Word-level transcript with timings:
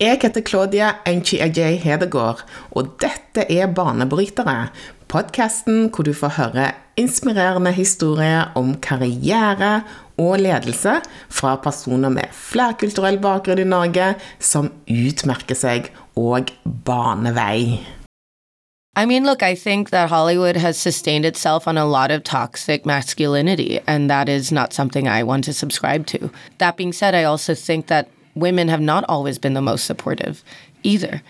Jeg 0.00 0.16
heter 0.22 0.40
Claudia 0.40 0.86
Enchi-Ajay 1.04 1.74
Hedegaard, 1.76 2.38
og 2.72 2.94
dette 3.02 3.42
er 3.52 3.66
Banebrytere. 3.68 4.70
Podkasten 5.12 5.90
hvor 5.92 6.06
du 6.08 6.14
får 6.16 6.30
høre 6.38 6.68
inspirerende 6.96 7.68
historier 7.76 8.54
om 8.56 8.70
karriere 8.80 9.82
og 10.16 10.38
ledelse 10.40 10.94
fra 11.28 11.52
personer 11.60 12.08
med 12.14 12.32
flerkulturell 12.32 13.18
bakgrunn 13.20 13.60
i 13.60 13.66
Norge 13.68 14.14
som 14.38 14.70
utmerker 14.88 15.58
seg 15.58 15.90
og 16.16 16.48
baner 16.86 17.36
vei. 17.36 17.82
I 18.96 19.04
mean, 19.04 19.26
look, 19.26 19.42
I 19.42 19.54
think 19.54 19.90
that 19.90 20.08
Hollywood 20.08 20.56
has 20.56 20.78
sustained 20.78 21.26
itself 21.26 21.68
on 21.68 21.76
a 21.76 21.84
lot 21.84 22.10
of 22.10 22.24
toxic 22.24 22.86
masculinity, 22.86 23.80
and 23.86 24.08
that 24.08 24.30
is 24.30 24.50
not 24.50 24.72
something 24.72 25.06
I 25.06 25.24
want 25.24 25.44
to 25.44 25.52
subscribe 25.52 26.06
to. 26.06 26.30
That 26.56 26.78
being 26.78 26.94
said, 26.94 27.14
I 27.14 27.24
also 27.24 27.54
think 27.54 27.88
that 27.88 28.08
women 28.34 28.68
have 28.68 28.80
not 28.80 29.04
always 29.08 29.38
been 29.38 29.54
the 29.54 29.62
most 29.62 29.84
supportive 29.84 30.42
either. 30.82 31.22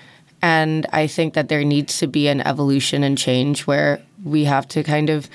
And 0.42 0.86
I 0.92 1.06
think 1.06 1.34
that 1.34 1.48
there 1.48 1.64
needs 1.64 1.98
to 1.98 2.06
be 2.06 2.28
an 2.28 2.40
evolution 2.40 3.02
and 3.02 3.16
change 3.16 3.66
where 3.66 4.00
we 4.24 4.44
have 4.44 4.66
to 4.68 4.82
kind 4.82 5.10
of 5.10 5.28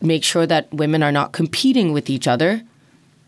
make 0.00 0.24
sure 0.24 0.46
that 0.46 0.72
women 0.72 1.02
are 1.02 1.12
not 1.12 1.32
competing 1.32 1.92
with 1.92 2.10
each 2.10 2.28
other, 2.28 2.62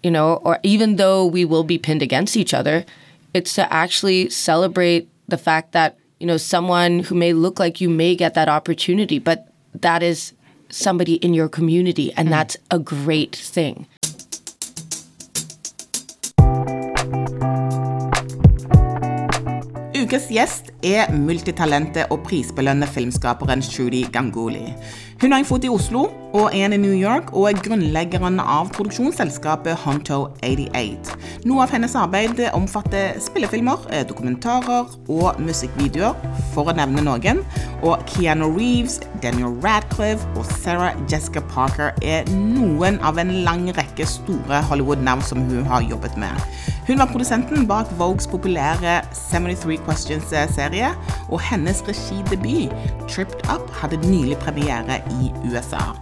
you 0.02 0.10
know, 0.10 0.36
or 0.44 0.58
even 0.62 0.96
though 0.96 1.24
we 1.24 1.44
will 1.44 1.64
be 1.64 1.78
pinned 1.78 2.02
against 2.02 2.36
each 2.36 2.54
other, 2.54 2.84
it's 3.32 3.54
to 3.54 3.72
actually 3.72 4.30
celebrate 4.30 5.08
the 5.28 5.38
fact 5.38 5.72
that, 5.72 5.98
you 6.20 6.26
know, 6.26 6.36
someone 6.36 7.00
who 7.00 7.14
may 7.14 7.32
look 7.32 7.58
like 7.58 7.80
you 7.80 7.88
may 7.88 8.14
get 8.14 8.34
that 8.34 8.48
opportunity, 8.48 9.18
but 9.18 9.48
that 9.74 10.02
is 10.02 10.32
somebody 10.70 11.14
in 11.14 11.34
your 11.34 11.48
community, 11.48 12.12
and 12.14 12.28
mm. 12.28 12.30
that's 12.32 12.56
a 12.70 12.78
great 12.78 13.34
thing. 13.34 13.86
Ukens 19.94 20.26
gjest 20.28 20.73
er 20.84 21.12
multitalentet 21.16 22.12
og 22.12 22.22
prisbelønne 22.28 22.86
filmskaperen 22.86 23.64
Trudy 23.64 24.04
Ganguly. 24.12 24.68
Hun 25.22 25.32
har 25.32 25.41
en 25.41 25.46
fot 25.48 25.64
i 25.64 25.70
Oslo 25.72 26.08
og 26.34 26.50
en 26.52 26.72
i 26.74 26.76
New 26.76 26.92
York, 26.92 27.30
og 27.32 27.46
er 27.48 27.60
grunnleggeren 27.62 28.41
av 28.42 28.72
produksjonsselskapet 28.74 29.78
Honto88. 29.84 31.14
Noe 31.46 31.62
av 31.62 31.70
hennes 31.70 31.94
arbeid 31.94 32.41
omfatter 32.50 33.14
spillefilmer, 33.22 33.86
dokumentarer 34.10 34.91
og 35.14 35.38
musikkvideoer, 35.38 36.18
for 36.52 36.68
å 36.68 36.74
nevne 36.74 37.04
noen. 37.06 37.44
Og 37.86 38.02
Keanu 38.10 38.48
Reeves, 38.56 38.98
Daniel 39.22 39.54
Radcliffe 39.62 40.26
og 40.34 40.50
Sarah 40.58 40.98
Jessica 41.06 41.44
Parker 41.54 41.94
er 42.02 42.26
noen 42.34 42.98
av 43.06 43.22
en 43.22 43.30
lang 43.46 43.69
rekke 43.78 44.08
store 44.10 44.64
Hollywood-navn 44.66 45.22
som 45.22 45.46
hun 45.46 45.62
har 45.70 45.86
jobbet 45.86 46.19
med. 46.19 46.34
Hun 46.88 46.98
var 46.98 47.08
produsenten 47.14 47.69
bak 47.70 47.88
Vogues 47.96 48.26
populære 48.28 48.98
73 49.30 49.78
Questions-serie, 49.86 50.73
og 51.28 51.41
hennes 51.41 51.83
regidebut, 51.89 52.72
'Tripped 53.08 53.47
Up', 53.50 53.70
hadde 53.80 54.00
nylig 54.11 54.39
premiere 54.42 55.00
i 55.22 55.33
USA. 55.47 55.94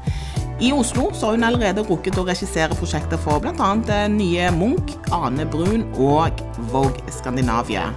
I 0.62 0.72
Oslo 0.72 1.10
så 1.14 1.26
har 1.26 1.32
hun 1.32 1.44
allerede 1.44 1.82
rukket 1.82 2.18
å 2.20 2.26
regissere 2.28 2.76
prosjekter 2.78 3.18
for 3.18 3.42
bl.a. 3.42 3.70
Eh, 3.90 4.08
nye 4.12 4.50
Munch, 4.54 4.94
Ane 5.10 5.46
Brun 5.50 5.82
og 5.98 6.38
Vogue 6.70 7.02
Skandinavia. 7.10 7.88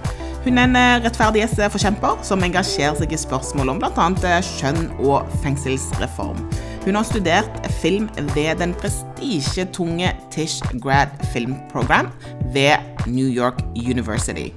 Hun 0.42 0.58
er 0.58 0.66
en 0.66 0.76
eh, 0.78 0.96
rettferdighetsforkjemper 1.04 2.24
som 2.26 2.42
engasjerer 2.42 2.98
seg 2.98 3.14
i 3.14 3.22
spørsmål 3.22 3.76
om 3.76 3.82
bl.a. 3.82 4.08
kjønn 4.18 4.50
skjønn 4.50 4.82
og 4.98 5.30
fengselsreform. 5.44 6.42
Hun 6.86 6.98
har 6.98 7.06
studert 7.06 7.66
film 7.82 8.10
ved 8.34 8.58
den 8.62 8.74
prestisjetunge 8.78 10.14
Tish 10.30 10.62
Grad 10.82 11.14
Film 11.32 11.58
Program 11.70 12.10
ved 12.54 12.78
New 13.06 13.26
York 13.26 13.62
University. 13.74 14.52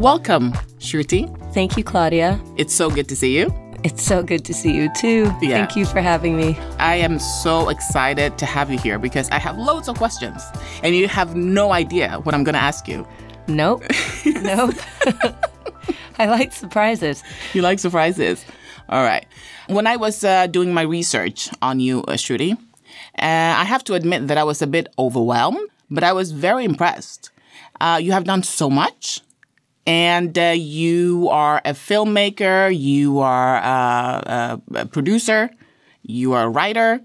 Welcome, 0.00 0.52
Shruti. 0.78 1.28
Thank 1.52 1.76
you, 1.76 1.84
Claudia. 1.84 2.40
It's 2.56 2.72
so 2.72 2.88
good 2.88 3.06
to 3.10 3.14
see 3.14 3.36
you. 3.36 3.52
It's 3.84 4.02
so 4.02 4.22
good 4.22 4.46
to 4.46 4.54
see 4.54 4.74
you 4.74 4.88
too. 4.94 5.30
Yeah. 5.42 5.58
Thank 5.58 5.76
you 5.76 5.84
for 5.84 6.00
having 6.00 6.38
me. 6.38 6.58
I 6.78 6.94
am 6.94 7.18
so 7.18 7.68
excited 7.68 8.38
to 8.38 8.46
have 8.46 8.70
you 8.70 8.78
here 8.78 8.98
because 8.98 9.28
I 9.28 9.38
have 9.38 9.58
loads 9.58 9.88
of 9.88 9.98
questions 9.98 10.42
and 10.82 10.96
you 10.96 11.06
have 11.06 11.36
no 11.36 11.72
idea 11.72 12.18
what 12.22 12.34
I'm 12.34 12.44
going 12.44 12.54
to 12.54 12.62
ask 12.62 12.88
you. 12.88 13.06
Nope. 13.46 13.82
nope. 14.24 14.74
I 16.18 16.28
like 16.28 16.54
surprises. 16.54 17.22
You 17.52 17.60
like 17.60 17.78
surprises? 17.78 18.46
All 18.88 19.02
right. 19.02 19.26
When 19.66 19.86
I 19.86 19.96
was 19.96 20.24
uh, 20.24 20.46
doing 20.46 20.72
my 20.72 20.80
research 20.80 21.50
on 21.60 21.78
you, 21.78 22.04
uh, 22.04 22.12
Shruti, 22.12 22.52
uh, 22.54 22.56
I 23.18 23.64
have 23.64 23.84
to 23.84 23.92
admit 23.92 24.28
that 24.28 24.38
I 24.38 24.44
was 24.44 24.62
a 24.62 24.66
bit 24.66 24.88
overwhelmed, 24.98 25.68
but 25.90 26.02
I 26.02 26.14
was 26.14 26.32
very 26.32 26.64
impressed. 26.64 27.32
Uh, 27.82 28.00
you 28.00 28.12
have 28.12 28.24
done 28.24 28.42
so 28.42 28.70
much, 28.70 29.20
and 29.90 30.38
uh, 30.38 30.54
you 30.56 31.28
are 31.30 31.60
a 31.64 31.72
filmmaker, 31.72 32.70
you 32.72 33.18
are 33.18 33.56
uh, 33.56 34.20
a, 34.36 34.62
a 34.82 34.86
producer, 34.86 35.50
you 36.02 36.32
are 36.32 36.44
a 36.44 36.48
writer. 36.48 37.00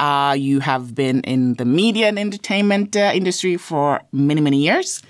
Uh, 0.00 0.34
you 0.36 0.58
have 0.58 0.96
been 0.96 1.20
in 1.20 1.54
the 1.54 1.64
media 1.64 2.08
and 2.08 2.18
entertainment 2.18 2.96
uh, 2.96 3.12
industry 3.14 3.56
for 3.56 4.00
many, 4.10 4.40
many 4.40 4.56
years 4.56 5.00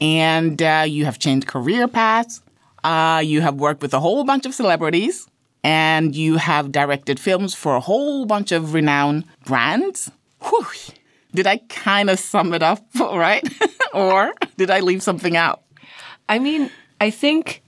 and 0.00 0.60
uh, 0.62 0.84
you 0.86 1.04
have 1.04 1.18
changed 1.18 1.46
career 1.46 1.88
paths. 1.88 2.42
Uh, 2.82 3.22
you 3.24 3.40
have 3.40 3.54
worked 3.54 3.80
with 3.80 3.94
a 3.94 4.00
whole 4.00 4.24
bunch 4.24 4.44
of 4.44 4.54
celebrities, 4.54 5.26
and 5.62 6.14
you 6.14 6.36
have 6.36 6.70
directed 6.70 7.18
films 7.18 7.54
for 7.54 7.76
a 7.76 7.80
whole 7.80 8.26
bunch 8.26 8.52
of 8.52 8.74
renowned 8.74 9.24
brands. 9.46 10.10
Whew. 10.42 10.66
Did 11.32 11.46
I 11.46 11.58
kind 11.68 12.10
of 12.10 12.18
sum 12.18 12.52
it 12.52 12.62
up 12.62 12.84
right? 13.00 13.46
or 13.94 14.34
did 14.56 14.70
I 14.70 14.80
leave 14.80 15.02
something 15.02 15.36
out? 15.36 15.62
I 16.28 16.38
mean, 16.38 16.70
I 17.00 17.10
think 17.10 17.62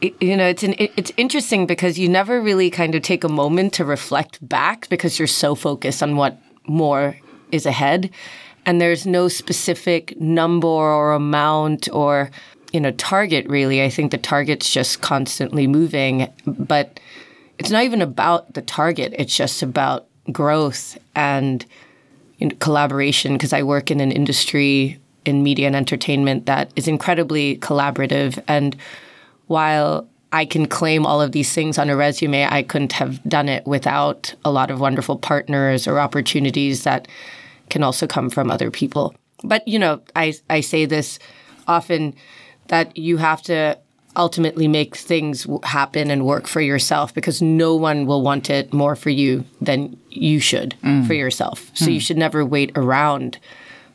you 0.00 0.36
know 0.36 0.46
it's 0.46 0.62
an, 0.62 0.74
it's 0.78 1.12
interesting 1.16 1.66
because 1.66 1.98
you 1.98 2.08
never 2.08 2.40
really 2.40 2.70
kind 2.70 2.94
of 2.94 3.02
take 3.02 3.24
a 3.24 3.28
moment 3.28 3.72
to 3.74 3.84
reflect 3.84 4.46
back 4.46 4.88
because 4.88 5.18
you're 5.18 5.28
so 5.28 5.54
focused 5.54 6.02
on 6.02 6.16
what 6.16 6.38
more 6.66 7.16
is 7.52 7.66
ahead. 7.66 8.10
And 8.66 8.80
there's 8.80 9.06
no 9.06 9.28
specific 9.28 10.20
number 10.20 10.68
or 10.68 11.12
amount 11.12 11.88
or 11.92 12.30
you 12.72 12.80
know 12.80 12.92
target 12.92 13.46
really. 13.48 13.82
I 13.82 13.90
think 13.90 14.10
the 14.10 14.18
target's 14.18 14.72
just 14.72 15.00
constantly 15.00 15.66
moving. 15.66 16.32
But 16.46 17.00
it's 17.58 17.70
not 17.70 17.84
even 17.84 18.02
about 18.02 18.54
the 18.54 18.62
target. 18.62 19.14
It's 19.18 19.36
just 19.36 19.62
about 19.62 20.06
growth 20.32 20.98
and 21.14 21.64
you 22.38 22.48
know, 22.48 22.56
collaboration 22.60 23.32
because 23.32 23.52
i 23.52 23.62
work 23.62 23.90
in 23.90 24.00
an 24.00 24.12
industry 24.12 24.98
in 25.28 25.42
media 25.42 25.66
and 25.66 25.76
entertainment 25.76 26.46
that 26.46 26.72
is 26.74 26.88
incredibly 26.88 27.58
collaborative 27.58 28.42
and 28.48 28.76
while 29.46 30.08
I 30.32 30.44
can 30.44 30.66
claim 30.66 31.06
all 31.06 31.22
of 31.22 31.32
these 31.32 31.52
things 31.54 31.78
on 31.78 31.88
a 31.88 31.96
resume. 31.96 32.44
I 32.44 32.62
couldn't 32.62 32.92
have 32.92 33.22
done 33.24 33.48
it 33.48 33.66
without 33.66 34.34
a 34.44 34.50
lot 34.50 34.70
of 34.70 34.78
wonderful 34.80 35.16
partners 35.16 35.86
or 35.86 35.98
opportunities 35.98 36.84
that 36.84 37.08
can 37.70 37.82
also 37.82 38.06
come 38.06 38.28
from 38.28 38.50
other 38.50 38.70
people. 38.70 39.14
But, 39.42 39.66
you 39.66 39.78
know, 39.78 40.02
I, 40.14 40.34
I 40.50 40.60
say 40.60 40.84
this 40.84 41.18
often 41.66 42.14
that 42.68 42.96
you 42.96 43.16
have 43.16 43.40
to 43.42 43.78
ultimately 44.16 44.68
make 44.68 44.96
things 44.96 45.46
happen 45.62 46.10
and 46.10 46.26
work 46.26 46.46
for 46.46 46.60
yourself 46.60 47.14
because 47.14 47.40
no 47.40 47.74
one 47.76 48.04
will 48.04 48.20
want 48.20 48.50
it 48.50 48.72
more 48.72 48.96
for 48.96 49.10
you 49.10 49.44
than 49.60 49.96
you 50.10 50.40
should 50.40 50.74
mm. 50.82 51.06
for 51.06 51.14
yourself. 51.14 51.70
So 51.74 51.86
mm. 51.86 51.94
you 51.94 52.00
should 52.00 52.18
never 52.18 52.44
wait 52.44 52.72
around 52.74 53.38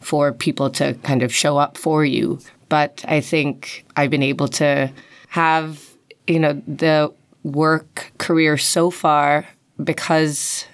for 0.04 0.32
people 0.32 0.70
to 0.72 0.94
kind 1.04 1.24
of 1.24 1.34
show 1.34 1.58
up 1.58 1.78
for 1.78 2.06
you. 2.06 2.40
But 2.70 3.04
I 3.08 3.22
think 3.22 3.86
I've 3.96 4.10
been 4.10 4.24
able 4.24 4.48
to 4.50 4.92
have, 5.30 5.84
you 6.28 6.40
know, 6.40 6.62
the 6.68 7.14
work 7.44 8.12
career 8.18 8.58
so 8.58 8.90
far 8.90 9.46
because 9.84 10.66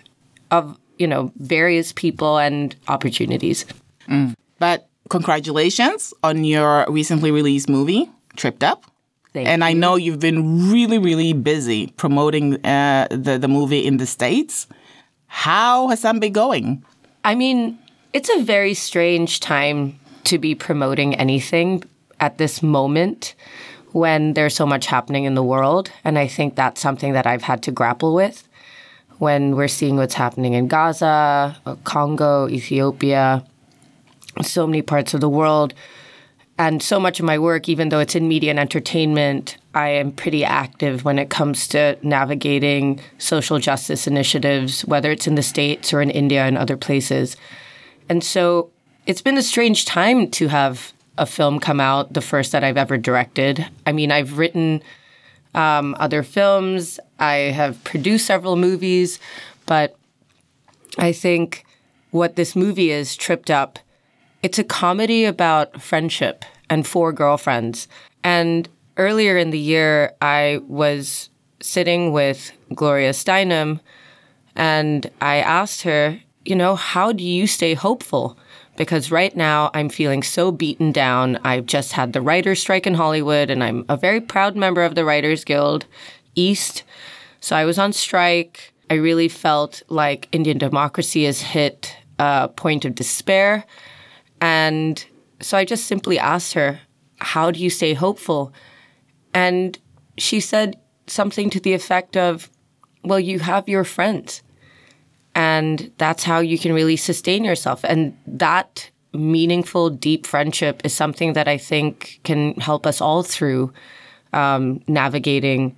of 0.52 0.78
you 1.00 1.08
know, 1.08 1.32
various 1.38 1.92
people 1.94 2.38
and 2.38 2.76
opportunities. 2.88 3.66
Mm. 4.08 4.36
But 4.60 4.88
congratulations 5.10 6.14
on 6.22 6.44
your 6.44 6.86
recently 6.90 7.32
released 7.32 7.70
movie, 7.70 8.12
Tripped 8.36 8.64
Up. 8.64 8.86
Thank 9.34 9.48
and 9.48 9.62
you. 9.62 9.68
I 9.68 9.74
know 9.74 9.96
you've 9.96 10.20
been 10.20 10.70
really, 10.70 11.00
really 11.00 11.34
busy 11.34 11.88
promoting 11.98 12.64
uh, 12.66 13.08
the, 13.10 13.40
the 13.40 13.48
movie 13.48 13.86
in 13.86 13.98
the 13.98 14.06
States. 14.06 14.68
How 15.28 15.88
has 15.88 16.02
that 16.02 16.20
been 16.20 16.34
going? 16.34 16.84
I 17.24 17.36
mean, 17.36 17.80
it's 18.14 18.30
a 18.30 18.44
very 18.44 18.74
strange 18.74 19.40
time 19.40 20.00
to 20.26 20.38
be 20.38 20.56
promoting 20.56 21.16
anything 21.16 21.84
at 22.20 22.38
this 22.38 22.62
moment 22.62 23.36
when 23.92 24.34
there's 24.34 24.56
so 24.56 24.66
much 24.66 24.86
happening 24.86 25.24
in 25.24 25.36
the 25.36 25.44
world. 25.44 25.92
And 26.04 26.18
I 26.18 26.28
think 26.28 26.56
that's 26.56 26.82
something 26.82 27.14
that 27.14 27.26
I've 27.26 27.44
had 27.44 27.64
to 27.64 27.72
grapple 27.72 28.14
with 28.14 28.48
when 29.18 29.56
we're 29.56 29.68
seeing 29.68 29.98
what's 29.98 30.14
happening 30.14 30.54
in 30.54 30.68
Gaza, 30.68 31.58
Congo, 31.84 32.48
Ethiopia, 32.48 33.44
so 34.42 34.66
many 34.66 34.82
parts 34.82 35.14
of 35.14 35.22
the 35.22 35.30
world. 35.30 35.74
And 36.58 36.84
so 36.84 37.00
much 37.00 37.20
of 37.20 37.26
my 37.26 37.40
work, 37.40 37.70
even 37.70 37.90
though 37.90 38.00
it's 38.00 38.16
in 38.16 38.28
media 38.28 38.50
and 38.50 38.60
entertainment, 38.60 39.58
I 39.74 39.90
am 39.90 40.12
pretty 40.12 40.44
active 40.44 41.06
when 41.06 41.18
it 41.18 41.30
comes 41.30 41.68
to 41.70 41.98
navigating 42.02 43.00
social 43.18 43.60
justice 43.60 44.08
initiatives, 44.08 44.82
whether 44.86 45.10
it's 45.12 45.28
in 45.28 45.36
the 45.36 45.44
States 45.44 45.94
or 45.94 46.02
in 46.02 46.10
India 46.10 46.44
and 46.44 46.58
other 46.58 46.76
places. 46.76 47.38
And 48.10 48.24
so 48.24 48.72
it's 49.06 49.22
been 49.22 49.38
a 49.38 49.44
strange 49.44 49.86
time 49.86 50.30
to 50.32 50.48
have 50.48 50.94
a 51.18 51.26
film 51.26 51.60
come 51.60 51.80
out, 51.80 52.14
the 52.14 52.22
first 52.22 52.52
that 52.52 52.64
I've 52.64 52.78
ever 52.78 52.98
directed. 52.98 53.66
I 53.86 53.92
mean, 53.92 54.12
I've 54.12 54.38
written 54.38 54.82
um, 55.54 55.96
other 56.00 56.24
films, 56.24 57.00
I 57.20 57.34
have 57.34 57.84
produced 57.84 58.26
several 58.26 58.56
movies, 58.56 59.20
but 59.66 59.96
I 60.98 61.12
think 61.12 61.66
what 62.12 62.36
this 62.36 62.56
movie 62.56 62.92
is, 62.92 63.16
Tripped 63.16 63.52
Up, 63.52 63.80
it's 64.42 64.60
a 64.60 64.64
comedy 64.64 65.26
about 65.26 65.82
friendship 65.82 66.46
and 66.70 66.88
four 66.88 67.12
girlfriends. 67.12 67.88
And 68.24 68.70
earlier 68.98 69.38
in 69.38 69.50
the 69.50 69.60
year, 69.60 70.14
I 70.22 70.62
was 70.68 71.30
sitting 71.62 72.14
with 72.14 72.52
Gloria 72.74 73.12
Steinem 73.12 73.80
and 74.56 75.10
I 75.22 75.38
asked 75.38 75.82
her, 75.84 76.20
you 76.46 76.56
know, 76.56 76.76
how 76.76 77.12
do 77.12 77.24
you 77.24 77.48
stay 77.48 77.74
hopeful? 77.74 78.38
Because 78.78 79.12
right 79.12 79.36
now 79.36 79.72
I'm 79.74 79.90
feeling 79.90 80.24
so 80.24 80.52
beaten 80.52 80.92
down. 80.92 81.38
I've 81.44 81.66
just 81.66 81.92
had 81.92 82.14
the 82.14 82.22
writer's 82.22 82.62
strike 82.62 82.88
in 82.88 82.94
Hollywood 82.94 83.50
and 83.50 83.64
I'm 83.64 83.86
a 83.90 83.98
very 83.98 84.22
proud 84.22 84.56
member 84.56 84.84
of 84.84 84.96
the 84.96 85.06
Writers 85.06 85.44
Guild 85.44 85.86
East. 86.36 86.84
So 87.42 87.56
I 87.56 87.66
was 87.66 87.78
on 87.78 87.94
strike. 87.94 88.74
I 88.90 88.96
really 88.96 89.28
felt 89.28 89.84
like 89.90 90.28
Indian 90.32 90.58
democracy 90.58 91.26
has 91.26 91.42
hit 91.42 91.96
a 92.18 92.48
point 92.48 92.86
of 92.86 92.96
despair. 92.96 93.66
And 94.42 95.04
so 95.42 95.58
I 95.58 95.66
just 95.66 95.86
simply 95.86 96.18
asked 96.18 96.54
her, 96.54 96.80
How 97.18 97.52
do 97.52 97.60
you 97.60 97.70
stay 97.70 97.94
hopeful? 97.94 98.54
And 99.34 99.78
she 100.18 100.40
said 100.40 100.78
something 101.08 101.50
to 101.50 101.60
the 101.60 101.74
effect 101.74 102.18
of, 102.18 102.50
Well, 103.04 103.20
you 103.20 103.40
have 103.40 103.70
your 103.70 103.84
friends. 103.84 104.42
And 105.40 105.90
that's 105.98 106.26
how 106.26 106.40
you 106.42 106.60
can 106.60 106.74
really 106.74 106.98
sustain 106.98 107.46
yourself. 107.46 107.86
And 107.86 108.14
that 108.28 108.90
meaningful, 109.14 109.90
deep 109.90 110.28
friendship 110.28 110.82
is 110.84 110.94
something 110.94 111.32
that 111.32 111.48
I 111.48 111.58
think 111.58 112.20
can 112.26 112.56
help 112.56 112.86
us 112.86 113.00
all 113.00 113.24
through 113.24 113.72
um, 114.34 114.82
navigating 114.86 115.78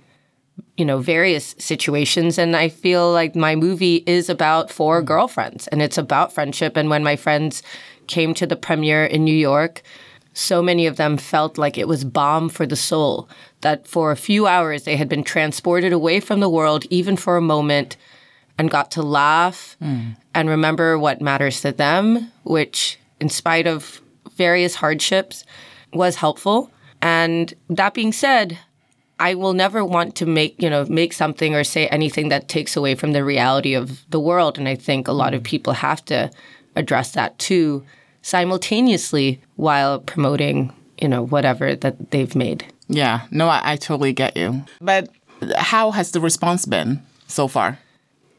you 0.76 0.84
know 0.84 0.98
various 0.98 1.54
situations. 1.58 2.38
And 2.38 2.56
i 2.56 2.68
feel 2.68 3.12
like 3.12 3.36
my 3.36 3.54
movie 3.54 4.02
is 4.06 4.28
about 4.28 4.70
four 4.70 5.00
girlfriends 5.00 5.68
and 5.68 5.80
it's 5.80 5.96
about 5.96 6.32
friendship. 6.32 6.76
And 6.76 6.90
when 6.90 7.04
my 7.04 7.16
friends 7.16 7.62
came 8.08 8.34
to 8.34 8.46
the 8.46 8.56
premiere 8.56 9.04
in 9.04 9.24
new 9.24 9.40
york 9.50 9.82
so 10.34 10.62
many 10.62 10.86
of 10.86 10.96
them 10.96 11.16
felt 11.16 11.58
like 11.58 11.76
it 11.78 11.86
was 11.86 12.04
balm 12.04 12.48
for 12.48 12.66
the 12.66 12.82
soul 12.90 13.28
that 13.60 13.86
for 13.86 14.10
a 14.10 14.16
few 14.28 14.46
hours 14.46 14.84
they 14.84 14.96
had 14.96 15.08
been 15.08 15.22
transported 15.22 15.92
away 15.92 16.20
from 16.20 16.40
the 16.40 16.48
world 16.48 16.84
even 16.90 17.16
for 17.16 17.36
a 17.36 17.48
moment 17.54 17.96
and 18.62 18.70
got 18.70 18.92
to 18.92 19.02
laugh 19.02 19.76
mm. 19.82 20.16
and 20.34 20.48
remember 20.48 20.96
what 20.96 21.20
matters 21.20 21.60
to 21.60 21.72
them 21.72 22.30
which 22.44 22.96
in 23.20 23.28
spite 23.28 23.66
of 23.66 24.00
various 24.36 24.76
hardships 24.76 25.44
was 25.92 26.14
helpful 26.14 26.70
and 27.00 27.54
that 27.68 27.92
being 27.92 28.12
said 28.12 28.56
I 29.18 29.34
will 29.34 29.52
never 29.52 29.84
want 29.84 30.16
to 30.16 30.26
make, 30.26 30.60
you 30.60 30.68
know, 30.68 30.84
make 30.86 31.12
something 31.12 31.54
or 31.54 31.62
say 31.62 31.86
anything 31.86 32.28
that 32.30 32.48
takes 32.48 32.76
away 32.76 32.96
from 32.96 33.12
the 33.12 33.22
reality 33.22 33.74
of 33.74 34.02
the 34.10 34.18
world. 34.18 34.58
And 34.58 34.66
I 34.68 34.74
think 34.74 35.06
a 35.06 35.12
lot 35.12 35.32
of 35.32 35.44
people 35.44 35.74
have 35.74 36.04
to 36.06 36.28
address 36.74 37.12
that 37.12 37.38
too 37.38 37.84
simultaneously 38.22 39.40
while 39.54 40.00
promoting, 40.00 40.72
you 41.00 41.06
know, 41.06 41.24
whatever 41.24 41.76
that 41.76 42.10
they've 42.10 42.34
made. 42.34 42.64
Yeah, 42.88 43.28
no, 43.30 43.48
I, 43.48 43.60
I 43.72 43.76
totally 43.76 44.12
get 44.12 44.36
you. 44.36 44.64
But 44.80 45.08
how 45.56 45.92
has 45.92 46.10
the 46.10 46.20
response 46.20 46.66
been 46.66 47.00
so 47.28 47.46
far? 47.46 47.78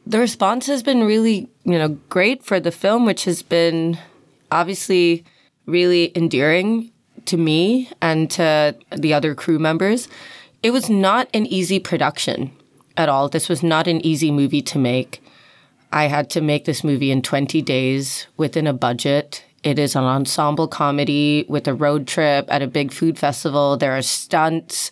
The 0.06 0.20
response 0.20 0.68
has 0.68 0.84
been 0.84 1.04
really, 1.04 1.50
you 1.64 1.78
know, 1.78 1.90
great 2.10 2.44
for 2.44 2.60
the 2.60 2.72
film, 2.72 3.06
which 3.06 3.26
has 3.26 3.42
been 3.42 3.98
obviously 4.52 5.24
really 5.66 6.12
endearing 6.16 6.92
to 7.26 7.38
me 7.38 7.90
and 8.02 8.30
to 8.32 8.76
the 8.92 9.14
other 9.14 9.34
crew 9.34 9.60
members. 9.60 10.10
It 10.62 10.72
was 10.72 10.90
not 10.90 11.30
an 11.34 11.46
easy 11.46 11.80
production 11.80 12.52
at 12.98 13.10
all. 13.10 13.30
This 13.30 13.50
was 13.50 13.64
not 13.64 13.88
an 13.88 14.06
easy 14.06 14.32
movie 14.32 14.62
to 14.64 14.78
make. 14.78 15.24
I 15.92 16.06
had 16.06 16.30
to 16.32 16.42
make 16.42 16.66
this 16.66 16.84
movie 16.84 17.12
in 17.12 17.22
20 17.22 17.62
days 17.62 18.28
within 18.36 18.68
a 18.68 18.74
budget. 18.74 19.44
It 19.64 19.80
is 19.80 19.96
an 19.96 20.04
ensemble 20.04 20.68
comedy 20.68 21.46
with 21.48 21.68
a 21.68 21.74
road 21.74 22.08
trip 22.08 22.46
at 22.50 22.62
a 22.62 22.68
big 22.68 22.92
food 22.92 23.18
festival. 23.18 23.78
There 23.78 23.96
are 23.96 24.02
stunts. 24.02 24.92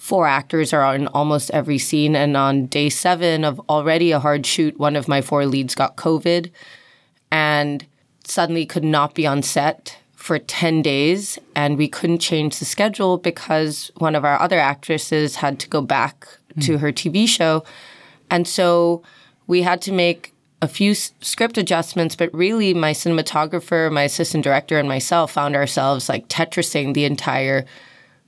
Four 0.00 0.26
actors 0.26 0.72
are 0.72 0.82
on 0.82 1.08
almost 1.08 1.50
every 1.50 1.76
scene. 1.76 2.16
And 2.16 2.34
on 2.34 2.66
day 2.66 2.88
seven 2.88 3.44
of 3.44 3.60
already 3.68 4.12
a 4.12 4.18
hard 4.18 4.46
shoot, 4.46 4.78
one 4.78 4.96
of 4.96 5.08
my 5.08 5.20
four 5.20 5.44
leads 5.44 5.74
got 5.74 5.96
COVID 5.96 6.50
and 7.30 7.84
suddenly 8.24 8.64
could 8.64 8.82
not 8.82 9.14
be 9.14 9.26
on 9.26 9.42
set 9.42 9.98
for 10.14 10.38
10 10.38 10.80
days 10.80 11.38
and 11.54 11.76
we 11.76 11.86
couldn't 11.86 12.20
change 12.20 12.58
the 12.58 12.64
schedule 12.64 13.18
because 13.18 13.90
one 13.98 14.14
of 14.14 14.24
our 14.24 14.40
other 14.40 14.58
actresses 14.58 15.36
had 15.36 15.60
to 15.60 15.68
go 15.68 15.82
back 15.82 16.26
mm. 16.56 16.64
to 16.64 16.78
her 16.78 16.92
TV 16.92 17.28
show. 17.28 17.62
And 18.30 18.48
so 18.48 19.02
we 19.48 19.60
had 19.60 19.82
to 19.82 19.92
make 19.92 20.32
a 20.62 20.68
few 20.68 20.92
s- 20.92 21.12
script 21.20 21.58
adjustments, 21.58 22.16
but 22.16 22.32
really 22.32 22.72
my 22.72 22.92
cinematographer, 22.92 23.92
my 23.92 24.04
assistant 24.04 24.44
director, 24.44 24.78
and 24.78 24.88
myself 24.88 25.32
found 25.32 25.54
ourselves 25.54 26.08
like 26.08 26.26
tetrising 26.28 26.94
the 26.94 27.04
entire 27.04 27.66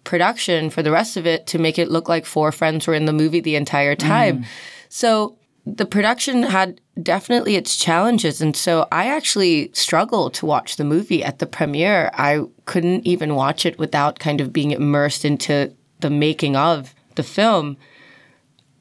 production 0.04 0.70
for 0.70 0.82
the 0.82 0.90
rest 0.90 1.16
of 1.16 1.26
it 1.26 1.46
to 1.48 1.58
make 1.58 1.78
it 1.78 1.90
look 1.90 2.08
like 2.08 2.26
four 2.26 2.52
friends 2.52 2.86
were 2.86 2.94
in 2.94 3.04
the 3.04 3.12
movie 3.12 3.40
the 3.40 3.56
entire 3.56 3.94
time. 3.94 4.42
Mm. 4.42 4.46
So 4.88 5.36
the 5.64 5.86
production 5.86 6.42
had 6.42 6.80
definitely 7.00 7.54
its 7.54 7.76
challenges. 7.76 8.40
And 8.40 8.56
so 8.56 8.88
I 8.90 9.06
actually 9.06 9.70
struggled 9.72 10.34
to 10.34 10.46
watch 10.46 10.76
the 10.76 10.84
movie 10.84 11.22
at 11.22 11.38
the 11.38 11.46
premiere. 11.46 12.10
I 12.14 12.44
couldn't 12.64 13.06
even 13.06 13.36
watch 13.36 13.64
it 13.64 13.78
without 13.78 14.18
kind 14.18 14.40
of 14.40 14.52
being 14.52 14.72
immersed 14.72 15.24
into 15.24 15.72
the 16.00 16.10
making 16.10 16.56
of 16.56 16.94
the 17.14 17.22
film. 17.22 17.76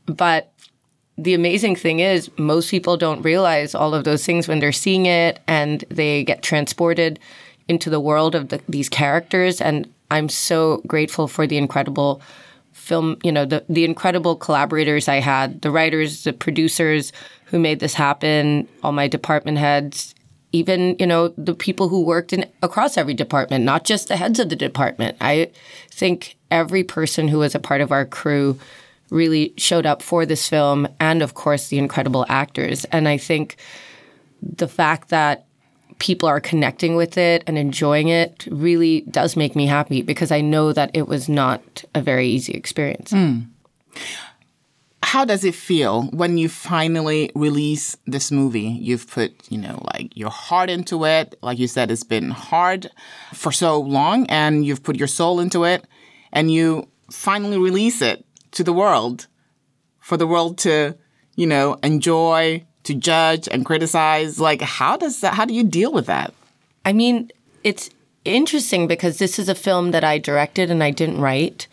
But 0.08 0.52
the 1.18 1.36
amazing 1.36 1.76
thing 1.76 2.00
is, 2.00 2.32
most 2.38 2.72
people 2.72 2.98
don't 2.98 3.22
realize 3.22 3.76
all 3.76 3.94
of 3.94 4.04
those 4.04 4.26
things 4.26 4.48
when 4.48 4.60
they're 4.60 4.72
seeing 4.72 5.06
it 5.06 5.40
and 5.48 5.86
they 5.90 6.24
get 6.24 6.42
transported 6.42 7.20
into 7.68 7.92
the 7.92 8.00
world 8.00 8.34
of 8.34 8.50
the, 8.50 8.60
these 8.68 8.90
characters. 8.90 9.62
And 9.62 9.94
I'm 10.12 10.30
so 10.30 10.84
grateful 10.86 11.28
for 11.28 11.48
the 11.48 11.58
incredible 11.58 12.22
film, 12.74 13.18
you 13.24 13.32
know, 13.32 13.46
the, 13.46 13.66
the 13.70 13.86
incredible 13.86 14.36
collaborators 14.36 15.08
I 15.08 15.16
had, 15.16 15.62
the 15.62 15.72
writers, 15.72 16.26
the 16.26 16.34
producers 16.34 17.14
who 17.46 17.60
made 17.60 17.80
this 17.80 17.94
happen, 17.94 18.68
all 18.84 18.92
my 18.92 19.08
department 19.08 19.58
heads, 19.58 20.14
even, 20.52 20.98
you 21.00 21.08
know, 21.08 21.30
the 21.38 21.56
people 21.56 21.88
who 21.88 22.04
worked 22.04 22.34
in 22.34 22.46
across 22.62 22.98
every 22.98 23.14
department, 23.14 23.64
not 23.64 23.86
just 23.86 24.10
the 24.10 24.18
heads 24.18 24.38
of 24.38 24.50
the 24.50 24.56
department. 24.56 25.18
I 25.22 25.50
think 25.90 26.36
every 26.52 26.84
person 26.84 27.30
who 27.30 27.40
was 27.40 27.56
a 27.56 27.60
part 27.60 27.80
of 27.80 27.94
our 27.94 28.06
crew 28.06 28.60
really 29.10 29.54
showed 29.58 29.86
up 29.86 30.02
for 30.02 30.26
this 30.26 30.48
film 30.48 30.88
and 31.00 31.22
of 31.22 31.36
course 31.36 31.70
the 31.70 31.78
incredible 31.78 32.26
actors. 32.28 32.84
And 32.86 33.08
I 33.08 33.18
think 33.18 33.56
the 34.42 34.68
fact 34.68 35.10
that 35.10 35.46
people 36.02 36.28
are 36.28 36.42
connecting 36.42 36.96
with 36.96 37.16
it 37.16 37.44
and 37.46 37.60
enjoying 37.60 38.08
it 38.08 38.48
really 38.50 39.02
does 39.02 39.38
make 39.38 39.56
me 39.56 39.68
happy 39.68 40.02
because 40.02 40.32
I 40.32 40.42
know 40.42 40.74
that 40.74 40.90
it 40.96 41.08
was 41.08 41.30
not 41.30 41.84
a 41.94 42.02
very 42.02 42.28
easy 42.28 42.54
experience. 42.54 43.12
Mm. 43.12 43.46
How 45.04 45.26
does 45.26 45.44
it 45.44 45.54
feel 45.54 46.06
when 46.06 46.40
you 46.40 46.50
finally 46.50 47.30
release 47.36 47.98
this 48.08 48.32
movie? 48.32 48.80
You've 48.82 49.08
put, 49.08 49.32
you 49.52 49.60
know, 49.60 49.80
like 49.94 50.18
your 50.18 50.32
heart 50.32 50.72
into 50.72 51.06
it. 51.06 51.38
Like 51.44 51.60
you 51.60 51.68
said, 51.68 51.92
it's 51.92 52.04
been 52.04 52.32
hard 52.32 52.90
for 53.34 53.52
so 53.52 53.80
long 53.80 54.26
and 54.26 54.66
you've 54.66 54.82
put 54.82 54.96
your 54.96 55.08
soul 55.08 55.40
into 55.40 55.66
it 55.66 55.86
and 56.34 56.52
you 56.52 56.90
finally 57.12 57.60
release 57.60 58.02
it 58.02 58.26
to 58.54 58.64
the 58.64 58.74
world 58.74 59.28
for 60.00 60.18
the 60.18 60.26
world 60.26 60.58
to, 60.60 60.98
you 61.36 61.46
know, 61.46 61.78
enjoy, 61.84 62.66
to 62.84 62.94
judge 62.94 63.48
and 63.50 63.66
criticize. 63.66 64.40
Like, 64.40 64.62
how 64.62 64.98
does 64.98 65.22
that, 65.22 65.34
how 65.34 65.46
do 65.46 65.54
you 65.54 65.64
deal 65.64 65.92
with 65.92 66.08
that? 66.08 66.34
I 66.86 66.94
mean, 66.94 67.32
it's 67.64 67.90
interesting 68.26 68.88
because 68.88 69.18
this 69.18 69.40
is 69.40 69.50
a 69.50 69.56
film 69.56 69.92
that 69.92 70.04
I 70.04 70.18
directed 70.18 70.72
and 70.72 70.84
I 70.84 70.92
didn't 70.92 71.22
write. 71.22 71.68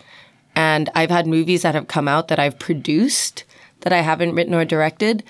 And 0.55 0.91
I've 0.95 1.11
had 1.11 1.27
movies 1.27 1.62
that 1.62 1.75
have 1.75 1.88
come 1.88 2.09
out 2.09 2.29
that 2.29 2.38
I've 2.38 2.59
produced 2.59 3.45
that 3.81 3.93
I 3.93 4.00
haven't 4.00 4.35
written 4.35 4.55
or 4.55 4.65
directed. 4.65 5.23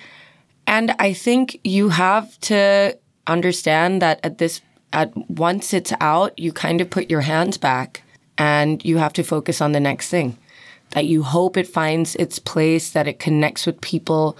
And 0.65 0.91
I 0.99 1.13
think 1.13 1.59
you 1.63 1.89
have 1.89 2.39
to 2.41 2.97
understand 3.27 4.01
that 4.01 4.19
at 4.23 4.37
this, 4.37 4.61
at 4.91 5.15
once 5.29 5.73
it's 5.73 5.93
out, 6.01 6.37
you 6.37 6.51
kind 6.51 6.81
of 6.81 6.89
put 6.89 7.09
your 7.09 7.21
hands 7.21 7.57
back 7.57 8.03
and 8.37 8.83
you 8.83 8.97
have 8.97 9.13
to 9.13 9.23
focus 9.23 9.61
on 9.61 9.71
the 9.71 9.79
next 9.79 10.09
thing. 10.09 10.37
That 10.91 11.05
you 11.05 11.21
hope 11.21 11.57
it 11.57 11.67
finds 11.67 12.15
its 12.15 12.39
place, 12.39 12.91
that 12.91 13.07
it 13.07 13.19
connects 13.19 13.67
with 13.67 13.81
people, 13.81 14.37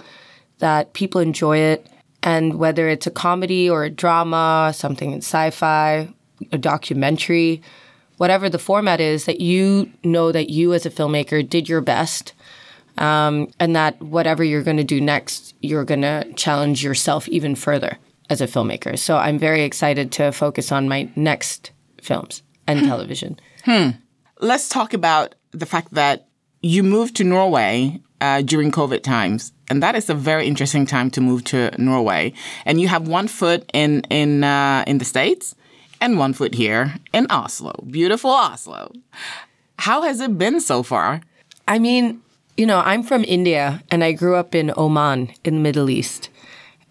that 0.60 0.92
people 0.94 1.20
enjoy 1.20 1.58
it. 1.58 1.86
And 2.22 2.54
whether 2.54 2.88
it's 2.88 3.06
a 3.06 3.10
comedy 3.10 3.68
or 3.68 3.84
a 3.84 3.90
drama, 3.90 4.72
something 4.74 5.12
in 5.12 5.18
sci 5.18 5.50
fi, 5.50 6.08
a 6.52 6.58
documentary, 6.58 7.60
whatever 8.16 8.48
the 8.48 8.58
format 8.58 9.00
is, 9.00 9.24
that 9.24 9.40
you 9.40 9.90
know 10.04 10.32
that 10.32 10.48
you 10.50 10.72
as 10.72 10.86
a 10.86 10.90
filmmaker 10.90 11.46
did 11.46 11.68
your 11.68 11.80
best. 11.80 12.32
Um, 12.98 13.48
and 13.58 13.74
that 13.76 14.00
whatever 14.02 14.44
you're 14.44 14.62
going 14.62 14.76
to 14.76 14.84
do 14.84 15.00
next, 15.00 15.54
you're 15.60 15.84
going 15.84 16.02
to 16.02 16.30
challenge 16.34 16.84
yourself 16.84 17.28
even 17.28 17.54
further. 17.54 17.98
as 18.30 18.40
a 18.40 18.46
filmmaker. 18.46 18.96
So 18.96 19.16
I'm 19.16 19.38
very 19.38 19.62
excited 19.62 20.12
to 20.12 20.30
focus 20.30 20.70
on 20.70 20.88
my 20.88 21.10
next 21.16 21.72
films 22.00 22.42
and 22.66 22.86
television. 22.86 23.38
Let's 24.40 24.68
talk 24.68 24.94
about 24.94 25.34
the 25.50 25.66
fact 25.66 25.92
that 25.94 26.28
you 26.62 26.82
moved 26.82 27.16
to 27.16 27.24
Norway 27.24 28.00
uh, 28.20 28.42
during 28.42 28.70
COVID 28.70 29.02
times, 29.02 29.52
and 29.70 29.82
that 29.82 29.94
is 29.94 30.10
a 30.10 30.14
very 30.14 30.46
interesting 30.46 30.84
time 30.84 31.10
to 31.12 31.20
move 31.20 31.44
to 31.44 31.70
Norway. 31.78 32.32
And 32.66 32.80
you 32.80 32.88
have 32.88 33.08
one 33.08 33.28
foot 33.28 33.70
in 33.72 34.02
in 34.10 34.44
uh, 34.44 34.84
in 34.86 34.98
the 34.98 35.04
states 35.04 35.54
and 36.00 36.18
one 36.18 36.32
foot 36.32 36.54
here 36.54 36.94
in 37.12 37.26
Oslo, 37.30 37.72
beautiful 37.90 38.30
Oslo. 38.30 38.92
How 39.78 40.02
has 40.02 40.20
it 40.20 40.36
been 40.36 40.60
so 40.60 40.82
far? 40.82 41.22
I 41.68 41.78
mean, 41.78 42.20
you 42.56 42.66
know, 42.66 42.80
I'm 42.80 43.02
from 43.02 43.24
India 43.24 43.82
and 43.90 44.02
I 44.02 44.12
grew 44.12 44.34
up 44.34 44.54
in 44.54 44.72
Oman 44.76 45.32
in 45.44 45.54
the 45.54 45.60
Middle 45.60 45.88
East. 45.88 46.28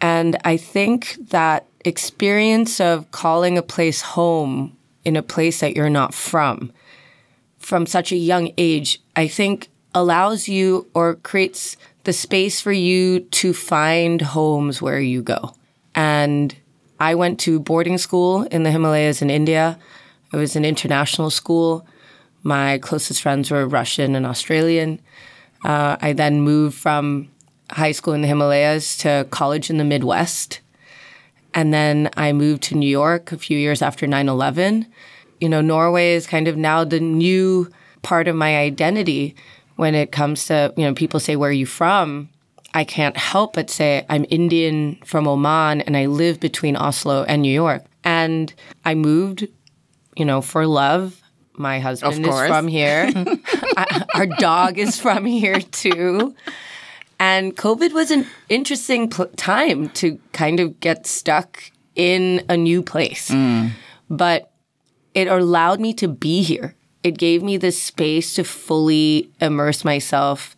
And 0.02 0.38
I 0.46 0.58
think 0.58 1.18
that 1.30 1.66
experience 1.86 2.80
of 2.80 3.12
calling 3.12 3.58
a 3.58 3.62
place 3.62 4.02
home 4.02 4.78
in 5.04 5.16
a 5.16 5.22
place 5.22 5.60
that 5.60 5.76
you're 5.76 5.90
not 5.90 6.14
from, 6.14 6.72
from 7.58 7.86
such 7.86 8.12
a 8.12 8.16
young 8.16 8.52
age, 8.58 9.02
I 9.16 9.28
think 9.28 9.70
allows 9.94 10.48
you 10.48 10.88
or 10.94 11.16
creates 11.16 11.78
the 12.10 12.14
space 12.14 12.60
for 12.60 12.72
you 12.72 13.20
to 13.20 13.54
find 13.54 14.20
homes 14.20 14.82
where 14.82 15.00
you 15.00 15.22
go. 15.22 15.54
And 15.94 16.56
I 17.00 17.14
went 17.14 17.40
to 17.42 17.60
boarding 17.60 18.00
school 18.00 18.46
in 18.46 18.64
the 18.64 18.72
Himalayas 18.72 19.22
in 19.22 19.30
India. 19.30 19.78
It 20.34 20.38
was 20.38 20.56
an 20.56 20.66
international 20.66 21.30
school. 21.30 21.86
My 22.42 22.80
closest 22.80 23.22
friends 23.22 23.52
were 23.52 23.68
Russian 23.68 24.16
and 24.16 24.26
Australian. 24.26 25.00
Uh, 25.64 25.98
I 26.02 26.14
then 26.14 26.42
moved 26.42 26.76
from 26.76 27.30
high 27.70 27.92
school 27.92 28.16
in 28.16 28.24
the 28.24 28.28
Himalayas 28.28 28.98
to 29.04 29.28
college 29.30 29.70
in 29.70 29.78
the 29.78 29.84
Midwest. 29.84 30.62
And 31.54 31.72
then 31.72 32.10
I 32.18 32.34
moved 32.34 32.64
to 32.64 32.76
New 32.76 32.90
York 32.90 33.32
a 33.32 33.38
few 33.38 33.60
years 33.60 33.84
after 33.84 34.08
9 34.08 34.28
11. 34.28 34.88
You 35.40 35.50
know, 35.50 35.62
Norway 35.62 36.14
is 36.14 36.26
kind 36.26 36.48
of 36.48 36.58
now 36.58 36.84
the 36.84 37.00
new 37.00 37.70
part 38.02 38.28
of 38.28 38.36
my 38.36 38.58
identity 38.58 39.36
when 39.80 39.96
it 39.96 40.12
comes 40.12 40.46
to, 40.48 40.74
you 40.76 40.84
know, 40.84 40.94
people 40.94 41.22
say, 41.22 41.38
Where 41.38 41.50
are 41.50 41.54
you 41.54 41.66
from? 41.66 42.28
I 42.74 42.84
can't 42.84 43.16
help 43.16 43.54
but 43.54 43.70
say 43.70 44.06
I'm 44.10 44.26
Indian 44.30 45.00
from 45.06 45.26
Oman 45.26 45.80
and 45.82 45.96
I 45.96 46.08
live 46.08 46.40
between 46.42 46.76
Oslo 46.76 47.24
and 47.24 47.42
New 47.42 47.54
York. 47.54 47.86
And 48.04 48.54
I 48.84 48.94
moved, 48.94 49.48
you 50.18 50.26
know, 50.26 50.42
for 50.42 50.68
love. 50.68 51.22
My 51.54 51.80
husband 51.80 52.26
is 52.26 52.48
from 52.48 52.68
here. 52.68 53.10
I- 53.78 54.06
Our 54.16 54.26
dog 54.26 54.78
is 54.78 55.00
from 55.00 55.24
here 55.26 55.62
too. 55.62 56.36
And 57.18 57.56
COVID 57.56 57.94
was 57.94 58.12
an 58.12 58.28
interesting 58.50 59.10
pl- 59.10 59.28
time 59.38 59.90
to 60.02 60.20
kind 60.34 60.60
of 60.60 60.80
get 60.82 61.08
stuck 61.08 61.72
in 61.96 62.44
a 62.50 62.58
new 62.58 62.84
place. 62.84 63.30
Mm. 63.30 63.72
But 64.10 64.52
it 65.14 65.28
allowed 65.30 65.80
me 65.80 65.94
to 65.96 66.08
be 66.10 66.44
here. 66.44 66.76
It 67.04 67.18
gave 67.18 67.44
me 67.44 67.58
the 67.58 67.72
space 67.72 68.34
to 68.36 68.44
fully 68.44 69.30
immerse 69.40 69.86
myself. 69.86 70.56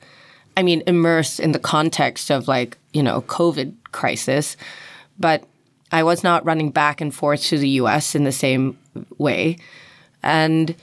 I 0.57 0.63
mean, 0.63 0.83
immerse 0.87 1.39
in 1.39 1.51
the 1.51 1.59
context 1.59 2.29
of 2.29 2.47
like, 2.47 2.77
you 2.93 3.03
know, 3.03 3.21
COVID 3.21 3.73
crisis. 3.91 4.57
But 5.19 5.43
I 5.91 6.03
was 6.03 6.23
not 6.23 6.45
running 6.45 6.71
back 6.71 7.01
and 7.01 7.13
forth 7.13 7.43
to 7.45 7.57
the 7.57 7.69
US 7.69 8.15
in 8.15 8.23
the 8.23 8.31
same 8.31 8.77
way. 9.17 9.57
And 10.23 10.75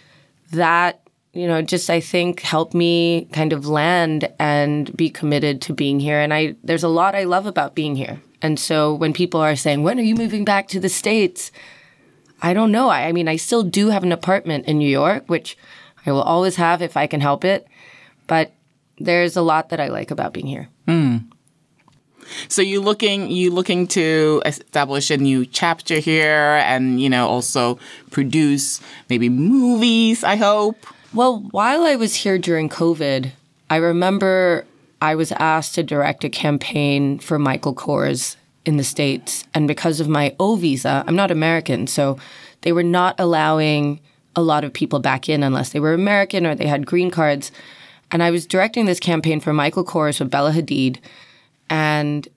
that, 0.53 1.01
you 1.33 1.47
know, 1.47 1.63
just 1.63 1.91
I 1.91 2.01
think 2.01 2.41
helped 2.41 2.75
me 2.75 3.29
kind 3.33 3.53
of 3.53 3.67
land 3.67 4.33
and 4.39 4.95
be 4.97 5.11
committed 5.11 5.61
to 5.63 5.73
being 5.73 6.01
here. 6.01 6.21
And 6.21 6.33
I 6.33 6.55
there's 6.63 6.85
a 6.85 6.89
lot 6.89 7.15
I 7.15 7.25
love 7.25 7.47
about 7.47 7.75
being 7.75 7.97
here. 7.97 8.21
And 8.41 8.59
so 8.59 8.95
when 8.95 9.13
people 9.13 9.41
are 9.41 9.57
saying, 9.57 9.83
when 9.83 9.99
are 9.99 10.03
you 10.03 10.15
moving 10.15 10.45
back 10.45 10.69
to 10.69 10.81
the 10.81 10.89
States? 10.89 11.51
I 12.41 12.55
don't 12.55 12.73
know. 12.73 12.89
I, 12.89 13.09
I 13.09 13.13
mean, 13.13 13.29
I 13.29 13.37
still 13.37 13.63
do 13.63 13.89
have 13.89 14.03
an 14.03 14.13
apartment 14.13 14.67
in 14.67 14.79
New 14.79 14.89
York, 14.89 15.25
which 15.27 15.57
I 16.07 16.13
will 16.13 16.23
always 16.23 16.57
have 16.57 16.83
if 16.83 16.97
I 16.97 17.07
can 17.07 17.21
help 17.21 17.45
it. 17.45 17.67
But 18.27 18.53
there's 18.99 19.37
a 19.37 19.43
lot 19.43 19.71
that 19.71 19.81
I 19.81 19.89
like 19.89 20.11
about 20.11 20.33
being 20.33 20.47
here. 20.47 20.69
Hmm. 20.87 21.19
So 22.49 22.61
you 22.61 22.81
looking 22.81 23.31
you 23.31 23.51
looking 23.51 23.87
to 23.89 24.43
establish 24.45 25.11
a 25.11 25.17
new 25.17 25.47
chapter 25.47 25.99
here, 25.99 26.63
and 26.65 27.01
you 27.01 27.09
know 27.09 27.27
also 27.27 27.79
produce 28.11 28.81
maybe 29.09 29.29
movies. 29.29 30.23
I 30.25 30.37
hope. 30.37 30.87
Well, 31.15 31.41
while 31.53 31.85
I 31.85 31.97
was 31.97 32.15
here 32.15 32.37
during 32.37 32.69
COVID, 32.69 33.31
I 33.71 33.77
remember 33.77 34.67
I 35.01 35.15
was 35.15 35.33
asked 35.33 35.75
to 35.77 35.83
direct 35.83 36.23
a 36.25 36.29
campaign 36.29 37.19
for 37.19 37.39
Michael 37.39 37.75
Kors 37.75 38.37
in 38.69 38.77
the 38.77 38.85
States. 38.85 39.45
And 39.55 39.67
because 39.67 39.99
of 39.99 40.09
my 40.09 40.37
O 40.39 40.57
visa, 40.57 41.03
I'm 41.07 41.17
not 41.17 41.31
American. 41.31 41.87
So 41.87 42.19
they 42.61 42.71
were 42.71 42.83
not 42.83 43.19
allowing 43.19 43.99
a 44.37 44.43
lot 44.43 44.63
of 44.63 44.75
people 44.75 44.99
back 45.01 45.27
in 45.27 45.43
unless 45.43 45.71
they 45.71 45.81
were 45.81 45.95
American 45.95 46.45
or 46.45 46.55
they 46.55 46.67
had 46.67 46.85
green 46.85 47.11
cards. 47.11 47.51
And 48.11 48.23
I 48.23 48.31
was 48.31 48.47
directing 48.47 48.85
this 48.85 49.01
campaign 49.01 49.41
for 49.41 49.55
Michael 49.55 49.87
Kors 49.87 50.21
with 50.21 50.31
Bella 50.31 50.53
Hadid. 50.53 50.99
And 51.71 52.29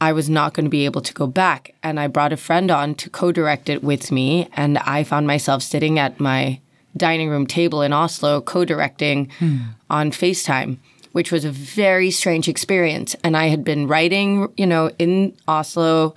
I 0.00 0.12
was 0.12 0.30
not 0.30 0.54
going 0.54 0.64
to 0.64 0.70
be 0.70 0.84
able 0.84 1.00
to 1.00 1.12
go 1.12 1.26
back. 1.26 1.74
And 1.82 1.98
I 1.98 2.06
brought 2.06 2.32
a 2.32 2.36
friend 2.36 2.70
on 2.70 2.94
to 2.94 3.10
co 3.10 3.32
direct 3.32 3.68
it 3.68 3.82
with 3.82 4.12
me. 4.12 4.48
And 4.52 4.78
I 4.78 5.02
found 5.02 5.26
myself 5.26 5.60
sitting 5.60 5.98
at 5.98 6.20
my 6.20 6.60
dining 6.96 7.28
room 7.28 7.48
table 7.48 7.82
in 7.82 7.92
Oslo, 7.92 8.40
co 8.40 8.64
directing 8.64 9.28
hmm. 9.40 9.56
on 9.90 10.12
FaceTime, 10.12 10.78
which 11.12 11.32
was 11.32 11.44
a 11.44 11.50
very 11.50 12.10
strange 12.10 12.48
experience. 12.48 13.16
And 13.24 13.36
I 13.36 13.46
had 13.46 13.64
been 13.64 13.86
writing, 13.86 14.52
you 14.56 14.66
know, 14.66 14.90
in 14.98 15.36
Oslo, 15.48 16.14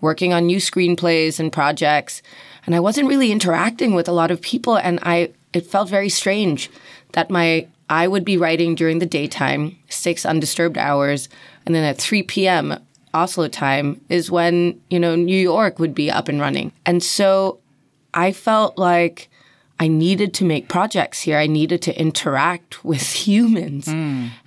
working 0.00 0.32
on 0.32 0.46
new 0.46 0.58
screenplays 0.58 1.38
and 1.38 1.52
projects. 1.52 2.22
And 2.66 2.74
I 2.74 2.80
wasn't 2.80 3.08
really 3.08 3.32
interacting 3.32 3.94
with 3.94 4.08
a 4.08 4.12
lot 4.12 4.30
of 4.30 4.40
people. 4.40 4.76
And 4.76 4.98
I, 5.02 5.32
it 5.52 5.66
felt 5.66 5.88
very 5.88 6.08
strange 6.08 6.70
that 7.12 7.30
my, 7.30 7.68
I 7.88 8.08
would 8.08 8.24
be 8.24 8.36
writing 8.36 8.74
during 8.74 8.98
the 8.98 9.06
daytime, 9.06 9.78
six 9.88 10.26
undisturbed 10.26 10.78
hours. 10.78 11.28
And 11.66 11.74
then 11.74 11.84
at 11.84 11.98
3 11.98 12.22
p.m., 12.24 12.78
Oslo 13.14 13.46
time 13.46 14.00
is 14.08 14.30
when, 14.30 14.80
you 14.88 14.98
know, 14.98 15.14
New 15.14 15.38
York 15.38 15.78
would 15.78 15.94
be 15.94 16.10
up 16.10 16.28
and 16.28 16.40
running. 16.40 16.72
And 16.86 17.02
so 17.02 17.58
I 18.14 18.32
felt 18.32 18.78
like 18.78 19.28
I 19.80 19.88
needed 19.88 20.32
to 20.34 20.44
make 20.44 20.68
projects 20.68 21.22
here. 21.22 21.38
I 21.38 21.46
needed 21.46 21.82
to 21.82 21.98
interact 21.98 22.84
with 22.84 23.02
humans. 23.26 23.88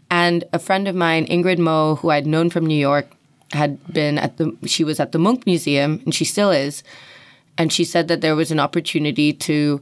And 0.10 0.44
a 0.54 0.60
friend 0.60 0.88
of 0.88 0.96
mine, 0.96 1.26
Ingrid 1.28 1.58
Moe, 1.60 1.96
who 1.96 2.10
I'd 2.10 2.28
known 2.28 2.50
from 2.50 2.66
New 2.66 2.78
York, 2.78 3.08
had 3.52 3.86
been 3.92 4.18
at 4.18 4.38
the 4.38 4.56
she 4.66 4.84
was 4.84 5.00
at 5.00 5.12
the 5.12 5.20
Munch 5.20 5.46
Museum 5.46 6.02
and 6.06 6.14
she 6.14 6.26
still 6.26 6.52
is. 6.52 6.84
And 7.58 7.72
she 7.72 7.84
said 7.86 8.08
that 8.10 8.22
there 8.22 8.36
was 8.36 8.52
an 8.52 8.60
opportunity 8.60 9.32
to 9.34 9.82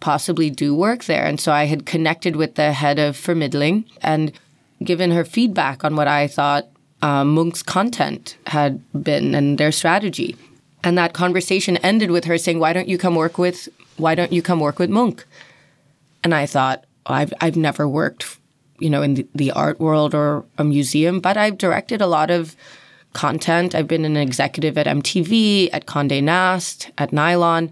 possibly 0.00 0.50
do 0.50 0.74
work 0.74 1.04
there. 1.04 1.24
And 1.24 1.40
so 1.40 1.52
I 1.52 1.64
had 1.64 1.86
connected 1.86 2.34
with 2.36 2.56
the 2.56 2.72
head 2.72 2.98
of 2.98 3.16
Vermittling 3.16 3.84
and 4.02 4.32
given 4.82 5.12
her 5.12 5.24
feedback 5.24 5.84
on 5.84 5.94
what 5.94 6.08
I 6.08 6.26
thought 6.26 6.66
uh, 7.00 7.24
content 7.66 8.36
had 8.46 8.80
been 8.92 9.34
and 9.34 9.58
their 9.58 9.72
strategy. 9.72 10.36
And 10.84 10.98
that 10.98 11.12
conversation 11.12 11.76
ended 11.78 12.10
with 12.10 12.24
her 12.24 12.38
saying, 12.38 12.58
"Why 12.58 12.72
don't 12.72 12.88
you 12.88 12.98
come 12.98 13.14
work 13.14 13.38
with 13.38 13.68
Why 13.96 14.14
don't 14.14 14.32
you 14.32 14.42
come 14.42 14.60
work 14.60 14.78
with 14.78 14.90
Munch? 14.90 15.24
And 16.24 16.34
I 16.34 16.46
thought, 16.46 16.84
oh, 17.06 17.14
I've 17.14 17.32
I've 17.40 17.56
never 17.56 17.88
worked, 17.88 18.38
you 18.78 18.90
know, 18.90 19.02
in 19.02 19.14
the, 19.14 19.26
the 19.34 19.50
art 19.52 19.80
world 19.80 20.14
or 20.14 20.44
a 20.58 20.64
museum, 20.64 21.20
but 21.20 21.36
I've 21.36 21.58
directed 21.58 22.00
a 22.00 22.06
lot 22.06 22.30
of 22.30 22.56
content. 23.12 23.74
I've 23.74 23.88
been 23.88 24.04
an 24.04 24.16
executive 24.16 24.78
at 24.78 24.86
MTV, 24.86 25.70
at 25.72 25.86
Condé 25.86 26.22
Nast, 26.22 26.90
at 26.98 27.12
Nylon. 27.12 27.70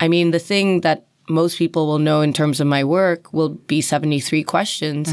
I 0.00 0.08
mean, 0.08 0.30
the 0.32 0.38
thing 0.38 0.80
that 0.80 1.06
most 1.28 1.58
people 1.58 1.86
will 1.86 1.98
know 1.98 2.20
in 2.20 2.32
terms 2.32 2.60
of 2.60 2.66
my 2.66 2.84
work 2.84 3.32
will 3.32 3.50
be 3.50 3.80
73 3.80 4.42
Questions, 4.44 5.12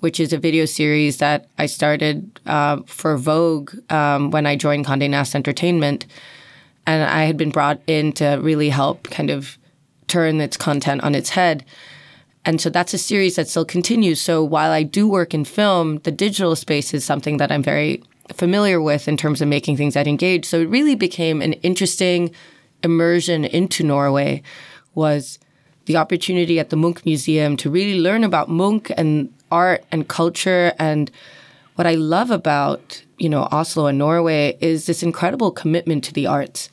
which 0.00 0.20
is 0.20 0.32
a 0.32 0.38
video 0.38 0.64
series 0.64 1.18
that 1.18 1.48
I 1.58 1.66
started 1.66 2.40
uh, 2.46 2.78
for 2.86 3.16
Vogue 3.16 3.74
um, 3.90 4.30
when 4.30 4.46
I 4.46 4.56
joined 4.56 4.86
Condé 4.86 5.10
Nast 5.10 5.34
Entertainment. 5.34 6.06
And 6.86 7.02
I 7.04 7.24
had 7.24 7.36
been 7.36 7.50
brought 7.50 7.80
in 7.86 8.12
to 8.14 8.38
really 8.40 8.70
help 8.70 9.10
kind 9.10 9.30
of 9.30 9.58
turn 10.10 10.40
its 10.40 10.56
content 10.56 11.02
on 11.02 11.14
its 11.14 11.30
head. 11.30 11.64
And 12.44 12.60
so 12.60 12.70
that's 12.70 12.94
a 12.94 12.98
series 12.98 13.36
that 13.36 13.48
still 13.48 13.64
continues. 13.64 14.20
So 14.20 14.42
while 14.42 14.70
I 14.70 14.82
do 14.82 15.08
work 15.08 15.34
in 15.34 15.44
film, 15.44 15.98
the 15.98 16.10
digital 16.10 16.56
space 16.56 16.92
is 16.92 17.04
something 17.04 17.36
that 17.36 17.52
I'm 17.52 17.62
very 17.62 18.02
familiar 18.32 18.80
with 18.80 19.08
in 19.08 19.16
terms 19.16 19.40
of 19.40 19.48
making 19.48 19.76
things 19.76 19.94
that 19.94 20.06
engage. 20.06 20.44
So 20.44 20.60
it 20.60 20.68
really 20.68 20.94
became 20.94 21.42
an 21.42 21.54
interesting 21.54 22.34
immersion 22.82 23.44
into 23.44 23.84
Norway 23.84 24.42
was 24.94 25.38
the 25.86 25.96
opportunity 25.96 26.58
at 26.58 26.70
the 26.70 26.76
Munch 26.76 27.04
Museum 27.04 27.56
to 27.58 27.70
really 27.70 27.98
learn 27.98 28.24
about 28.24 28.48
Munch 28.48 28.90
and 28.96 29.32
art 29.50 29.84
and 29.92 30.08
culture 30.08 30.72
and 30.78 31.10
what 31.74 31.86
I 31.86 31.94
love 31.94 32.30
about, 32.30 33.02
you 33.18 33.28
know, 33.28 33.48
Oslo 33.50 33.86
and 33.86 33.98
Norway 33.98 34.56
is 34.60 34.86
this 34.86 35.02
incredible 35.02 35.50
commitment 35.50 36.04
to 36.04 36.12
the 36.12 36.26
arts. 36.26 36.68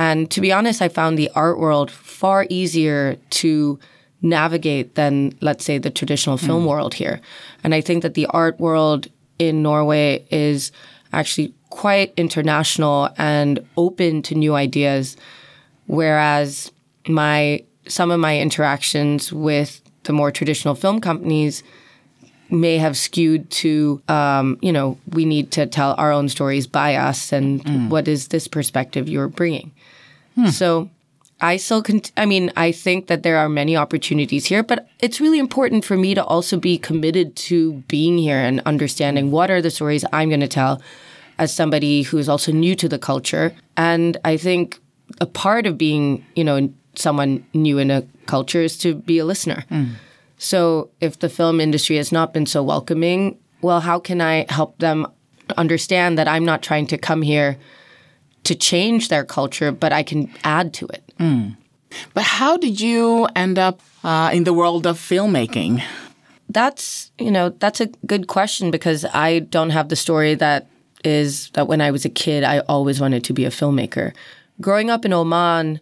And 0.00 0.30
to 0.30 0.40
be 0.40 0.50
honest, 0.50 0.80
I 0.80 0.88
found 0.88 1.18
the 1.18 1.30
art 1.34 1.58
world 1.58 1.90
far 1.90 2.46
easier 2.48 3.18
to 3.42 3.78
navigate 4.22 4.94
than, 4.94 5.36
let's 5.42 5.62
say, 5.62 5.76
the 5.76 5.90
traditional 5.90 6.38
film 6.38 6.64
world 6.64 6.94
here. 6.94 7.20
And 7.62 7.74
I 7.74 7.82
think 7.82 8.02
that 8.02 8.14
the 8.14 8.24
art 8.26 8.58
world 8.58 9.08
in 9.38 9.62
Norway 9.62 10.24
is 10.30 10.72
actually 11.12 11.52
quite 11.68 12.14
international 12.16 13.10
and 13.18 13.60
open 13.76 14.22
to 14.22 14.34
new 14.34 14.54
ideas. 14.54 15.18
Whereas 15.86 16.72
my 17.06 17.62
some 17.86 18.10
of 18.10 18.20
my 18.20 18.38
interactions 18.40 19.30
with 19.34 19.82
the 20.04 20.14
more 20.14 20.30
traditional 20.30 20.74
film 20.74 21.02
companies 21.02 21.62
may 22.48 22.78
have 22.78 22.96
skewed 22.96 23.50
to, 23.50 24.00
um, 24.08 24.58
you 24.62 24.72
know, 24.72 24.96
we 25.12 25.26
need 25.26 25.50
to 25.52 25.66
tell 25.66 25.94
our 25.98 26.10
own 26.10 26.28
stories 26.30 26.66
by 26.66 26.94
us, 26.94 27.32
and 27.32 27.62
mm. 27.64 27.88
what 27.90 28.08
is 28.08 28.28
this 28.28 28.48
perspective 28.48 29.06
you're 29.06 29.28
bringing? 29.28 29.72
Hmm. 30.34 30.46
So 30.46 30.90
I 31.40 31.56
still, 31.56 31.82
cont- 31.82 32.12
I 32.16 32.26
mean, 32.26 32.52
I 32.56 32.72
think 32.72 33.06
that 33.06 33.22
there 33.22 33.38
are 33.38 33.48
many 33.48 33.76
opportunities 33.76 34.46
here, 34.46 34.62
but 34.62 34.88
it's 35.00 35.20
really 35.20 35.38
important 35.38 35.84
for 35.84 35.96
me 35.96 36.14
to 36.14 36.24
also 36.24 36.58
be 36.58 36.76
committed 36.78 37.34
to 37.36 37.72
being 37.88 38.18
here 38.18 38.38
and 38.38 38.60
understanding 38.66 39.30
what 39.30 39.50
are 39.50 39.62
the 39.62 39.70
stories 39.70 40.04
I'm 40.12 40.28
going 40.28 40.40
to 40.40 40.48
tell 40.48 40.82
as 41.38 41.54
somebody 41.54 42.02
who 42.02 42.18
is 42.18 42.28
also 42.28 42.52
new 42.52 42.74
to 42.76 42.88
the 42.88 42.98
culture. 42.98 43.54
And 43.76 44.18
I 44.24 44.36
think 44.36 44.78
a 45.20 45.26
part 45.26 45.66
of 45.66 45.78
being, 45.78 46.24
you 46.36 46.44
know, 46.44 46.70
someone 46.94 47.46
new 47.54 47.78
in 47.78 47.90
a 47.90 48.02
culture 48.26 48.60
is 48.60 48.76
to 48.78 48.94
be 48.94 49.18
a 49.18 49.24
listener. 49.24 49.64
Mm. 49.70 49.92
So 50.36 50.90
if 51.00 51.18
the 51.18 51.28
film 51.28 51.60
industry 51.60 51.96
has 51.96 52.12
not 52.12 52.34
been 52.34 52.46
so 52.46 52.62
welcoming, 52.62 53.38
well, 53.62 53.80
how 53.80 53.98
can 53.98 54.20
I 54.20 54.46
help 54.48 54.78
them 54.78 55.06
understand 55.56 56.18
that 56.18 56.28
I'm 56.28 56.44
not 56.44 56.62
trying 56.62 56.86
to 56.88 56.98
come 56.98 57.22
here 57.22 57.56
to 58.44 58.54
change 58.54 59.08
their 59.08 59.24
culture, 59.24 59.72
but 59.72 59.92
I 59.92 60.02
can 60.02 60.32
add 60.44 60.72
to 60.74 60.86
it? 60.86 61.02
Mm. 61.18 61.56
But 62.14 62.24
how 62.24 62.56
did 62.56 62.80
you 62.80 63.28
end 63.34 63.58
up 63.58 63.80
uh, 64.04 64.30
in 64.32 64.44
the 64.44 64.52
world 64.52 64.86
of 64.86 64.98
filmmaking? 64.98 65.82
That's 66.48 67.12
you 67.18 67.30
know 67.30 67.50
that's 67.50 67.80
a 67.80 67.86
good 68.06 68.26
question 68.26 68.70
because 68.70 69.04
I 69.04 69.40
don't 69.40 69.70
have 69.70 69.88
the 69.88 69.96
story 69.96 70.34
that 70.34 70.66
is 71.04 71.50
that 71.50 71.68
when 71.68 71.80
I 71.80 71.90
was 71.90 72.04
a 72.04 72.08
kid 72.10 72.44
I 72.44 72.60
always 72.60 73.00
wanted 73.00 73.24
to 73.24 73.32
be 73.32 73.44
a 73.44 73.50
filmmaker. 73.50 74.12
Growing 74.60 74.90
up 74.90 75.04
in 75.04 75.12
Oman, 75.12 75.80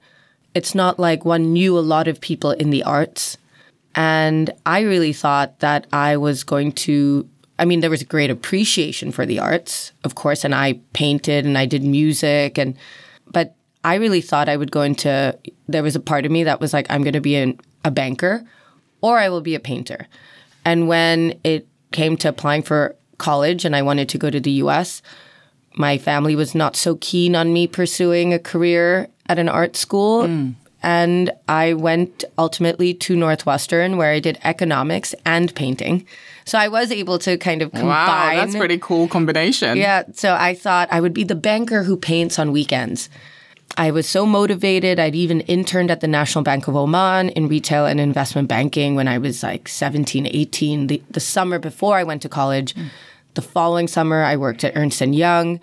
it's 0.55 0.75
not 0.75 0.99
like 0.99 1.25
one 1.25 1.53
knew 1.53 1.79
a 1.79 1.81
lot 1.81 2.09
of 2.09 2.21
people 2.21 2.51
in 2.51 2.71
the 2.71 2.83
arts. 2.83 3.39
And 3.95 4.51
I 4.67 4.81
really 4.81 5.13
thought 5.13 5.61
that 5.61 5.87
I 5.93 6.17
was 6.17 6.45
going 6.45 6.73
to, 6.87 7.29
I 7.59 7.65
mean, 7.65 7.81
there 7.81 7.91
was 7.91 8.03
a 8.03 8.07
great 8.07 8.31
appreciation 8.31 9.11
for 9.11 9.27
the 9.27 9.39
arts, 9.39 9.93
of 10.05 10.15
course, 10.15 10.45
and 10.45 10.55
I 10.55 10.81
painted 10.93 11.45
and 11.45 11.59
I 11.59 11.67
did 11.67 11.83
music 11.83 12.59
and, 12.59 12.77
but 13.33 13.55
I 13.85 13.97
really 13.97 14.21
thought 14.21 14.49
I 14.49 14.57
would 14.57 14.71
go 14.71 14.83
into, 14.83 15.37
there 15.67 15.83
was 15.83 15.97
a 15.97 16.01
part 16.01 16.25
of 16.25 16.33
me 16.33 16.45
that 16.45 16.61
was 16.61 16.73
like, 16.73 16.87
I'm 16.91 17.03
going 17.03 17.15
to 17.15 17.21
be 17.21 17.37
an, 17.37 17.59
a 17.85 17.91
banker 17.91 18.45
or 19.01 19.19
I 19.19 19.29
will 19.29 19.41
be 19.41 19.55
a 19.55 19.61
painter. 19.61 20.07
And 20.65 20.89
when 20.89 21.39
it 21.45 21.67
came 21.91 22.17
to 22.19 22.29
applying 22.29 22.63
for 22.63 22.95
college 23.19 23.65
and 23.65 23.75
I 23.75 23.83
wanted 23.83 24.09
to 24.11 24.19
go 24.19 24.31
to 24.31 24.41
the 24.41 24.51
US, 24.63 25.03
my 25.75 25.99
family 25.99 26.35
was 26.35 26.55
not 26.55 26.77
so 26.77 26.97
keen 27.01 27.37
on 27.37 27.53
me 27.53 27.67
pursuing 27.67 28.33
a 28.33 28.39
career 28.39 29.09
at 29.29 29.39
an 29.39 29.49
art 29.49 29.77
school. 29.77 30.25
Mm. 30.25 30.55
And 30.83 31.33
I 31.49 31.75
went 31.75 32.25
ultimately 32.37 32.95
to 32.95 33.17
Northwestern 33.17 33.97
where 33.97 34.13
I 34.13 34.21
did 34.21 34.39
economics 34.45 35.15
and 35.25 35.55
painting. 35.55 36.07
So 36.49 36.59
I 36.59 36.69
was 36.69 36.91
able 36.91 37.19
to 37.21 37.37
kind 37.37 37.61
of 37.61 37.71
combine. 37.73 37.89
Wow, 37.89 38.31
that's 38.35 38.57
pretty 38.57 38.79
cool 38.79 39.07
combination. 39.07 39.77
Yeah. 39.77 40.05
So 40.15 40.35
I 40.35 40.55
thought 40.55 40.89
I 40.91 41.01
would 41.01 41.13
be 41.13 41.25
the 41.25 41.35
banker 41.35 41.83
who 41.83 41.97
paints 41.97 42.39
on 42.39 42.53
weekends. 42.53 43.11
I 43.77 43.91
was 43.91 44.09
so 44.09 44.25
motivated. 44.25 44.99
I'd 44.99 45.15
even 45.15 45.41
interned 45.43 45.91
at 45.91 46.01
the 46.01 46.09
National 46.09 46.43
Bank 46.43 46.67
of 46.67 46.75
Oman 46.75 47.29
in 47.31 47.49
retail 47.49 47.85
and 47.85 48.01
investment 48.01 48.49
banking 48.49 48.95
when 48.95 49.07
I 49.07 49.19
was 49.19 49.43
like 49.43 49.69
17, 49.69 50.27
18, 50.27 50.87
the, 50.87 51.03
the 51.11 51.21
summer 51.21 51.59
before 51.59 51.97
I 51.97 52.03
went 52.03 52.23
to 52.23 52.29
college. 52.29 52.75
Mm. 52.75 52.89
The 53.35 53.43
following 53.43 53.87
summer, 53.87 54.23
I 54.25 54.37
worked 54.37 54.65
at 54.65 54.75
Ernst 54.75 55.01
& 55.01 55.03
Young. 55.03 55.61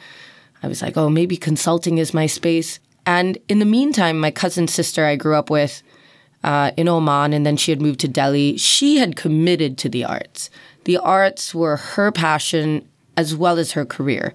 I 0.61 0.67
was 0.67 0.81
like, 0.81 0.95
oh, 0.95 1.09
maybe 1.09 1.35
consulting 1.35 1.97
is 1.97 2.13
my 2.13 2.27
space. 2.27 2.79
And 3.05 3.37
in 3.49 3.59
the 3.59 3.65
meantime, 3.65 4.19
my 4.19 4.31
cousin's 4.31 4.73
sister 4.73 5.03
I 5.05 5.15
grew 5.15 5.35
up 5.35 5.49
with 5.49 5.83
uh, 6.45 6.71
in 6.77 6.87
Oman, 6.87 7.33
and 7.33 7.43
then 7.43 7.57
she 7.57 7.71
had 7.71 7.81
moved 7.81 7.99
to 8.01 8.07
Delhi, 8.07 8.55
she 8.55 8.97
had 8.97 9.15
committed 9.15 9.79
to 9.79 9.89
the 9.89 10.05
arts. 10.05 10.51
The 10.85 10.97
arts 10.97 11.53
were 11.53 11.77
her 11.77 12.11
passion 12.11 12.87
as 13.17 13.35
well 13.35 13.59
as 13.59 13.73
her 13.73 13.85
career. 13.85 14.33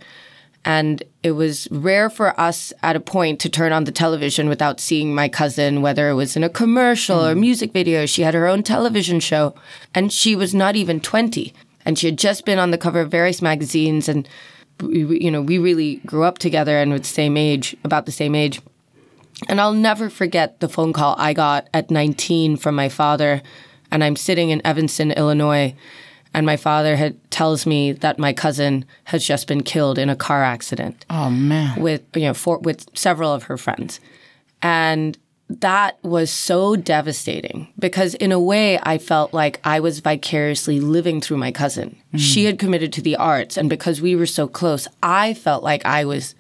And 0.64 1.02
it 1.22 1.32
was 1.32 1.68
rare 1.70 2.10
for 2.10 2.38
us 2.38 2.72
at 2.82 2.96
a 2.96 3.00
point 3.00 3.40
to 3.40 3.48
turn 3.48 3.72
on 3.72 3.84
the 3.84 3.92
television 3.92 4.48
without 4.48 4.78
seeing 4.78 5.14
my 5.14 5.28
cousin, 5.28 5.80
whether 5.80 6.10
it 6.10 6.14
was 6.14 6.36
in 6.36 6.44
a 6.44 6.50
commercial 6.50 7.18
mm. 7.18 7.32
or 7.32 7.34
music 7.34 7.72
video. 7.72 8.04
She 8.04 8.22
had 8.22 8.34
her 8.34 8.46
own 8.46 8.62
television 8.62 9.20
show, 9.20 9.54
and 9.94 10.12
she 10.12 10.36
was 10.36 10.54
not 10.54 10.76
even 10.76 11.00
20. 11.00 11.54
And 11.86 11.98
she 11.98 12.08
had 12.08 12.18
just 12.18 12.44
been 12.44 12.58
on 12.58 12.72
the 12.72 12.78
cover 12.78 13.00
of 13.00 13.10
various 13.10 13.40
magazines 13.40 14.06
and 14.06 14.28
we, 14.82 15.20
you 15.20 15.30
know, 15.30 15.42
we 15.42 15.58
really 15.58 15.96
grew 16.06 16.24
up 16.24 16.38
together 16.38 16.78
and 16.78 16.92
with 16.92 17.02
the 17.02 17.08
same 17.08 17.36
age, 17.36 17.76
about 17.84 18.06
the 18.06 18.12
same 18.12 18.34
age. 18.34 18.60
And 19.48 19.60
I'll 19.60 19.72
never 19.72 20.10
forget 20.10 20.60
the 20.60 20.68
phone 20.68 20.92
call 20.92 21.14
I 21.18 21.32
got 21.32 21.68
at 21.72 21.90
19 21.90 22.56
from 22.56 22.74
my 22.74 22.88
father. 22.88 23.42
And 23.90 24.04
I'm 24.04 24.16
sitting 24.16 24.50
in 24.50 24.64
Evanston, 24.64 25.10
Illinois, 25.12 25.74
and 26.32 26.46
my 26.46 26.56
father 26.56 26.96
had, 26.96 27.30
tells 27.30 27.66
me 27.66 27.92
that 27.92 28.18
my 28.18 28.32
cousin 28.32 28.84
has 29.04 29.26
just 29.26 29.48
been 29.48 29.62
killed 29.62 29.98
in 29.98 30.08
a 30.08 30.16
car 30.16 30.42
accident. 30.42 31.04
Oh 31.10 31.30
man! 31.30 31.80
With 31.80 32.02
you 32.14 32.22
know, 32.22 32.34
for, 32.34 32.58
with 32.58 32.86
several 32.96 33.32
of 33.32 33.44
her 33.44 33.56
friends, 33.56 34.00
and 34.62 35.18
that 35.48 35.98
was 36.04 36.30
so 36.30 36.76
devastating 36.76 37.72
because 37.78 38.14
in 38.14 38.30
a 38.30 38.38
way 38.38 38.78
I 38.82 38.98
felt 38.98 39.34
like 39.34 39.60
I 39.64 39.80
was 39.80 39.98
vicariously 39.98 40.78
living 40.78 41.20
through 41.20 41.38
my 41.38 41.50
cousin. 41.50 41.96
Mm-hmm. 42.08 42.18
She 42.18 42.44
had 42.44 42.58
committed 42.58 42.92
to 42.94 43.02
the 43.02 43.16
arts 43.16 43.56
and 43.56 43.68
because 43.68 44.00
we 44.00 44.14
were 44.14 44.26
so 44.26 44.46
close, 44.46 44.86
I 45.02 45.34
felt 45.34 45.64
like 45.64 45.84
I 45.84 46.04
was 46.04 46.36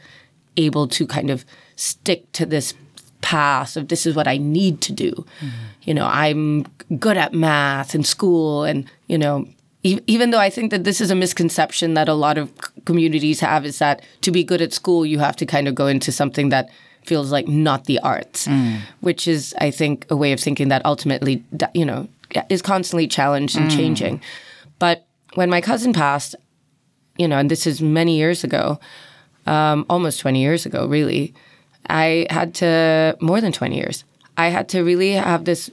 able 0.56 0.86
to 0.88 1.06
kind 1.06 1.30
of 1.30 1.44
stick 1.74 2.30
to 2.32 2.46
this 2.46 2.74
path 3.20 3.76
of 3.76 3.88
this 3.88 4.06
is 4.06 4.14
what 4.14 4.28
I 4.28 4.36
need 4.36 4.80
to 4.82 4.92
do. 4.92 5.10
Mm-hmm. 5.10 5.48
You 5.82 5.94
know, 5.94 6.06
I'm 6.06 6.66
good 6.98 7.16
at 7.16 7.32
math 7.32 7.94
and 7.94 8.06
school 8.06 8.64
and, 8.64 8.88
you 9.08 9.18
know, 9.18 9.48
even 9.82 10.30
though 10.30 10.38
I 10.38 10.50
think 10.50 10.70
that 10.70 10.84
this 10.84 11.00
is 11.00 11.10
a 11.10 11.14
misconception 11.14 11.94
that 11.94 12.08
a 12.08 12.14
lot 12.14 12.36
of 12.36 12.52
communities 12.84 13.40
have 13.40 13.64
is 13.64 13.78
that 13.78 14.02
to 14.20 14.30
be 14.30 14.44
good 14.44 14.60
at 14.60 14.72
school 14.72 15.06
you 15.06 15.18
have 15.18 15.36
to 15.36 15.46
kind 15.46 15.68
of 15.68 15.74
go 15.74 15.86
into 15.86 16.12
something 16.12 16.50
that 16.50 16.68
feels 17.04 17.32
like 17.32 17.48
not 17.48 17.84
the 17.84 17.98
arts, 18.00 18.46
mm. 18.46 18.80
which 19.00 19.26
is, 19.26 19.54
I 19.58 19.70
think, 19.70 20.06
a 20.10 20.16
way 20.16 20.32
of 20.32 20.40
thinking 20.40 20.68
that 20.68 20.84
ultimately, 20.84 21.42
you 21.74 21.84
know, 21.84 22.08
is 22.48 22.62
constantly 22.62 23.08
challenged 23.08 23.56
and 23.56 23.70
mm. 23.70 23.76
changing. 23.76 24.20
But 24.78 25.06
when 25.34 25.50
my 25.50 25.60
cousin 25.60 25.92
passed, 25.92 26.34
you 27.16 27.28
know, 27.28 27.38
and 27.38 27.50
this 27.50 27.66
is 27.66 27.80
many 27.80 28.16
years 28.16 28.44
ago, 28.44 28.78
um, 29.46 29.86
almost 29.88 30.20
20 30.20 30.40
years 30.40 30.66
ago, 30.66 30.86
really, 30.86 31.34
I 31.88 32.26
had 32.30 32.54
to, 32.56 33.16
more 33.20 33.40
than 33.40 33.52
20 33.52 33.76
years, 33.76 34.04
I 34.36 34.48
had 34.48 34.68
to 34.70 34.82
really 34.82 35.12
have 35.12 35.44
this, 35.44 35.70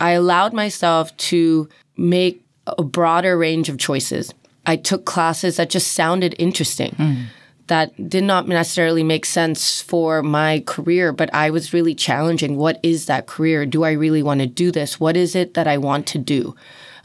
I 0.00 0.12
allowed 0.12 0.52
myself 0.52 1.16
to 1.16 1.68
make 1.96 2.42
a 2.66 2.82
broader 2.82 3.36
range 3.38 3.68
of 3.68 3.78
choices. 3.78 4.32
I 4.64 4.76
took 4.76 5.04
classes 5.04 5.56
that 5.56 5.70
just 5.70 5.92
sounded 5.92 6.34
interesting. 6.38 6.92
Mm 6.92 7.26
that 7.66 8.08
did 8.08 8.24
not 8.24 8.46
necessarily 8.46 9.02
make 9.02 9.26
sense 9.26 9.80
for 9.80 10.22
my 10.22 10.62
career, 10.66 11.12
but 11.12 11.32
I 11.34 11.50
was 11.50 11.72
really 11.72 11.94
challenging 11.94 12.56
what 12.56 12.78
is 12.82 13.06
that 13.06 13.26
career? 13.26 13.66
Do 13.66 13.84
I 13.84 13.92
really 13.92 14.22
want 14.22 14.40
to 14.40 14.46
do 14.46 14.70
this? 14.70 15.00
What 15.00 15.16
is 15.16 15.34
it 15.34 15.54
that 15.54 15.66
I 15.66 15.78
want 15.78 16.06
to 16.08 16.18
do? 16.18 16.54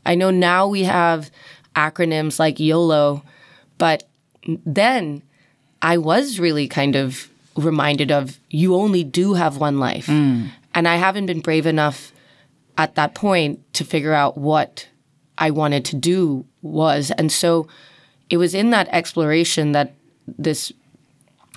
I 0.05 0.15
know 0.15 0.29
now 0.29 0.67
we 0.67 0.83
have 0.83 1.31
acronyms 1.75 2.39
like 2.39 2.59
YOLO, 2.59 3.23
but 3.77 4.03
then 4.65 5.23
I 5.81 5.97
was 5.97 6.39
really 6.39 6.67
kind 6.67 6.95
of 6.95 7.29
reminded 7.55 8.11
of 8.11 8.39
you 8.49 8.75
only 8.75 9.03
do 9.03 9.33
have 9.33 9.57
one 9.57 9.79
life. 9.79 10.07
Mm. 10.07 10.49
And 10.73 10.87
I 10.87 10.95
haven't 10.95 11.25
been 11.25 11.41
brave 11.41 11.65
enough 11.65 12.13
at 12.77 12.95
that 12.95 13.15
point 13.15 13.73
to 13.73 13.83
figure 13.83 14.13
out 14.13 14.37
what 14.37 14.87
I 15.41 15.49
wanted 15.49 15.83
to 15.85 15.95
do 15.95 16.45
was. 16.61 17.11
And 17.11 17.31
so 17.31 17.67
it 18.29 18.37
was 18.37 18.53
in 18.53 18.69
that 18.69 18.87
exploration 18.91 19.73
that 19.73 19.93
this 20.37 20.71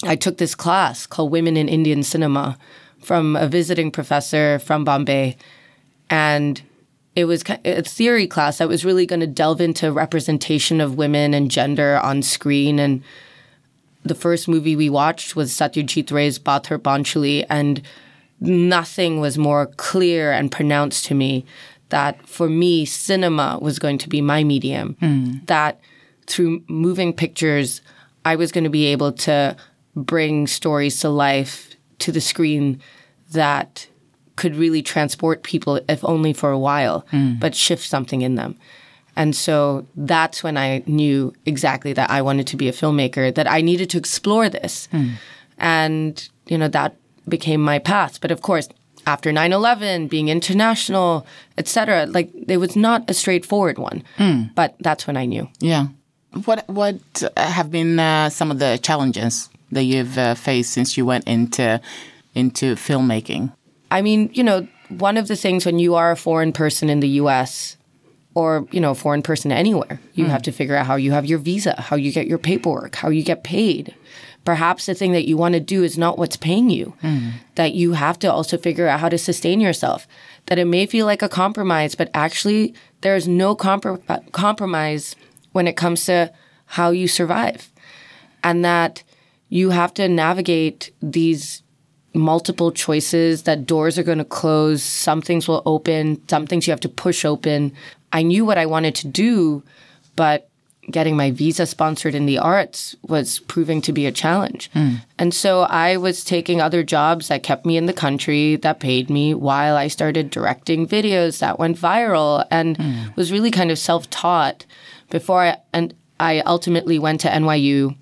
I 0.02 0.16
took 0.16 0.38
this 0.38 0.54
class 0.54 1.06
called 1.06 1.30
Women 1.30 1.56
in 1.56 1.68
Indian 1.68 2.02
Cinema 2.02 2.58
from 2.98 3.36
a 3.36 3.46
visiting 3.46 3.90
professor 3.90 4.58
from 4.58 4.84
Bombay. 4.84 5.36
And 6.10 6.60
it 7.14 7.26
was 7.26 7.44
a 7.64 7.82
theory 7.82 8.26
class 8.26 8.58
that 8.58 8.68
was 8.68 8.84
really 8.84 9.06
going 9.06 9.20
to 9.20 9.26
delve 9.26 9.60
into 9.60 9.92
representation 9.92 10.80
of 10.80 10.96
women 10.96 11.32
and 11.32 11.50
gender 11.50 12.00
on 12.02 12.22
screen. 12.22 12.78
And 12.78 13.02
the 14.02 14.14
first 14.14 14.48
movie 14.48 14.76
we 14.76 14.90
watched 14.90 15.36
was 15.36 15.52
Satyajit 15.52 16.10
Ray's 16.10 16.38
Pather 16.38 16.78
Panchali. 16.78 17.44
And 17.48 17.82
nothing 18.40 19.20
was 19.20 19.38
more 19.38 19.66
clear 19.76 20.32
and 20.32 20.50
pronounced 20.50 21.04
to 21.06 21.14
me 21.14 21.44
that 21.94 22.26
for 22.26 22.48
me, 22.48 22.84
cinema 22.84 23.56
was 23.62 23.78
going 23.78 23.98
to 23.98 24.08
be 24.08 24.20
my 24.20 24.42
medium. 24.42 24.96
Mm. 25.00 25.46
That 25.46 25.78
through 26.26 26.64
moving 26.66 27.12
pictures, 27.12 27.82
I 28.24 28.34
was 28.34 28.50
going 28.50 28.64
to 28.64 28.70
be 28.80 28.86
able 28.86 29.12
to 29.12 29.56
bring 29.94 30.48
stories 30.48 30.98
to 31.00 31.08
life 31.08 31.76
to 32.00 32.10
the 32.10 32.20
screen 32.20 32.80
that 33.30 33.86
could 34.34 34.56
really 34.56 34.82
transport 34.82 35.44
people, 35.44 35.80
if 35.88 36.04
only 36.04 36.32
for 36.32 36.50
a 36.50 36.58
while, 36.58 37.06
mm. 37.12 37.38
but 37.38 37.54
shift 37.54 37.86
something 37.86 38.22
in 38.22 38.34
them. 38.34 38.56
And 39.14 39.36
so 39.36 39.86
that's 39.94 40.42
when 40.42 40.56
I 40.56 40.82
knew 40.86 41.32
exactly 41.46 41.92
that 41.92 42.10
I 42.10 42.22
wanted 42.22 42.48
to 42.48 42.56
be 42.56 42.68
a 42.68 42.72
filmmaker, 42.72 43.32
that 43.32 43.48
I 43.48 43.60
needed 43.60 43.88
to 43.90 43.98
explore 43.98 44.48
this. 44.48 44.88
And, 45.58 46.28
you 46.48 46.58
know, 46.58 46.66
that 46.66 46.96
became 47.28 47.62
my 47.62 47.78
path. 47.78 48.20
But 48.20 48.32
of 48.32 48.42
course, 48.42 48.68
after 49.06 49.30
9-11, 49.30 50.08
being 50.08 50.28
international, 50.28 51.26
etc., 51.58 52.06
like 52.06 52.30
it 52.48 52.58
was 52.58 52.76
not 52.76 53.08
a 53.08 53.14
straightforward 53.14 53.78
one. 53.78 54.02
But 54.54 54.76
that's 54.80 55.06
when 55.06 55.16
I 55.16 55.26
knew. 55.26 55.48
Yeah. 55.60 55.88
What 56.44 56.68
what 56.68 57.22
have 57.36 57.70
been 57.70 58.00
uh, 58.00 58.28
some 58.28 58.50
of 58.50 58.58
the 58.58 58.78
challenges 58.82 59.48
that 59.70 59.84
you've 59.84 60.18
uh, 60.18 60.34
faced 60.34 60.72
since 60.72 60.96
you 60.96 61.06
went 61.06 61.28
into 61.28 61.80
into 62.34 62.74
filmmaking? 62.74 63.52
I 63.90 64.02
mean, 64.02 64.30
you 64.32 64.42
know, 64.42 64.66
one 64.88 65.16
of 65.16 65.28
the 65.28 65.36
things 65.36 65.64
when 65.64 65.78
you 65.78 65.94
are 65.94 66.10
a 66.10 66.16
foreign 66.16 66.52
person 66.52 66.90
in 66.90 67.00
the 67.00 67.08
US 67.20 67.76
or, 68.34 68.66
you 68.72 68.80
know, 68.80 68.90
a 68.90 68.94
foreign 68.94 69.22
person 69.22 69.52
anywhere, 69.52 70.00
you 70.14 70.26
have 70.26 70.42
to 70.42 70.52
figure 70.52 70.74
out 70.74 70.86
how 70.86 70.96
you 70.96 71.12
have 71.12 71.24
your 71.24 71.38
visa, 71.38 71.80
how 71.80 71.94
you 71.96 72.10
get 72.10 72.26
your 72.26 72.38
paperwork, 72.38 72.96
how 72.96 73.08
you 73.08 73.22
get 73.22 73.44
paid. 73.44 73.94
Perhaps 74.44 74.86
the 74.86 74.94
thing 74.94 75.12
that 75.12 75.26
you 75.26 75.36
want 75.36 75.54
to 75.54 75.60
do 75.60 75.82
is 75.82 75.96
not 75.96 76.18
what's 76.18 76.36
paying 76.36 76.70
you. 76.70 76.94
Hmm. 77.00 77.30
That 77.54 77.74
you 77.74 77.92
have 77.92 78.18
to 78.20 78.32
also 78.32 78.58
figure 78.58 78.86
out 78.86 79.00
how 79.00 79.08
to 79.08 79.18
sustain 79.18 79.60
yourself. 79.60 80.06
That 80.46 80.58
it 80.58 80.66
may 80.66 80.86
feel 80.86 81.06
like 81.06 81.22
a 81.22 81.28
compromise, 81.28 81.94
but 81.94 82.10
actually 82.12 82.74
there's 83.00 83.26
no 83.26 83.56
compro- 83.56 84.32
compromise 84.32 85.16
when 85.52 85.66
it 85.66 85.76
comes 85.76 86.04
to 86.06 86.32
how 86.66 86.90
you 86.90 87.08
survive. 87.08 87.70
And 88.42 88.64
that 88.64 89.02
you 89.48 89.70
have 89.70 89.94
to 89.94 90.08
navigate 90.08 90.90
these 91.00 91.62
multiple 92.14 92.70
choices 92.70 93.42
that 93.44 93.66
doors 93.66 93.98
are 93.98 94.02
going 94.02 94.18
to 94.18 94.24
close 94.24 94.82
some 94.82 95.20
things 95.20 95.48
will 95.48 95.62
open 95.66 96.20
some 96.28 96.46
things 96.46 96.66
you 96.66 96.70
have 96.70 96.80
to 96.80 96.88
push 96.88 97.24
open 97.24 97.72
i 98.12 98.22
knew 98.22 98.44
what 98.44 98.56
i 98.56 98.64
wanted 98.64 98.94
to 98.94 99.08
do 99.08 99.64
but 100.14 100.48
getting 100.90 101.16
my 101.16 101.30
visa 101.30 101.66
sponsored 101.66 102.14
in 102.14 102.26
the 102.26 102.38
arts 102.38 102.94
was 103.02 103.38
proving 103.40 103.80
to 103.82 103.92
be 103.92 104.06
a 104.06 104.12
challenge. 104.12 104.70
Hmm. 104.72 104.96
And 105.18 105.32
so 105.32 105.62
i 105.62 105.96
was 105.96 106.24
taking 106.24 106.60
other 106.60 106.82
jobs 106.82 107.28
that 107.28 107.42
kept 107.42 107.64
me 107.64 107.76
in 107.76 107.86
the 107.86 107.92
country 107.92 108.56
that 108.56 108.80
paid 108.80 109.08
me 109.08 109.34
while 109.34 109.76
i 109.76 109.88
started 109.88 110.30
directing 110.30 110.86
videos 110.86 111.38
that 111.38 111.58
went 111.58 111.78
viral 111.78 112.46
and 112.50 112.76
hmm. 112.76 113.06
was 113.16 113.32
really 113.32 113.50
kind 113.50 113.70
of 113.70 113.78
self-taught 113.78 114.66
before 115.10 115.42
i 115.42 115.56
and 115.72 115.94
i 116.20 116.40
ultimately 116.40 116.98
went 116.98 117.20
to 117.20 117.28
nyu 117.28 117.96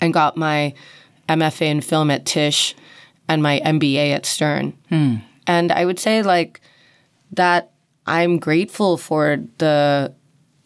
and 0.00 0.14
got 0.14 0.36
my 0.36 0.72
mfa 1.28 1.62
in 1.62 1.80
film 1.80 2.10
at 2.10 2.24
tisch 2.24 2.74
and 3.30 3.44
my 3.44 3.60
MBA 3.64 4.12
at 4.12 4.26
Stern. 4.26 4.76
Hmm. 4.88 5.16
And 5.46 5.70
I 5.70 5.84
would 5.84 6.00
say 6.00 6.22
like 6.22 6.60
that 7.32 7.70
I'm 8.04 8.38
grateful 8.38 8.98
for 8.98 9.38
the 9.58 10.12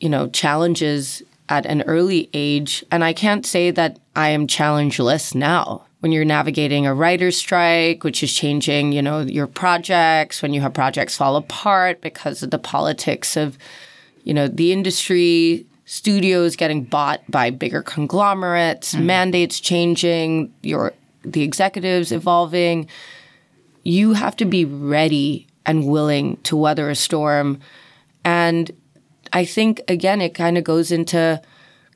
you 0.01 0.09
know 0.09 0.29
challenges 0.29 1.23
at 1.49 1.67
an 1.67 1.83
early 1.83 2.31
age 2.33 2.85
and 2.91 3.05
I 3.05 3.13
can't 3.13 3.45
say 3.45 3.71
that 3.71 3.99
I 4.17 4.29
am 4.31 4.47
challengeless 4.47 5.35
now. 5.35 5.85
When 6.01 6.13
you're 6.13 6.25
navigating 6.25 6.87
a 6.87 6.95
writer's 6.95 7.37
strike, 7.37 8.05
which 8.05 8.23
is 8.23 8.33
changing, 8.33 8.93
you 8.93 9.01
know, 9.01 9.21
your 9.21 9.47
projects, 9.47 10.43
when 10.43 10.53
you 10.53 10.61
have 10.61 10.75
projects 10.75 11.17
fall 11.17 11.37
apart 11.37 12.03
because 12.03 12.43
of 12.43 12.51
the 12.51 12.59
politics 12.59 13.39
of, 13.39 13.57
you 14.23 14.35
know, 14.35 14.47
the 14.47 14.71
industry, 14.71 15.65
studios 15.87 16.57
getting 16.57 16.85
bought 16.85 17.23
by 17.31 17.49
bigger 17.49 17.83
conglomerates, 17.83 18.95
mm-hmm. 18.95 19.07
mandates 19.07 19.61
changing, 19.61 20.53
your 20.63 20.93
the 21.23 21.43
executives 21.43 22.13
evolving, 22.13 22.87
you 23.83 24.13
have 24.13 24.37
to 24.37 24.45
be 24.45 24.67
ready 24.67 25.47
and 25.65 25.87
willing 25.87 26.37
to 26.43 26.55
weather 26.55 26.91
a 26.91 26.95
storm. 26.95 27.61
And 28.27 28.71
I 29.35 29.45
think, 29.45 29.83
again, 29.89 30.21
it 30.21 30.33
kind 30.33 30.57
of 30.57 30.65
goes 30.65 30.93
into 30.93 31.43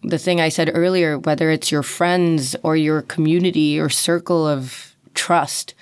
the 0.03 0.18
thing 0.18 0.40
I 0.40 0.48
said 0.48 0.70
earlier 0.74 1.18
whether 1.18 1.51
it's 1.51 1.72
your 1.72 1.83
friends 1.83 2.55
or 2.62 2.77
your 2.77 3.03
community 3.03 3.81
or 3.81 3.88
circle 3.88 4.46
of 4.46 4.94
trust. 5.14 5.74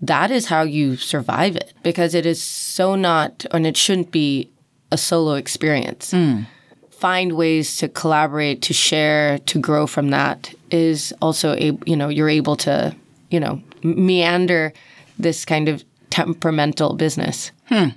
That 0.00 0.30
is 0.30 0.46
how 0.46 0.62
you 0.62 0.96
survive 0.96 1.56
it 1.56 1.74
because 1.82 2.14
it 2.14 2.24
is 2.24 2.42
so 2.42 2.94
not, 2.94 3.44
and 3.50 3.66
it 3.66 3.76
shouldn't 3.76 4.10
be 4.12 4.50
a 4.90 4.98
solo 4.98 5.34
experience. 5.34 6.12
Hmm. 6.12 6.42
Find 6.90 7.32
ways 7.32 7.76
to 7.78 7.88
collaborate, 7.88 8.62
to 8.62 8.72
share, 8.72 9.38
to 9.38 9.58
grow 9.60 9.86
from 9.88 10.10
that 10.10 10.54
is 10.70 11.12
also 11.20 11.54
a 11.54 11.76
you 11.84 11.96
know 11.96 12.08
you're 12.08 12.28
able 12.28 12.56
to 12.56 12.94
you 13.30 13.40
know 13.40 13.60
meander 13.82 14.72
this 15.18 15.44
kind 15.44 15.68
of 15.68 15.84
temperamental 16.10 16.94
business. 16.94 17.50
Hmm. 17.66 17.88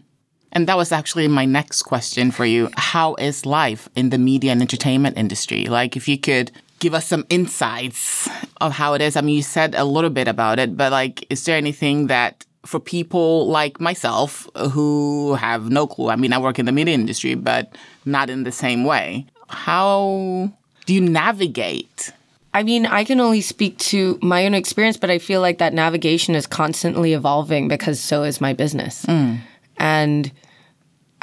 And 0.55 0.67
that 0.67 0.77
was 0.77 0.91
actually 0.91 1.27
my 1.27 1.45
next 1.45 1.83
question 1.83 2.31
for 2.31 2.45
you. 2.45 2.69
How 2.77 3.15
is 3.15 3.45
life 3.45 3.89
in 3.95 4.09
the 4.09 4.17
media 4.17 4.53
and 4.53 4.61
entertainment 4.61 5.17
industry? 5.17 5.65
Like, 5.65 5.97
if 5.97 6.07
you 6.07 6.17
could 6.17 6.51
give 6.79 6.93
us 6.93 7.05
some 7.05 7.25
insights 7.29 8.29
of 8.61 8.71
how 8.71 8.93
it 8.93 9.01
is. 9.01 9.15
I 9.15 9.21
mean, 9.21 9.35
you 9.35 9.41
said 9.41 9.75
a 9.75 9.85
little 9.85 10.09
bit 10.09 10.27
about 10.27 10.59
it, 10.59 10.75
but 10.75 10.91
like, 10.91 11.25
is 11.29 11.43
there 11.45 11.57
anything 11.57 12.07
that 12.07 12.45
for 12.65 12.79
people 12.79 13.47
like 13.47 13.79
myself 13.79 14.47
who 14.71 15.35
have 15.35 15.69
no 15.69 15.87
clue? 15.87 16.09
I 16.09 16.15
mean, 16.15 16.33
I 16.33 16.37
work 16.37 16.59
in 16.59 16.65
the 16.65 16.71
media 16.71 16.93
industry, 16.93 17.35
but 17.35 17.75
not 18.05 18.29
in 18.29 18.43
the 18.43 18.51
same 18.51 18.83
way. 18.83 19.25
How 19.47 20.51
do 20.85 20.93
you 20.93 21.01
navigate? 21.01 22.11
I 22.53 22.63
mean, 22.63 22.85
I 22.85 23.03
can 23.03 23.19
only 23.19 23.41
speak 23.41 23.77
to 23.79 24.17
my 24.21 24.45
own 24.45 24.53
experience, 24.53 24.97
but 24.97 25.09
I 25.09 25.19
feel 25.19 25.41
like 25.41 25.57
that 25.57 25.73
navigation 25.73 26.35
is 26.35 26.47
constantly 26.47 27.13
evolving 27.13 27.67
because 27.67 27.99
so 27.99 28.23
is 28.23 28.39
my 28.39 28.53
business. 28.53 29.05
Mm. 29.05 29.39
And 29.77 30.31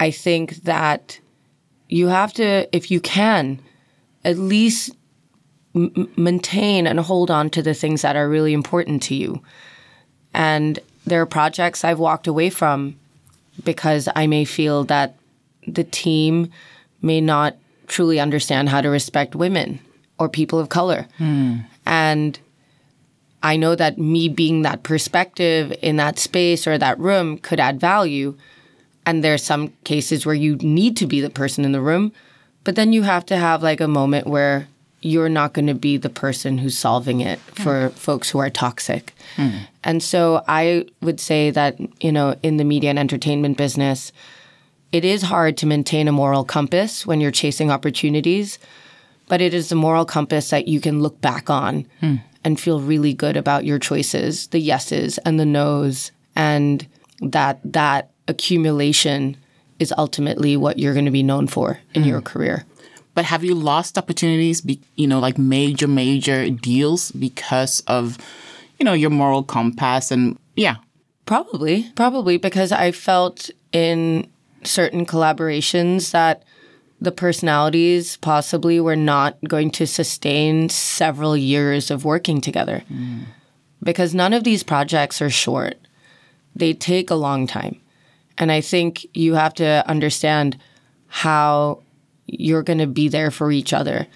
I 0.02 0.10
think 0.10 0.56
that 0.64 1.20
you 1.88 2.08
have 2.08 2.32
to, 2.32 2.68
if 2.76 2.90
you 2.90 3.00
can, 3.00 3.60
at 4.24 4.36
least 4.36 4.96
m- 5.76 6.10
maintain 6.16 6.88
and 6.88 6.98
hold 6.98 7.30
on 7.30 7.50
to 7.50 7.62
the 7.62 7.72
things 7.72 8.02
that 8.02 8.16
are 8.16 8.28
really 8.28 8.52
important 8.52 9.00
to 9.04 9.14
you. 9.14 9.40
And 10.34 10.80
there 11.06 11.20
are 11.20 11.26
projects 11.26 11.84
I've 11.84 12.00
walked 12.00 12.26
away 12.26 12.50
from 12.50 12.96
because 13.62 14.08
I 14.16 14.26
may 14.26 14.44
feel 14.44 14.82
that 14.84 15.14
the 15.68 15.84
team 15.84 16.50
may 17.00 17.20
not 17.20 17.56
truly 17.86 18.18
understand 18.18 18.70
how 18.70 18.80
to 18.80 18.88
respect 18.88 19.36
women 19.36 19.78
or 20.18 20.28
people 20.28 20.58
of 20.58 20.68
color. 20.68 21.06
Hmm. 21.18 21.58
And 21.86 22.40
I 23.40 23.56
know 23.56 23.76
that 23.76 23.98
me 23.98 24.28
being 24.28 24.62
that 24.62 24.82
perspective 24.82 25.72
in 25.80 25.94
that 25.98 26.18
space 26.18 26.66
or 26.66 26.76
that 26.76 26.98
room 26.98 27.38
could 27.38 27.60
add 27.60 27.78
value. 27.78 28.36
And 29.04 29.22
there 29.22 29.34
are 29.34 29.38
some 29.38 29.72
cases 29.84 30.24
where 30.24 30.34
you 30.34 30.56
need 30.56 30.96
to 30.98 31.06
be 31.06 31.20
the 31.20 31.30
person 31.30 31.64
in 31.64 31.72
the 31.72 31.80
room, 31.80 32.12
but 32.64 32.76
then 32.76 32.92
you 32.92 33.02
have 33.02 33.26
to 33.26 33.36
have 33.36 33.62
like 33.62 33.80
a 33.80 33.88
moment 33.88 34.26
where 34.26 34.68
you're 35.02 35.28
not 35.28 35.52
going 35.52 35.66
to 35.66 35.74
be 35.74 35.96
the 35.96 36.08
person 36.08 36.58
who's 36.58 36.78
solving 36.78 37.20
it 37.20 37.40
for 37.40 37.90
folks 37.90 38.30
who 38.30 38.38
are 38.38 38.50
toxic. 38.50 39.12
Hmm. 39.34 39.50
And 39.82 40.02
so 40.02 40.44
I 40.46 40.86
would 41.00 41.18
say 41.18 41.50
that, 41.50 41.78
you 42.02 42.12
know, 42.12 42.36
in 42.42 42.56
the 42.56 42.64
media 42.64 42.90
and 42.90 42.98
entertainment 42.98 43.58
business, 43.58 44.12
it 44.92 45.04
is 45.04 45.22
hard 45.22 45.56
to 45.58 45.66
maintain 45.66 46.06
a 46.06 46.12
moral 46.12 46.44
compass 46.44 47.04
when 47.04 47.20
you're 47.20 47.32
chasing 47.32 47.70
opportunities, 47.70 48.60
but 49.26 49.40
it 49.40 49.54
is 49.54 49.72
a 49.72 49.76
moral 49.76 50.04
compass 50.04 50.50
that 50.50 50.68
you 50.68 50.80
can 50.80 51.02
look 51.02 51.20
back 51.20 51.50
on 51.50 51.86
hmm. 51.98 52.16
and 52.44 52.60
feel 52.60 52.80
really 52.80 53.12
good 53.12 53.36
about 53.36 53.64
your 53.64 53.80
choices, 53.80 54.46
the 54.48 54.60
yeses 54.60 55.18
and 55.18 55.40
the 55.40 55.46
nos, 55.46 56.12
and 56.36 56.86
that 57.20 57.60
that 57.64 58.11
accumulation 58.28 59.36
is 59.78 59.92
ultimately 59.98 60.56
what 60.56 60.78
you're 60.78 60.92
going 60.94 61.04
to 61.04 61.10
be 61.10 61.22
known 61.22 61.46
for 61.46 61.80
in 61.94 62.02
hmm. 62.02 62.08
your 62.08 62.20
career. 62.20 62.64
But 63.14 63.26
have 63.26 63.44
you 63.44 63.54
lost 63.54 63.98
opportunities, 63.98 64.60
be, 64.60 64.80
you 64.96 65.06
know, 65.06 65.18
like 65.18 65.36
major, 65.36 65.86
major 65.86 66.48
deals 66.48 67.12
because 67.12 67.80
of, 67.86 68.16
you 68.78 68.84
know, 68.84 68.94
your 68.94 69.10
moral 69.10 69.42
compass 69.42 70.10
and 70.10 70.38
yeah. 70.56 70.76
Probably, 71.26 71.90
probably 71.94 72.36
because 72.36 72.72
I 72.72 72.90
felt 72.90 73.50
in 73.72 74.30
certain 74.64 75.06
collaborations 75.06 76.10
that 76.12 76.42
the 77.00 77.12
personalities 77.12 78.16
possibly 78.18 78.80
were 78.80 78.96
not 78.96 79.36
going 79.46 79.70
to 79.72 79.86
sustain 79.86 80.68
several 80.68 81.36
years 81.36 81.90
of 81.90 82.04
working 82.04 82.40
together. 82.40 82.80
Hmm. 82.88 83.22
Because 83.82 84.14
none 84.14 84.32
of 84.32 84.44
these 84.44 84.62
projects 84.62 85.20
are 85.20 85.30
short, 85.30 85.76
they 86.54 86.72
take 86.72 87.10
a 87.10 87.16
long 87.16 87.46
time. 87.46 87.81
And 88.38 88.50
I 88.50 88.60
think 88.60 89.06
you 89.14 89.34
have 89.34 89.54
to 89.54 89.84
understand 89.88 90.58
how 91.08 91.82
you're 92.26 92.62
going 92.62 92.78
to 92.78 92.86
be 92.86 93.08
there 93.08 93.30
for 93.30 93.52
each 93.52 93.72
other. 93.72 94.06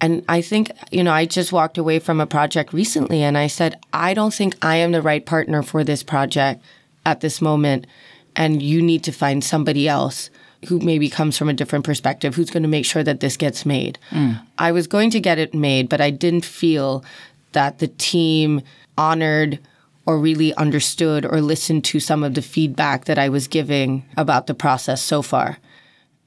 And 0.00 0.24
I 0.28 0.42
think, 0.42 0.72
you 0.90 1.04
know, 1.04 1.12
I 1.12 1.26
just 1.26 1.52
walked 1.52 1.78
away 1.78 2.00
from 2.00 2.20
a 2.20 2.26
project 2.26 2.72
recently 2.72 3.22
and 3.22 3.38
I 3.38 3.46
said, 3.46 3.78
I 3.92 4.14
don't 4.14 4.34
think 4.34 4.56
I 4.60 4.76
am 4.76 4.92
the 4.92 5.00
right 5.00 5.24
partner 5.24 5.62
for 5.62 5.84
this 5.84 6.02
project 6.02 6.62
at 7.06 7.20
this 7.20 7.40
moment. 7.40 7.86
And 8.34 8.60
you 8.60 8.82
need 8.82 9.04
to 9.04 9.12
find 9.12 9.44
somebody 9.44 9.88
else 9.88 10.28
who 10.66 10.80
maybe 10.80 11.08
comes 11.08 11.36
from 11.36 11.48
a 11.48 11.52
different 11.54 11.84
perspective 11.84 12.34
who's 12.34 12.50
going 12.50 12.62
to 12.62 12.68
make 12.68 12.84
sure 12.84 13.02
that 13.02 13.20
this 13.20 13.36
gets 13.36 13.64
made. 13.64 13.98
Mm. 14.10 14.40
I 14.58 14.72
was 14.72 14.86
going 14.86 15.10
to 15.10 15.20
get 15.20 15.38
it 15.38 15.54
made, 15.54 15.88
but 15.88 16.00
I 16.00 16.10
didn't 16.10 16.44
feel 16.44 17.04
that 17.52 17.78
the 17.78 17.88
team 17.88 18.62
honored 18.96 19.58
or 20.06 20.18
really 20.18 20.54
understood 20.54 21.24
or 21.24 21.40
listened 21.40 21.84
to 21.84 22.00
some 22.00 22.24
of 22.24 22.34
the 22.34 22.42
feedback 22.42 23.04
that 23.04 23.18
I 23.18 23.28
was 23.28 23.46
giving 23.48 24.04
about 24.16 24.46
the 24.46 24.54
process 24.54 25.02
so 25.02 25.22
far. 25.22 25.58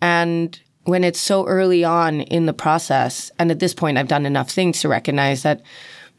And 0.01 0.59
when 0.83 1.03
it's 1.03 1.19
so 1.19 1.45
early 1.45 1.83
on 1.83 2.21
in 2.21 2.45
the 2.45 2.53
process, 2.53 3.31
and 3.39 3.51
at 3.51 3.59
this 3.59 3.73
point, 3.73 3.97
I've 3.97 4.07
done 4.07 4.25
enough 4.25 4.49
things 4.49 4.79
to 4.81 4.87
recognize 4.87 5.43
that 5.43 5.61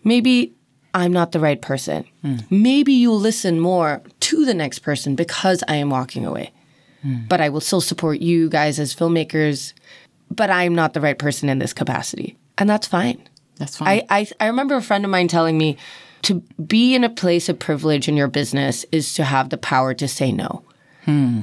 maybe 0.05 0.55
I'm 0.93 1.13
not 1.13 1.33
the 1.33 1.41
right 1.41 1.61
person. 1.61 2.05
Hmm. 2.23 2.37
Maybe 2.51 2.93
you'll 2.93 3.21
listen 3.21 3.61
more 3.61 4.03
to 4.21 4.45
the 4.45 4.55
next 4.55 4.81
person 4.81 5.15
because 5.15 5.63
I 5.69 5.77
am 5.77 5.91
walking 5.91 6.27
away. 6.27 6.53
Hmm. 7.03 7.27
But 7.29 7.41
I 7.41 7.49
will 7.49 7.61
still 7.61 7.81
support 7.81 8.21
you 8.21 8.49
guys 8.49 8.79
as 8.79 8.95
filmmakers, 8.95 9.73
but 10.31 10.51
I'm 10.51 10.75
not 10.75 10.95
the 10.95 11.01
right 11.01 11.19
person 11.19 11.49
in 11.49 11.59
this 11.59 11.73
capacity. 11.73 12.37
And 12.59 12.69
that's 12.69 12.87
fine. 12.87 13.29
That's 13.57 13.77
fine. 13.77 13.89
I, 14.11 14.21
I, 14.21 14.27
I 14.41 14.47
remember 14.47 14.75
a 14.75 14.83
friend 14.83 15.05
of 15.05 15.11
mine 15.11 15.29
telling 15.29 15.57
me 15.57 15.77
to 16.23 16.41
be 16.67 16.95
in 16.95 17.05
a 17.05 17.09
place 17.11 17.49
of 17.49 17.59
privilege 17.59 18.09
in 18.09 18.17
your 18.17 18.29
business 18.29 18.85
is 18.93 19.15
to 19.15 19.25
have 19.25 19.51
the 19.51 19.59
power 19.59 19.95
to 19.95 20.09
say 20.09 20.33
no. 20.33 20.63
Hmm. 21.05 21.43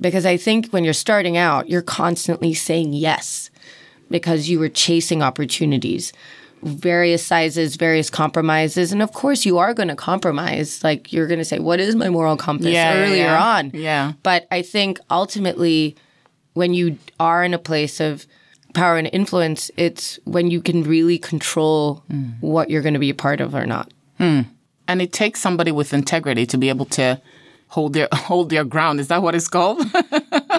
Because 0.00 0.24
I 0.24 0.36
think 0.36 0.70
when 0.70 0.84
you're 0.84 0.92
starting 0.94 1.36
out, 1.36 1.68
you're 1.68 1.82
constantly 1.82 2.54
saying 2.54 2.92
yes 2.92 3.50
because 4.10 4.48
you 4.48 4.58
were 4.58 4.68
chasing 4.68 5.22
opportunities, 5.22 6.12
various 6.62 7.26
sizes, 7.26 7.76
various 7.76 8.08
compromises. 8.08 8.92
And 8.92 9.02
of 9.02 9.12
course, 9.12 9.44
you 9.44 9.58
are 9.58 9.74
going 9.74 9.88
to 9.88 9.96
compromise. 9.96 10.82
Like 10.84 11.12
you're 11.12 11.26
going 11.26 11.40
to 11.40 11.44
say, 11.44 11.58
What 11.58 11.80
is 11.80 11.94
my 11.96 12.08
moral 12.08 12.36
compass 12.36 12.68
Yeah, 12.68 12.94
earlier 12.94 13.24
yeah. 13.24 13.42
on? 13.42 13.70
Yeah. 13.74 14.12
But 14.22 14.46
I 14.50 14.62
think 14.62 14.98
ultimately, 15.10 15.96
when 16.54 16.72
you 16.74 16.96
are 17.20 17.44
in 17.44 17.52
a 17.52 17.58
place 17.58 18.00
of 18.00 18.26
power 18.74 18.96
and 18.96 19.08
influence, 19.12 19.70
it's 19.76 20.18
when 20.24 20.50
you 20.50 20.60
can 20.60 20.82
really 20.82 21.18
control 21.18 22.04
hmm. 22.10 22.30
what 22.40 22.70
you're 22.70 22.82
going 22.82 22.94
to 22.94 23.00
be 23.00 23.10
a 23.10 23.14
part 23.14 23.40
of 23.40 23.54
or 23.54 23.66
not. 23.66 23.92
Hmm. 24.18 24.40
and 24.88 25.00
it 25.00 25.12
takes 25.12 25.40
somebody 25.40 25.70
with 25.70 25.94
integrity 25.94 26.44
to 26.46 26.58
be 26.58 26.68
able 26.68 26.86
to 26.86 27.20
hold 27.68 27.92
their 27.92 28.08
hold 28.12 28.50
their 28.50 28.64
ground. 28.64 29.00
Is 29.00 29.08
that 29.08 29.22
what 29.22 29.34
it's 29.34 29.48
called? 29.48 29.84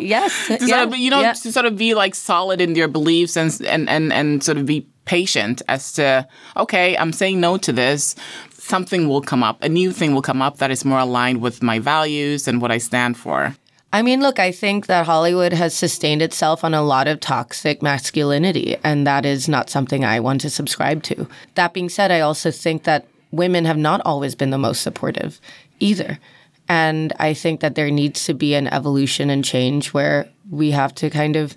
Yes. 0.01 0.47
to 0.47 0.65
sort 0.65 0.87
of, 0.87 0.97
you 0.97 1.09
know, 1.09 1.19
yeah. 1.19 1.33
to 1.33 1.51
sort 1.51 1.65
of 1.65 1.77
be 1.77 1.93
like 1.93 2.15
solid 2.15 2.61
in 2.61 2.71
their 2.71 2.87
beliefs 2.87 3.35
and 3.35 3.51
and 3.65 3.89
and 3.89 4.13
and 4.13 4.41
sort 4.41 4.57
of 4.57 4.65
be 4.65 4.87
patient 5.03 5.61
as 5.67 5.91
to 5.93 6.25
okay, 6.55 6.95
I'm 6.95 7.11
saying 7.11 7.41
no 7.41 7.57
to 7.57 7.73
this. 7.73 8.15
Something 8.51 9.09
will 9.09 9.21
come 9.21 9.43
up, 9.43 9.61
a 9.61 9.67
new 9.67 9.91
thing 9.91 10.13
will 10.13 10.21
come 10.21 10.41
up 10.41 10.59
that 10.59 10.71
is 10.71 10.85
more 10.85 10.99
aligned 10.99 11.41
with 11.41 11.61
my 11.61 11.79
values 11.79 12.47
and 12.47 12.61
what 12.61 12.71
I 12.71 12.77
stand 12.77 13.17
for. 13.17 13.53
I 13.91 14.03
mean, 14.03 14.21
look, 14.21 14.37
I 14.37 14.51
think 14.51 14.85
that 14.85 15.07
Hollywood 15.07 15.51
has 15.51 15.73
sustained 15.73 16.21
itself 16.21 16.63
on 16.63 16.75
a 16.75 16.83
lot 16.83 17.07
of 17.07 17.19
toxic 17.19 17.81
masculinity, 17.81 18.77
and 18.83 19.07
that 19.07 19.25
is 19.25 19.49
not 19.49 19.69
something 19.69 20.05
I 20.05 20.19
want 20.19 20.41
to 20.41 20.49
subscribe 20.49 21.01
to. 21.03 21.27
That 21.55 21.73
being 21.73 21.89
said, 21.89 22.11
I 22.11 22.19
also 22.19 22.51
think 22.51 22.83
that 22.83 23.07
women 23.31 23.65
have 23.65 23.77
not 23.77 24.01
always 24.05 24.35
been 24.35 24.51
the 24.51 24.57
most 24.57 24.81
supportive 24.81 25.41
either. 25.79 26.19
And 26.67 27.13
I 27.19 27.33
think 27.33 27.61
that 27.61 27.73
there 27.73 27.89
needs 27.89 28.25
to 28.25 28.35
be 28.35 28.53
an 28.53 28.67
evolution 28.67 29.31
and 29.31 29.43
change 29.43 29.91
where 29.91 30.29
we 30.51 30.69
have 30.71 30.93
to 30.95 31.09
kind 31.09 31.35
of 31.35 31.55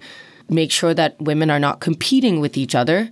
make 0.48 0.70
sure 0.70 0.94
that 0.94 1.20
women 1.20 1.50
are 1.50 1.58
not 1.58 1.80
competing 1.80 2.40
with 2.40 2.56
each 2.56 2.74
other, 2.74 3.10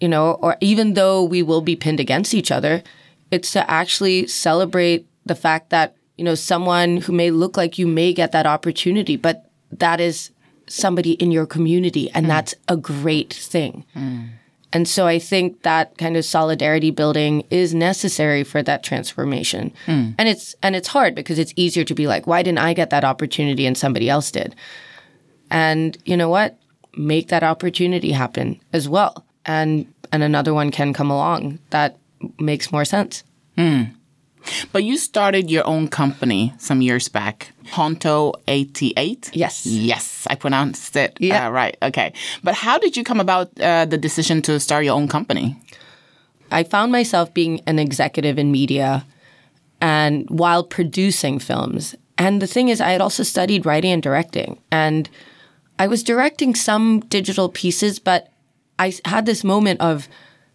you 0.00 0.08
know, 0.08 0.34
or 0.34 0.56
even 0.60 0.94
though 0.94 1.24
we 1.24 1.42
will 1.42 1.60
be 1.60 1.74
pinned 1.74 1.98
against 1.98 2.34
each 2.34 2.52
other, 2.52 2.84
it's 3.32 3.50
to 3.52 3.68
actually 3.68 4.28
celebrate 4.28 5.08
the 5.26 5.34
fact 5.34 5.70
that, 5.70 5.96
you 6.16 6.24
know, 6.24 6.34
someone 6.34 6.98
who 6.98 7.12
may 7.12 7.30
look 7.30 7.56
like 7.56 7.78
you 7.78 7.86
may 7.86 8.12
get 8.12 8.32
that 8.32 8.46
opportunity, 8.46 9.16
but 9.16 9.50
that 9.70 10.00
is 10.00 10.30
somebody 10.66 11.12
in 11.12 11.30
your 11.30 11.46
community 11.46 12.10
and 12.12 12.26
mm. 12.26 12.28
that's 12.28 12.54
a 12.68 12.76
great 12.76 13.32
thing. 13.32 13.84
Mm. 13.94 14.28
And 14.72 14.88
so 14.88 15.06
I 15.06 15.20
think 15.20 15.62
that 15.62 15.96
kind 15.98 16.16
of 16.16 16.24
solidarity 16.24 16.90
building 16.90 17.44
is 17.48 17.74
necessary 17.74 18.42
for 18.42 18.60
that 18.62 18.82
transformation. 18.82 19.72
Mm. 19.86 20.16
And 20.18 20.28
it's 20.28 20.56
and 20.62 20.74
it's 20.74 20.88
hard 20.88 21.14
because 21.14 21.38
it's 21.38 21.52
easier 21.54 21.84
to 21.84 21.94
be 21.94 22.08
like, 22.08 22.26
why 22.26 22.42
didn't 22.42 22.58
I 22.58 22.74
get 22.74 22.90
that 22.90 23.04
opportunity 23.04 23.66
and 23.66 23.78
somebody 23.78 24.10
else 24.10 24.32
did? 24.32 24.56
And 25.50 25.96
you 26.04 26.16
know 26.16 26.28
what? 26.28 26.58
Make 26.96 27.28
that 27.28 27.44
opportunity 27.44 28.10
happen 28.10 28.60
as 28.72 28.88
well. 28.88 29.24
And 29.46 29.86
and 30.10 30.24
another 30.24 30.52
one 30.52 30.72
can 30.72 30.92
come 30.92 31.10
along 31.10 31.60
that 31.70 31.98
makes 32.40 32.72
more 32.72 32.84
sense. 32.84 33.22
Hmm. 33.56 33.82
But 34.72 34.84
you 34.84 34.96
started 34.96 35.50
your 35.50 35.66
own 35.66 35.88
company 35.88 36.52
some 36.58 36.82
years 36.82 37.08
back, 37.08 37.52
Honto 37.72 38.34
88? 38.48 39.30
Yes. 39.32 39.66
Yes, 39.66 40.26
I 40.30 40.34
pronounced 40.34 40.96
it 40.96 41.16
Yeah. 41.20 41.46
uh, 41.46 41.50
right. 41.50 41.76
Okay. 41.82 42.12
But 42.42 42.54
how 42.54 42.78
did 42.78 42.96
you 42.96 43.04
come 43.04 43.20
about 43.20 43.48
uh, 43.60 43.84
the 43.86 43.96
decision 43.98 44.42
to 44.42 44.60
start 44.60 44.84
your 44.84 44.94
own 44.94 45.08
company? 45.08 45.56
I 46.50 46.62
found 46.62 46.92
myself 46.92 47.32
being 47.34 47.60
an 47.66 47.78
executive 47.78 48.38
in 48.38 48.52
media 48.52 49.04
and 49.80 50.28
while 50.30 50.62
producing 50.62 51.38
films. 51.38 51.94
And 52.16 52.40
the 52.40 52.46
thing 52.46 52.68
is, 52.68 52.80
I 52.80 52.90
had 52.90 53.00
also 53.00 53.22
studied 53.22 53.66
writing 53.66 53.92
and 53.92 54.02
directing. 54.02 54.58
And 54.70 55.08
I 55.78 55.86
was 55.88 56.02
directing 56.04 56.54
some 56.54 57.00
digital 57.08 57.48
pieces, 57.48 57.98
but 57.98 58.30
I 58.78 58.94
had 59.04 59.26
this 59.26 59.42
moment 59.42 59.80
of 59.80 60.08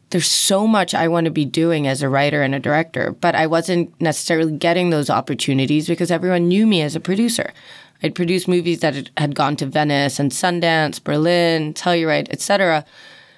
there's 0.10 0.28
so 0.28 0.66
much 0.66 0.94
I 0.94 1.08
want 1.08 1.26
to 1.26 1.32
be 1.32 1.46
doing 1.46 1.88
as 1.88 2.02
a 2.02 2.10
writer 2.10 2.42
and 2.42 2.56
a 2.56 2.60
director, 2.60 3.12
but 3.12 3.36
I 3.36 3.46
wasn't 3.48 4.00
necessarily 4.02 4.58
getting 4.58 4.90
those 4.90 5.10
opportunities 5.10 5.88
because 5.88 6.10
everyone 6.10 6.48
knew 6.48 6.66
me 6.66 6.82
as 6.82 6.96
a 6.96 7.00
producer. 7.00 7.54
I'd 8.02 8.16
produced 8.16 8.48
movies 8.48 8.80
that 8.80 8.96
had- 8.96 9.12
had 9.18 9.36
gone 9.36 9.56
to 9.58 9.66
Venice 9.66 10.20
and 10.20 10.32
Sundance, 10.32 11.04
Berlin, 11.04 11.74
Telluride, 11.74 12.30
etc. 12.32 12.86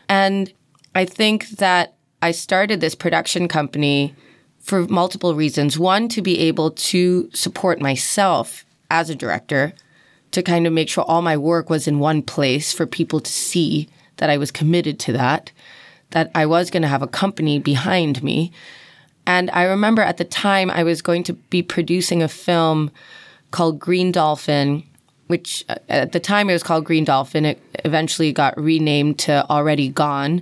And 0.08 0.54
I 0.96 1.06
think 1.06 1.50
that 1.58 1.96
I 2.22 2.32
started 2.32 2.80
this 2.80 2.96
production 2.96 3.48
company 3.48 4.14
for 4.60 4.88
multiple 4.88 5.34
reasons. 5.34 5.80
One, 5.80 6.08
to 6.10 6.22
be 6.22 6.40
able 6.40 6.72
to 6.72 7.30
support 7.34 7.82
myself 7.82 8.64
as 8.92 9.10
a 9.10 9.16
director, 9.16 9.74
to 10.32 10.44
kind 10.44 10.68
of 10.68 10.74
make 10.74 10.88
sure 10.88 11.04
all 11.04 11.22
my 11.22 11.36
work 11.36 11.70
was 11.70 11.88
in 11.88 12.00
one 12.00 12.22
place 12.22 12.72
for 12.72 12.86
people 12.86 13.20
to 13.20 13.32
see 13.32 13.90
that 14.18 14.30
I 14.30 14.38
was 14.38 14.52
committed 14.52 15.00
to 15.00 15.14
that, 15.14 15.52
that 16.12 16.32
I 16.36 16.46
was 16.46 16.70
going 16.70 16.82
to 16.84 16.88
have 16.88 17.02
a 17.02 17.08
company 17.08 17.60
behind 17.60 18.24
me. 18.24 18.52
And 19.26 19.50
I 19.52 19.64
remember 19.64 20.02
at 20.02 20.18
the 20.18 20.24
time 20.24 20.70
I 20.70 20.84
was 20.84 21.02
going 21.02 21.24
to 21.24 21.34
be 21.34 21.62
producing 21.62 22.24
a 22.24 22.28
film 22.28 22.92
called 23.52 23.80
Green 23.80 24.12
Dolphin, 24.12 24.84
which 25.28 25.64
uh, 25.70 25.76
at 25.90 26.12
the 26.12 26.20
time 26.20 26.50
it 26.50 26.54
was 26.54 26.64
called 26.64 26.86
Green 26.86 27.04
Dolphin. 27.04 27.46
It 27.46 27.62
eventually 27.86 28.34
got 28.34 28.60
renamed 28.60 29.20
to 29.20 29.50
Already 29.50 29.90
Gone 29.90 30.42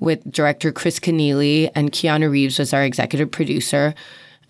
with 0.00 0.30
director 0.30 0.72
Chris 0.72 0.98
Kenneally 0.98 1.70
and 1.74 1.92
Keanu 1.92 2.30
Reeves 2.30 2.58
was 2.58 2.72
our 2.72 2.84
executive 2.84 3.30
producer. 3.30 3.94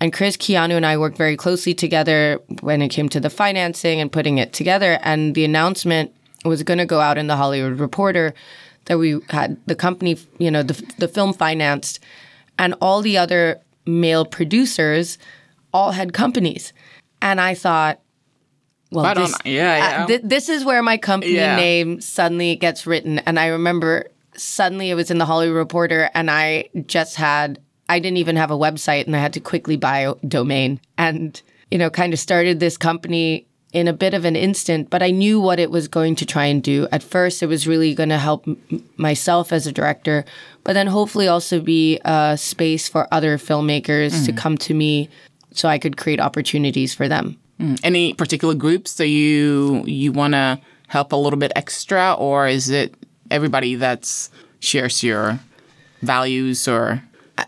And 0.00 0.12
Chris, 0.12 0.36
Keanu, 0.36 0.76
and 0.76 0.84
I 0.84 0.96
worked 0.96 1.16
very 1.16 1.36
closely 1.36 1.72
together 1.72 2.40
when 2.60 2.82
it 2.82 2.88
came 2.88 3.08
to 3.10 3.20
the 3.20 3.30
financing 3.30 4.00
and 4.00 4.10
putting 4.10 4.38
it 4.38 4.52
together. 4.52 4.98
And 5.02 5.34
the 5.34 5.44
announcement 5.44 6.14
was 6.44 6.62
going 6.62 6.78
to 6.78 6.86
go 6.86 7.00
out 7.00 7.16
in 7.16 7.26
the 7.26 7.36
Hollywood 7.36 7.78
Reporter 7.78 8.34
that 8.86 8.98
we 8.98 9.20
had 9.30 9.56
the 9.66 9.74
company, 9.74 10.16
you 10.38 10.50
know, 10.50 10.62
the, 10.62 10.80
the 10.98 11.08
film 11.08 11.32
financed, 11.32 12.00
and 12.58 12.74
all 12.80 13.02
the 13.02 13.16
other 13.18 13.60
male 13.86 14.24
producers 14.24 15.18
all 15.72 15.92
had 15.92 16.12
companies. 16.12 16.72
And 17.20 17.40
I 17.40 17.54
thought, 17.54 18.00
well, 18.92 19.04
Right 19.04 19.16
this, 19.16 19.34
Yeah, 19.44 19.76
yeah. 19.76 20.02
uh, 20.04 20.06
thi- 20.06 20.20
this 20.22 20.48
is 20.48 20.64
where 20.64 20.82
my 20.82 20.96
company 20.96 21.34
Yeah. 21.34 21.56
name 21.56 22.00
suddenly 22.00 22.54
gets 22.56 22.86
written. 22.86 23.18
And 23.20 23.40
I 23.40 23.46
remember 23.48 24.08
suddenly 24.36 24.90
it 24.90 24.94
was 24.94 25.10
in 25.10 25.18
the 25.18 25.26
Hollywood 25.26 25.56
Reporter, 25.56 26.10
and 26.14 26.30
I 26.30 26.68
just 26.86 27.16
had, 27.16 27.58
I 27.88 27.98
didn't 27.98 28.18
even 28.18 28.36
have 28.36 28.50
a 28.50 28.56
website, 28.58 29.06
and 29.06 29.16
I 29.16 29.20
had 29.20 29.32
to 29.34 29.40
quickly 29.40 29.76
buy 29.76 30.00
a 30.00 30.14
domain 30.26 30.80
and, 30.98 31.40
you 31.70 31.78
know, 31.78 31.90
kind 31.90 32.12
of 32.12 32.18
started 32.18 32.60
this 32.60 32.76
company 32.76 33.46
in 33.74 33.88
a 33.88 33.92
bit 33.92 34.14
of 34.14 34.24
an 34.24 34.36
instant, 34.36 34.88
but 34.88 35.02
I 35.02 35.10
knew 35.10 35.40
what 35.40 35.58
it 35.58 35.68
was 35.68 35.88
going 35.88 36.14
to 36.16 36.24
try 36.24 36.46
and 36.46 36.62
do. 36.62 36.86
At 36.92 37.02
first, 37.02 37.42
it 37.42 37.46
was 37.46 37.66
really 37.66 37.92
going 37.92 38.08
to 38.08 38.18
help 38.18 38.46
m- 38.46 38.56
myself 38.96 39.52
as 39.52 39.66
a 39.66 39.72
director, 39.72 40.24
but 40.62 40.74
then 40.74 40.86
hopefully 40.86 41.26
also 41.26 41.60
be 41.60 41.98
a 42.04 42.38
space 42.38 42.88
for 42.88 43.12
other 43.12 43.36
filmmakers 43.36 44.24
to 44.26 44.32
mm. 44.32 44.36
come 44.36 44.56
to 44.58 44.74
me 44.74 45.10
so 45.50 45.68
I 45.68 45.78
could 45.78 45.96
create 45.96 46.20
opportunities 46.20 46.94
for 46.94 47.08
them. 47.08 47.36
Mm. 47.60 47.80
Any 47.82 48.14
particular 48.14 48.54
groups 48.54 48.94
that 48.94 49.08
you 49.08 49.82
you 49.86 50.12
want 50.12 50.34
to 50.34 50.60
help 50.86 51.12
a 51.12 51.16
little 51.16 51.38
bit 51.38 51.52
extra, 51.56 52.14
or 52.14 52.46
is 52.46 52.70
it 52.70 52.94
everybody 53.30 53.74
that's 53.74 54.30
shares 54.60 55.02
your 55.02 55.40
values 56.02 56.68
or 56.68 57.02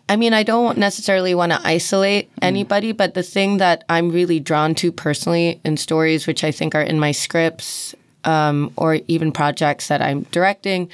I 0.09 0.17
mean, 0.17 0.35
I 0.35 0.43
don't 0.43 0.79
necessarily 0.79 1.35
want 1.35 1.53
to 1.53 1.61
isolate 1.65 2.31
mm. 2.31 2.39
anybody, 2.43 2.93
but 2.93 3.15
the 3.15 3.23
thing 3.23 3.59
that 3.59 3.85
I'm 3.89 4.11
really 4.11 4.41
drawn 4.41 4.75
to 4.77 4.91
personally 4.93 5.61
in 5.65 5.77
stories, 5.77 6.27
which 6.27 6.45
I 6.45 6.51
think 6.51 6.75
are 6.75 6.83
in 6.83 6.99
my 6.99 7.13
scripts 7.13 7.95
um, 8.25 8.73
or 8.77 9.01
even 9.07 9.33
projects 9.33 9.89
that 9.89 10.03
I'm 10.03 10.23
directing, 10.33 10.91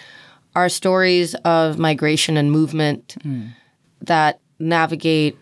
are 0.54 0.68
stories 0.68 1.34
of 1.36 1.78
migration 1.78 2.36
and 2.36 2.52
movement 2.52 3.16
hmm. 3.22 3.46
that 4.02 4.40
navigate 4.58 5.38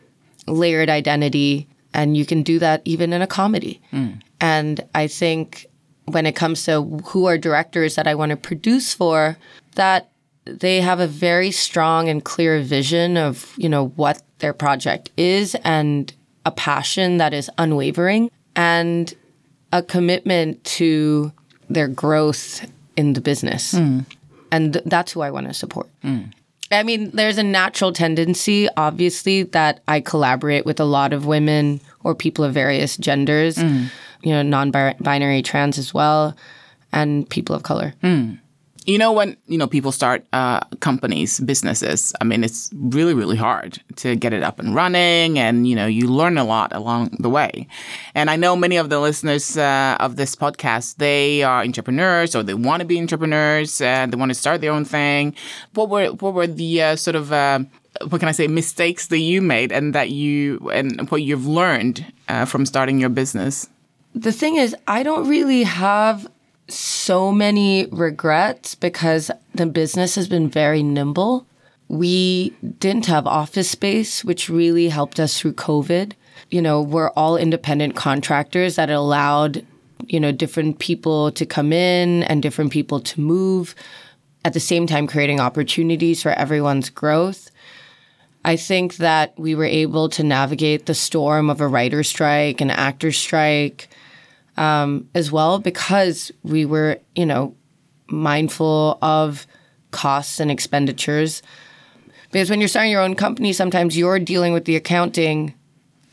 layered 0.46 0.88
identity. 0.88 1.66
And 1.92 2.16
you 2.16 2.24
can 2.24 2.42
do 2.42 2.60
that 2.60 2.82
even 2.84 3.12
in 3.12 3.22
a 3.22 3.26
comedy. 3.26 3.80
Hmm. 3.90 4.10
And 4.40 4.80
I 4.94 5.08
think 5.08 5.66
when 6.06 6.26
it 6.26 6.36
comes 6.36 6.64
to 6.64 6.82
who 7.06 7.26
are 7.26 7.36
directors 7.36 7.96
that 7.96 8.06
I 8.06 8.14
want 8.14 8.30
to 8.30 8.36
produce 8.36 8.94
for, 8.94 9.36
that 9.74 10.10
they 10.44 10.80
have 10.80 11.00
a 11.00 11.06
very 11.06 11.50
strong 11.50 12.08
and 12.08 12.24
clear 12.24 12.60
vision 12.60 13.16
of 13.16 13.52
you 13.56 13.68
know 13.68 13.88
what 13.96 14.22
their 14.38 14.52
project 14.52 15.10
is 15.16 15.54
and 15.64 16.12
a 16.46 16.50
passion 16.50 17.18
that 17.18 17.34
is 17.34 17.50
unwavering 17.58 18.30
and 18.56 19.14
a 19.72 19.82
commitment 19.82 20.62
to 20.64 21.32
their 21.68 21.88
growth 21.88 22.66
in 22.96 23.12
the 23.12 23.20
business. 23.20 23.72
Hmm. 23.72 24.00
And 24.50 24.72
th- 24.72 24.84
that's 24.86 25.12
who 25.12 25.20
I 25.20 25.30
want 25.30 25.46
to 25.46 25.54
support. 25.54 25.88
Hmm. 26.02 26.22
I 26.72 26.82
mean, 26.82 27.10
there's 27.10 27.38
a 27.38 27.42
natural 27.42 27.92
tendency, 27.92 28.68
obviously, 28.76 29.44
that 29.44 29.80
I 29.88 30.00
collaborate 30.00 30.66
with 30.66 30.80
a 30.80 30.84
lot 30.84 31.12
of 31.12 31.26
women 31.26 31.80
or 32.04 32.14
people 32.14 32.44
of 32.44 32.54
various 32.54 32.96
genders, 32.96 33.60
hmm. 33.60 33.84
you 34.22 34.32
know, 34.32 34.42
non 34.42 34.70
binary 34.70 35.42
trans 35.42 35.78
as 35.78 35.94
well, 35.94 36.36
and 36.92 37.28
people 37.28 37.54
of 37.54 37.62
color. 37.62 37.94
You 38.90 38.98
know, 38.98 39.12
when 39.12 39.36
you 39.46 39.56
know 39.56 39.68
people 39.68 39.92
start 39.92 40.26
uh, 40.32 40.58
companies, 40.80 41.38
businesses. 41.38 42.12
I 42.20 42.24
mean, 42.24 42.42
it's 42.42 42.70
really, 42.74 43.14
really 43.14 43.36
hard 43.36 43.78
to 44.02 44.16
get 44.16 44.32
it 44.32 44.42
up 44.42 44.58
and 44.58 44.74
running, 44.74 45.38
and 45.38 45.68
you 45.68 45.76
know, 45.76 45.86
you 45.86 46.08
learn 46.08 46.36
a 46.38 46.42
lot 46.42 46.74
along 46.74 47.10
the 47.20 47.30
way. 47.30 47.68
And 48.16 48.28
I 48.28 48.34
know 48.34 48.56
many 48.56 48.76
of 48.78 48.90
the 48.90 48.98
listeners 48.98 49.56
uh, 49.56 49.96
of 50.00 50.16
this 50.16 50.34
podcast, 50.34 50.96
they 50.96 51.44
are 51.44 51.62
entrepreneurs 51.62 52.34
or 52.34 52.42
they 52.42 52.54
want 52.54 52.80
to 52.80 52.84
be 52.84 52.98
entrepreneurs. 52.98 53.80
Uh, 53.80 54.06
they 54.08 54.16
want 54.16 54.30
to 54.30 54.34
start 54.34 54.60
their 54.60 54.72
own 54.72 54.84
thing. 54.84 55.36
What 55.74 55.88
were 55.88 56.08
what 56.08 56.34
were 56.34 56.48
the 56.48 56.82
uh, 56.82 56.96
sort 56.96 57.14
of 57.14 57.32
uh, 57.32 57.60
what 58.08 58.18
can 58.18 58.28
I 58.28 58.32
say 58.32 58.48
mistakes 58.48 59.06
that 59.06 59.20
you 59.20 59.40
made 59.40 59.70
and 59.70 59.94
that 59.94 60.10
you 60.10 60.68
and 60.70 61.08
what 61.12 61.22
you've 61.22 61.46
learned 61.46 62.12
uh, 62.28 62.44
from 62.44 62.66
starting 62.66 62.98
your 62.98 63.10
business? 63.10 63.68
The 64.16 64.32
thing 64.32 64.56
is, 64.56 64.74
I 64.88 65.04
don't 65.04 65.28
really 65.28 65.62
have 65.62 66.26
so 66.70 67.32
many 67.32 67.86
regrets 67.86 68.74
because 68.74 69.30
the 69.54 69.66
business 69.66 70.14
has 70.14 70.28
been 70.28 70.48
very 70.48 70.82
nimble. 70.82 71.46
We 71.88 72.50
didn't 72.78 73.06
have 73.06 73.26
office 73.26 73.70
space, 73.70 74.24
which 74.24 74.48
really 74.48 74.88
helped 74.88 75.18
us 75.18 75.38
through 75.38 75.54
COVID. 75.54 76.12
You 76.50 76.62
know, 76.62 76.80
we're 76.80 77.10
all 77.10 77.36
independent 77.36 77.96
contractors 77.96 78.76
that 78.76 78.90
allowed, 78.90 79.66
you 80.06 80.20
know, 80.20 80.32
different 80.32 80.78
people 80.78 81.32
to 81.32 81.44
come 81.44 81.72
in 81.72 82.22
and 82.24 82.42
different 82.42 82.72
people 82.72 83.00
to 83.00 83.20
move, 83.20 83.74
at 84.44 84.52
the 84.52 84.60
same 84.60 84.86
time 84.86 85.06
creating 85.06 85.40
opportunities 85.40 86.22
for 86.22 86.32
everyone's 86.32 86.90
growth. 86.90 87.50
I 88.44 88.56
think 88.56 88.96
that 88.96 89.38
we 89.38 89.54
were 89.54 89.66
able 89.66 90.08
to 90.10 90.22
navigate 90.22 90.86
the 90.86 90.94
storm 90.94 91.50
of 91.50 91.60
a 91.60 91.68
writer 91.68 92.02
strike, 92.02 92.60
an 92.60 92.70
actor 92.70 93.12
strike, 93.12 93.88
um, 94.60 95.08
as 95.14 95.32
well 95.32 95.58
because 95.58 96.30
we 96.44 96.64
were, 96.66 97.00
you 97.16 97.24
know, 97.24 97.56
mindful 98.08 98.98
of 99.00 99.46
costs 99.90 100.38
and 100.38 100.50
expenditures. 100.50 101.42
Because 102.30 102.50
when 102.50 102.60
you're 102.60 102.68
starting 102.68 102.92
your 102.92 103.00
own 103.00 103.16
company, 103.16 103.52
sometimes 103.52 103.96
you're 103.96 104.18
dealing 104.18 104.52
with 104.52 104.66
the 104.66 104.76
accounting, 104.76 105.54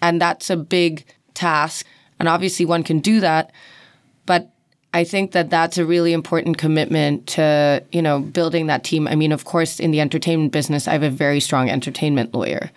and 0.01 0.19
that's 0.19 0.49
a 0.49 0.55
big 0.55 1.05
task. 1.33 1.86
And 2.19 2.27
obviously, 2.27 2.65
one 2.65 2.83
can 2.83 2.99
do 2.99 3.19
that, 3.19 3.51
but 4.25 4.49
I 4.93 5.03
think 5.03 5.33
that 5.33 5.49
that's 5.51 5.77
a 5.77 5.86
really 5.86 6.13
important 6.13 6.57
commitment 6.57 7.27
to, 7.27 7.83
you 7.91 8.01
know, 8.01 8.19
building 8.19 8.67
that 8.67 8.83
team. 8.83 9.07
I 9.07 9.15
mean, 9.15 9.31
of 9.31 9.43
course, 9.45 9.79
in 9.79 9.91
the 9.91 10.01
entertainment 10.01 10.53
business, 10.53 10.88
I 10.88 10.93
have 10.93 11.03
a 11.03 11.10
very 11.10 11.41
strong 11.41 11.69
entertainment 11.69 12.33
lawyer, 12.33 12.71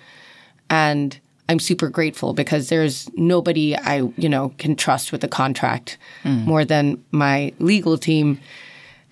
and 0.69 1.19
I'm 1.51 1.59
super 1.59 1.89
grateful 1.89 2.33
because 2.33 2.69
there's 2.69 3.11
nobody 3.17 3.77
I, 3.77 4.03
you 4.17 4.29
know, 4.29 4.55
can 4.59 4.77
trust 4.77 5.11
with 5.11 5.25
a 5.25 5.29
contract 5.29 5.99
mm. 6.23 6.45
more 6.45 6.65
than 6.65 7.03
my 7.11 7.53
legal 7.59 7.99
team. 7.99 8.39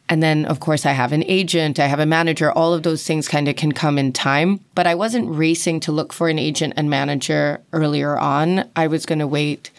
And 0.09 0.23
then, 0.23 0.45
of 0.45 0.61
course, 0.61 0.87
I 0.87 0.93
have 0.93 1.13
an 1.13 1.25
agent, 1.25 1.81
I 1.81 1.87
have 1.87 1.99
a 1.99 2.07
manager. 2.07 2.53
All 2.53 2.73
of 2.73 2.85
those 2.85 3.03
things 3.05 3.27
kind 3.27 3.49
of 3.49 3.57
can 3.57 3.73
come 3.73 3.99
in 3.99 4.13
time. 4.13 4.61
But 4.77 4.87
I 4.87 4.95
wasn't 4.95 5.29
racing 5.35 5.81
to 5.81 5.91
look 5.91 6.13
for 6.13 6.29
an 6.29 6.39
agent 6.39 6.75
and 6.77 6.89
manager 6.89 7.61
earlier 7.73 8.17
on. 8.17 8.71
I 8.77 8.87
was 8.87 9.05
going 9.05 9.19
to 9.19 9.27
wait 9.27 9.73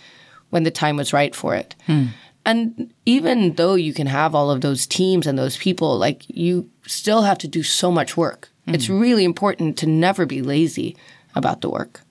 when 0.50 0.64
the 0.64 0.70
time 0.70 0.98
was 0.98 1.14
right 1.14 1.34
for 1.34 1.56
it. 1.56 1.76
Hmm. 1.86 2.08
And 2.46 2.94
even 3.06 3.54
though 3.54 3.76
you 3.76 3.94
can 3.94 4.08
have 4.08 4.36
all 4.36 4.52
of 4.52 4.60
those 4.60 4.86
teams 4.86 5.28
and 5.28 5.40
those 5.40 5.56
people, 5.56 5.98
like 5.98 6.26
you 6.28 6.70
still 6.86 7.22
have 7.22 7.38
to 7.38 7.48
do 7.48 7.64
so 7.64 7.90
much 7.90 8.18
work. 8.18 8.50
It's 8.68 8.88
hmm. 8.88 9.00
really 9.00 9.24
important 9.24 9.78
to 9.78 9.88
never 9.88 10.26
be 10.26 10.42
lazy 10.42 10.98
about 11.36 11.62
the 11.62 11.70
work. 11.70 12.02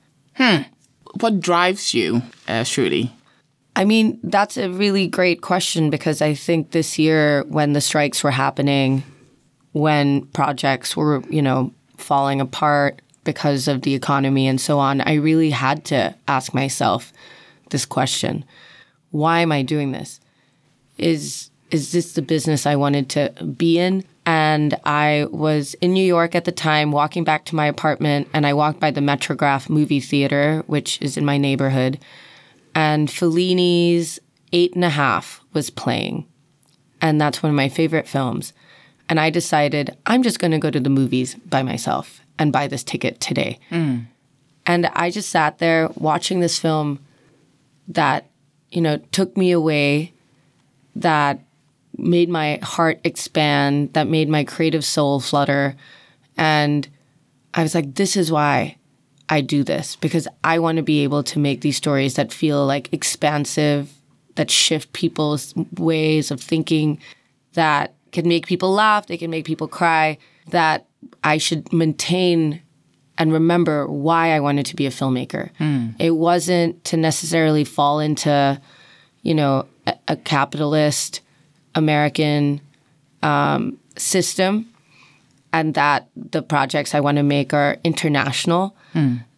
What 1.20 1.40
drives 1.40 1.94
you, 1.94 2.22
uh, 2.46 2.62
Shruti? 2.62 3.10
I 3.74 3.84
mean, 3.84 4.18
that's 4.22 4.56
a 4.56 4.70
really 4.70 5.06
great 5.06 5.40
question 5.40 5.90
because 5.90 6.20
I 6.20 6.34
think 6.34 6.70
this 6.72 6.98
year, 6.98 7.44
when 7.48 7.72
the 7.72 7.80
strikes 7.80 8.24
were 8.24 8.30
happening, 8.32 9.02
when 9.72 10.26
projects 10.26 10.96
were, 10.96 11.22
you 11.30 11.42
know, 11.42 11.72
falling 11.96 12.40
apart 12.40 13.02
because 13.24 13.68
of 13.68 13.82
the 13.82 13.94
economy 13.94 14.48
and 14.48 14.60
so 14.60 14.78
on, 14.78 15.00
I 15.00 15.14
really 15.14 15.50
had 15.50 15.84
to 15.86 16.14
ask 16.26 16.54
myself 16.54 17.12
this 17.70 17.84
question 17.86 18.44
Why 19.10 19.40
am 19.40 19.52
I 19.52 19.62
doing 19.62 19.92
this? 19.92 20.20
Is, 20.96 21.50
is 21.70 21.92
this 21.92 22.12
the 22.14 22.22
business 22.22 22.66
I 22.66 22.76
wanted 22.76 23.08
to 23.10 23.32
be 23.44 23.78
in? 23.78 24.04
And 24.24 24.78
I 24.84 25.26
was 25.30 25.74
in 25.74 25.92
New 25.92 26.04
York 26.04 26.34
at 26.34 26.44
the 26.44 26.52
time, 26.52 26.92
walking 26.92 27.24
back 27.24 27.46
to 27.46 27.56
my 27.56 27.66
apartment, 27.66 28.28
and 28.34 28.46
I 28.46 28.52
walked 28.52 28.78
by 28.78 28.90
the 28.90 29.00
Metrograph 29.00 29.70
movie 29.70 30.00
theater, 30.00 30.62
which 30.66 31.00
is 31.00 31.16
in 31.16 31.24
my 31.24 31.38
neighborhood 31.38 31.98
and 32.78 33.10
Fellini's 33.10 34.20
Eight 34.52 34.74
and 34.74 34.84
a 34.84 34.90
Half 34.90 35.40
was 35.52 35.68
playing. 35.68 36.26
And 37.02 37.20
that's 37.20 37.42
one 37.42 37.50
of 37.50 37.56
my 37.56 37.68
favorite 37.68 38.06
films. 38.06 38.52
And 39.08 39.18
I 39.18 39.30
decided 39.30 39.96
I'm 40.06 40.22
just 40.22 40.38
going 40.38 40.52
to 40.52 40.58
go 40.58 40.70
to 40.70 40.78
the 40.78 40.88
movies 40.88 41.34
by 41.34 41.64
myself 41.64 42.20
and 42.38 42.52
buy 42.52 42.68
this 42.68 42.84
ticket 42.84 43.18
today. 43.18 43.58
Mm. 43.72 44.06
And 44.64 44.86
I 44.86 45.10
just 45.10 45.30
sat 45.30 45.58
there 45.58 45.88
watching 45.96 46.38
this 46.38 46.58
film 46.58 47.00
that, 47.88 48.30
you 48.70 48.80
know, 48.80 48.98
took 49.10 49.36
me 49.36 49.50
away, 49.50 50.12
that 50.94 51.40
made 51.98 52.28
my 52.28 52.58
heart 52.62 53.00
expand, 53.04 53.92
that 53.94 54.08
made 54.08 54.28
my 54.28 54.44
creative 54.44 54.84
soul 54.84 55.20
flutter. 55.20 55.76
And 56.36 56.88
I 57.54 57.62
was 57.62 57.74
like, 57.74 57.94
this 57.94 58.16
is 58.16 58.30
why 58.30 58.76
I 59.28 59.40
do 59.40 59.62
this 59.64 59.96
because 59.96 60.26
I 60.44 60.58
want 60.58 60.76
to 60.76 60.82
be 60.82 61.02
able 61.04 61.22
to 61.24 61.38
make 61.38 61.60
these 61.60 61.76
stories 61.76 62.14
that 62.14 62.32
feel 62.32 62.64
like 62.64 62.92
expansive, 62.92 63.92
that 64.36 64.50
shift 64.50 64.92
people's 64.92 65.54
ways 65.76 66.30
of 66.30 66.40
thinking, 66.40 67.00
that 67.54 67.94
can 68.12 68.26
make 68.28 68.46
people 68.46 68.72
laugh, 68.72 69.06
they 69.06 69.18
can 69.18 69.30
make 69.30 69.44
people 69.44 69.68
cry, 69.68 70.18
that 70.50 70.86
I 71.22 71.38
should 71.38 71.72
maintain 71.72 72.62
and 73.18 73.32
remember 73.32 73.86
why 73.88 74.30
I 74.30 74.40
wanted 74.40 74.66
to 74.66 74.76
be 74.76 74.86
a 74.86 74.90
filmmaker. 74.90 75.50
Hmm. 75.58 75.88
It 75.98 76.12
wasn't 76.12 76.84
to 76.84 76.96
necessarily 76.96 77.64
fall 77.64 77.98
into, 77.98 78.60
you 79.22 79.34
know, 79.34 79.66
a, 79.86 79.96
a 80.06 80.16
capitalist 80.16 81.20
American 81.78 82.60
um, 83.22 83.78
system 83.96 84.66
and 85.52 85.74
that 85.74 86.08
the 86.14 86.42
projects 86.42 86.94
I 86.94 87.00
want 87.00 87.16
to 87.16 87.22
make 87.22 87.54
are 87.54 87.78
international, 87.84 88.74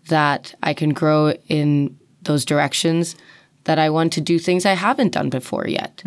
that 0.08 0.54
I 0.62 0.74
can 0.74 0.90
grow 0.92 1.32
in 1.48 1.96
those 2.22 2.44
directions, 2.44 3.14
that 3.64 3.78
I 3.78 3.88
want 3.90 4.12
to 4.14 4.20
do 4.20 4.38
things 4.38 4.66
I 4.66 4.74
haven't 4.74 5.12
done 5.12 5.30
before 5.30 5.66
yet. 5.68 6.02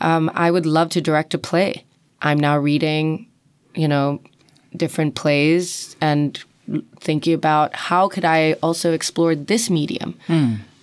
Um, 0.00 0.30
I 0.34 0.50
would 0.50 0.66
love 0.66 0.88
to 0.90 1.00
direct 1.00 1.34
a 1.34 1.38
play. 1.38 1.84
I'm 2.22 2.38
now 2.40 2.56
reading, 2.58 3.26
you 3.74 3.88
know, 3.88 4.20
different 4.76 5.14
plays 5.14 5.96
and 6.00 6.42
thinking 7.00 7.34
about 7.34 7.74
how 7.76 8.08
could 8.08 8.24
I 8.24 8.54
also 8.62 8.92
explore 8.92 9.34
this 9.36 9.68
medium. 9.70 10.14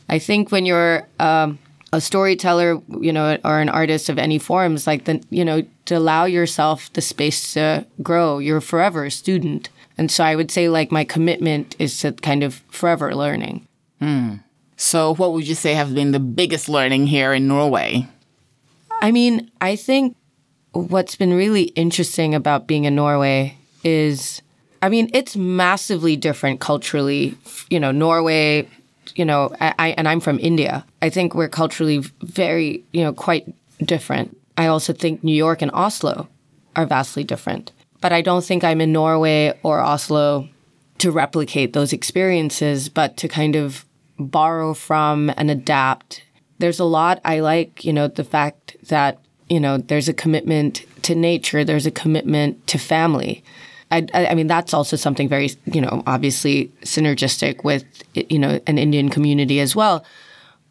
I 0.08 0.20
think 0.20 0.52
when 0.52 0.66
you're 0.66 1.08
um, 1.20 1.58
a 1.94 2.00
storyteller, 2.00 2.82
you 3.02 3.12
know, 3.12 3.38
or 3.44 3.60
an 3.60 3.70
artist 3.70 4.10
of 4.10 4.18
any 4.18 4.40
forms, 4.40 4.88
like 4.88 5.06
the, 5.06 5.22
you 5.30 5.44
know, 5.44 5.64
to 5.86 5.98
allow 5.98 6.26
yourself 6.26 6.92
the 6.94 7.02
space 7.02 7.54
to 7.54 7.86
grow. 8.02 8.40
You're 8.40 8.62
forever 8.62 9.06
a 9.06 9.12
student, 9.12 9.70
and 9.98 10.10
so 10.10 10.24
I 10.24 10.36
would 10.36 10.52
say 10.52 10.70
like 10.70 10.92
my 10.92 11.04
commitment 11.04 11.76
is 11.80 12.00
to 12.00 12.14
kind 12.14 12.44
of 12.44 12.64
forever 12.70 13.14
learning. 13.14 13.68
Hmm. 14.00 14.36
So, 14.78 15.14
what 15.14 15.34
would 15.34 15.48
you 15.48 15.56
say 15.56 15.74
have 15.74 15.94
been 15.94 16.12
the 16.12 16.20
biggest 16.20 16.68
learning 16.68 17.08
here 17.08 17.34
in 17.34 17.48
Norway? 17.48 18.08
I 19.02 19.12
mean, 19.12 19.52
I 19.62 19.76
think 19.76 20.16
what's 20.72 21.16
been 21.16 21.34
really 21.34 21.64
interesting 21.76 22.34
about 22.34 22.68
being 22.68 22.86
in 22.86 22.96
Norway 22.96 23.58
is, 23.84 24.42
I 24.82 24.90
mean, 24.90 25.10
it's 25.14 25.36
massively 25.36 26.16
different 26.16 26.62
culturally. 26.62 27.38
You 27.70 27.80
know, 27.80 27.92
Norway, 27.92 28.68
you 29.16 29.26
know, 29.26 29.56
I, 29.60 29.74
I 29.78 29.88
and 29.92 30.08
I'm 30.08 30.20
from 30.20 30.40
India. 30.40 30.86
I 31.02 31.10
think 31.10 31.36
we're 31.36 31.50
culturally 31.50 32.00
very, 32.22 32.84
you 32.92 33.04
know, 33.04 33.14
quite 33.14 33.54
different. 33.80 34.38
I 34.58 34.68
also 34.68 34.94
think 34.94 35.24
New 35.24 35.36
York 35.36 35.62
and 35.62 35.72
Oslo 35.72 36.28
are 36.76 36.86
vastly 36.86 37.24
different. 37.24 37.72
But 38.00 38.12
I 38.12 38.22
don't 38.22 38.44
think 38.44 38.64
I'm 38.64 38.82
in 38.82 38.92
Norway 38.92 39.58
or 39.64 39.80
Oslo 39.80 40.50
to 40.98 41.12
replicate 41.12 41.74
those 41.74 41.94
experiences, 41.94 42.90
but 42.90 43.18
to 43.18 43.28
kind 43.28 43.56
of 43.56 43.86
borrow 44.20 44.74
from 44.74 45.32
and 45.38 45.50
adapt. 45.50 46.24
There's 46.60 46.80
a 46.80 46.86
lot 46.86 47.20
I 47.26 47.40
like, 47.40 47.84
you 47.84 47.94
know, 47.94 48.08
the 48.08 48.24
fact 48.24 48.76
that, 48.88 49.20
you 49.50 49.60
know, 49.60 49.78
there's 49.78 50.10
a 50.10 50.14
commitment 50.14 50.86
to 51.04 51.16
nature, 51.16 51.64
there's 51.64 51.88
a 51.88 51.92
commitment 51.92 52.68
to 52.68 52.78
family. 52.78 53.44
I, 53.92 54.08
I 54.14 54.36
mean, 54.36 54.48
that's 54.48 54.74
also 54.74 54.96
something 54.96 55.28
very, 55.28 55.52
you 55.66 55.82
know, 55.82 56.02
obviously 56.08 56.72
synergistic 56.84 57.64
with, 57.64 57.84
you 58.14 58.40
know, 58.40 58.60
an 58.66 58.78
Indian 58.78 59.10
community 59.10 59.60
as 59.60 59.76
well. 59.76 60.06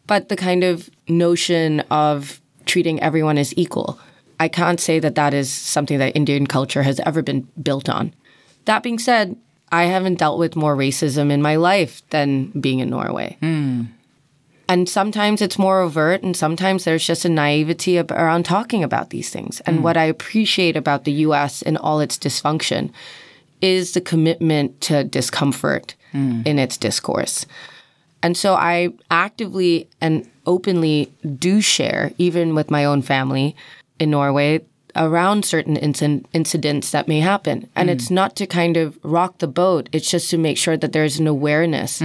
But 0.07 0.29
the 0.29 0.35
kind 0.35 0.63
of 0.63 0.89
notion 1.07 1.81
of 1.91 2.41
treating 2.65 3.01
everyone 3.01 3.37
as 3.37 3.55
equal. 3.57 3.99
I 4.39 4.47
can't 4.47 4.79
say 4.79 4.99
that 4.99 5.15
that 5.15 5.33
is 5.33 5.51
something 5.51 5.99
that 5.99 6.15
Indian 6.15 6.47
culture 6.47 6.83
has 6.83 6.99
ever 7.01 7.21
been 7.21 7.47
built 7.61 7.89
on. 7.89 8.13
That 8.65 8.83
being 8.83 8.99
said, 8.99 9.35
I 9.71 9.83
haven't 9.85 10.15
dealt 10.15 10.39
with 10.39 10.55
more 10.55 10.75
racism 10.75 11.31
in 11.31 11.41
my 11.41 11.55
life 11.55 12.01
than 12.09 12.47
being 12.59 12.79
in 12.79 12.89
Norway. 12.89 13.37
Hmm. 13.39 13.83
And 14.71 14.87
sometimes 14.87 15.41
it's 15.41 15.59
more 15.59 15.81
overt, 15.81 16.23
and 16.23 16.33
sometimes 16.33 16.85
there's 16.85 17.05
just 17.05 17.25
a 17.25 17.29
naivety 17.29 17.97
ab- 17.97 18.09
around 18.09 18.45
talking 18.45 18.85
about 18.85 19.09
these 19.09 19.29
things. 19.29 19.59
And 19.65 19.79
mm. 19.79 19.81
what 19.81 19.97
I 19.97 20.05
appreciate 20.05 20.77
about 20.77 21.03
the 21.03 21.11
US 21.27 21.61
in 21.61 21.75
all 21.75 21.99
its 21.99 22.17
dysfunction 22.17 22.89
is 23.59 23.91
the 23.91 23.99
commitment 23.99 24.79
to 24.87 25.03
discomfort 25.03 25.95
mm. 26.13 26.47
in 26.47 26.57
its 26.57 26.77
discourse. 26.77 27.45
And 28.23 28.37
so 28.37 28.53
I 28.53 28.93
actively 29.09 29.89
and 29.99 30.25
openly 30.45 31.11
do 31.37 31.59
share, 31.59 32.13
even 32.17 32.55
with 32.55 32.71
my 32.71 32.85
own 32.85 33.01
family 33.01 33.57
in 33.99 34.11
Norway, 34.11 34.61
around 34.95 35.43
certain 35.43 35.75
inc- 35.75 36.23
incidents 36.31 36.91
that 36.91 37.09
may 37.09 37.19
happen. 37.19 37.67
And 37.75 37.89
mm. 37.89 37.91
it's 37.91 38.09
not 38.09 38.37
to 38.37 38.47
kind 38.47 38.77
of 38.77 38.97
rock 39.03 39.39
the 39.39 39.49
boat, 39.49 39.89
it's 39.91 40.09
just 40.09 40.29
to 40.29 40.37
make 40.37 40.57
sure 40.57 40.77
that 40.77 40.93
there's 40.93 41.19
an 41.19 41.27
awareness 41.27 42.01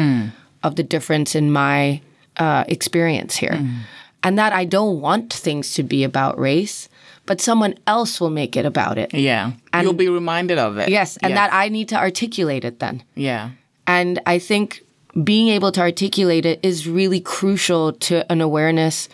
of 0.65 0.75
the 0.75 0.83
difference 0.83 1.37
in 1.37 1.53
my 1.53 2.01
uh, 2.39 2.65
experience 2.69 3.37
here. 3.37 3.53
Mm. 3.53 3.81
And 4.23 4.39
that 4.39 4.53
I 4.53 4.65
don't 4.65 5.01
want 5.01 5.33
things 5.33 5.75
to 5.75 5.83
be 5.83 6.03
about 6.03 6.39
race, 6.39 6.89
but 7.27 7.41
someone 7.41 7.75
else 7.87 8.21
will 8.21 8.31
make 8.31 8.57
it 8.57 8.67
about 8.67 8.99
it. 8.99 9.15
Yeah. 9.15 9.53
You'll 9.81 9.93
be 9.93 10.09
reminded 10.09 10.59
of 10.59 10.79
it. 10.79 10.89
Yes, 10.89 11.17
and 11.19 11.37
that 11.37 11.53
I 11.53 11.69
need 11.69 11.89
to 11.91 11.97
articulate 11.97 12.65
it 12.65 12.81
then. 12.81 13.05
Yeah. 13.15 13.51
And 13.87 14.21
I 14.27 14.39
think 14.39 14.83
being 15.23 15.49
able 15.49 15.73
to 15.73 15.81
articulate 15.81 16.45
it 16.45 16.61
is 16.63 16.89
really 16.89 17.21
crucial 17.21 17.93
to 17.93 18.31
an 18.31 18.41
awareness 18.41 19.09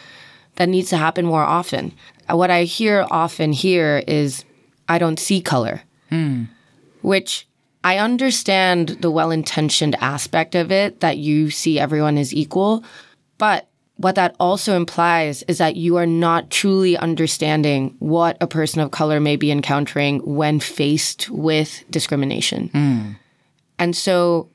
that 0.56 0.68
needs 0.68 0.90
to 0.90 0.96
happen 0.96 1.24
more 1.24 1.42
often. 1.44 1.92
Uh, 2.30 2.36
what 2.36 2.50
I 2.50 2.64
hear 2.64 3.06
often 3.10 3.52
here 3.52 4.02
is, 4.06 4.44
I 4.88 4.98
don't 4.98 5.18
see 5.18 5.40
color, 5.40 5.82
mm. 6.10 6.48
which 7.02 7.46
I 7.84 7.98
understand 7.98 8.98
the 9.00 9.10
well 9.10 9.30
intentioned 9.30 9.96
aspect 10.00 10.54
of 10.54 10.70
it 10.70 11.00
that 11.00 11.18
you 11.18 11.50
see 11.50 11.78
everyone 11.78 12.18
as 12.18 12.34
equal. 12.34 12.84
But 13.38 13.68
what 13.96 14.14
that 14.16 14.34
also 14.40 14.74
implies 14.74 15.42
is 15.44 15.58
that 15.58 15.76
you 15.76 15.96
are 15.96 16.06
not 16.06 16.50
truly 16.50 16.96
understanding 16.96 17.94
what 17.98 18.36
a 18.40 18.46
person 18.46 18.80
of 18.80 18.90
color 18.90 19.20
may 19.20 19.36
be 19.36 19.50
encountering 19.50 20.18
when 20.20 20.60
faced 20.60 21.30
with 21.30 21.84
discrimination. 21.90 22.68
Hmm. 22.68 23.10
And 23.78 23.96
so 23.96 24.48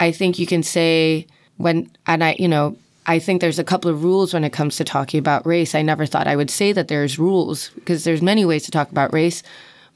I 0.00 0.10
think 0.10 0.38
you 0.38 0.46
can 0.46 0.62
say 0.62 1.26
when, 1.58 1.90
and 2.06 2.24
I, 2.24 2.36
you 2.38 2.48
know, 2.48 2.76
I 3.06 3.18
think 3.18 3.40
there's 3.40 3.58
a 3.58 3.64
couple 3.64 3.90
of 3.90 4.04
rules 4.04 4.32
when 4.32 4.44
it 4.44 4.52
comes 4.52 4.76
to 4.76 4.84
talking 4.84 5.18
about 5.18 5.46
race. 5.46 5.74
I 5.74 5.82
never 5.82 6.06
thought 6.06 6.26
I 6.26 6.36
would 6.36 6.50
say 6.50 6.72
that 6.72 6.88
there's 6.88 7.18
rules 7.18 7.70
because 7.70 8.04
there's 8.04 8.22
many 8.22 8.44
ways 8.44 8.64
to 8.64 8.70
talk 8.70 8.90
about 8.90 9.12
race. 9.12 9.42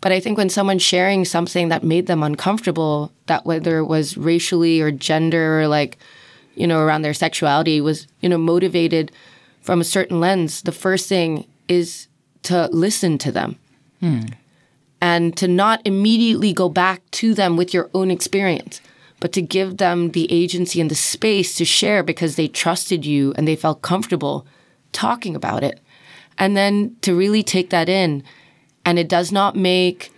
But 0.00 0.12
I 0.12 0.20
think 0.20 0.36
when 0.36 0.50
someone's 0.50 0.82
sharing 0.82 1.24
something 1.24 1.68
that 1.70 1.82
made 1.82 2.06
them 2.06 2.22
uncomfortable, 2.22 3.12
that 3.26 3.46
whether 3.46 3.78
it 3.78 3.86
was 3.86 4.16
racially 4.16 4.80
or 4.80 4.90
gender 4.90 5.60
or 5.60 5.68
like, 5.68 5.98
you 6.56 6.66
know, 6.66 6.80
around 6.80 7.02
their 7.02 7.14
sexuality 7.14 7.80
was, 7.80 8.06
you 8.20 8.28
know, 8.28 8.38
motivated 8.38 9.12
from 9.60 9.80
a 9.80 9.84
certain 9.84 10.20
lens, 10.20 10.62
the 10.62 10.72
first 10.72 11.08
thing 11.08 11.46
is 11.68 12.08
to 12.44 12.68
listen 12.72 13.18
to 13.18 13.32
them 13.32 13.58
hmm. 14.00 14.20
and 15.00 15.36
to 15.36 15.48
not 15.48 15.80
immediately 15.84 16.52
go 16.52 16.68
back 16.68 17.02
to 17.10 17.34
them 17.34 17.56
with 17.56 17.74
your 17.74 17.90
own 17.92 18.10
experience, 18.10 18.80
but 19.20 19.32
to 19.32 19.42
give 19.42 19.78
them 19.78 20.12
the 20.12 20.30
agency 20.32 20.80
and 20.80 20.90
the 20.90 20.94
space 20.94 21.56
to 21.56 21.64
share 21.64 22.02
because 22.02 22.36
they 22.36 22.48
trusted 22.48 23.04
you 23.04 23.34
and 23.36 23.46
they 23.46 23.56
felt 23.56 23.82
comfortable 23.82 24.46
talking 24.92 25.34
about 25.34 25.64
it. 25.64 25.80
And 26.38 26.56
then 26.56 26.96
to 27.02 27.14
really 27.14 27.42
take 27.42 27.70
that 27.70 27.88
in. 27.88 28.22
And 28.84 28.98
it 28.98 29.08
does 29.08 29.32
not 29.32 29.56
make 29.56 30.12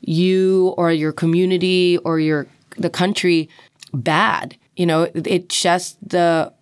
you 0.00 0.74
or 0.76 0.92
your 0.92 1.12
community 1.12 1.98
or 1.98 2.18
your 2.18 2.46
the 2.76 2.90
country 2.90 3.48
bad. 3.92 4.56
You 4.78 4.86
know, 4.86 5.10
it's 5.14 5.60
just 5.60 5.98
the 6.08 6.52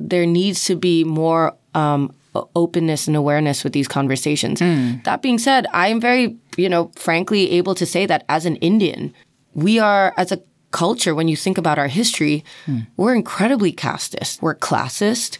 there 0.00 0.26
needs 0.26 0.64
to 0.64 0.74
be 0.76 1.04
more 1.04 1.54
um, 1.74 2.12
openness 2.54 3.06
and 3.06 3.16
awareness 3.16 3.64
with 3.64 3.72
these 3.72 3.88
conversations. 3.88 4.58
That 5.04 5.22
being 5.22 5.38
said, 5.38 5.66
I 5.72 5.88
am 5.88 6.00
very, 6.00 6.36
you 6.56 6.68
know, 6.68 6.90
frankly 6.96 7.50
able 7.52 7.74
to 7.76 7.86
say 7.86 8.06
that 8.06 8.24
as 8.28 8.44
an 8.46 8.56
Indian, 8.56 9.14
we 9.54 9.78
are 9.78 10.12
as 10.16 10.32
a 10.32 10.38
culture. 10.70 11.14
When 11.14 11.28
you 11.28 11.36
think 11.36 11.56
about 11.58 11.78
our 11.78 11.88
history, 11.88 12.44
we're 12.96 13.14
incredibly 13.14 13.72
casteist. 13.72 14.42
We're 14.42 14.54
classist. 14.68 15.38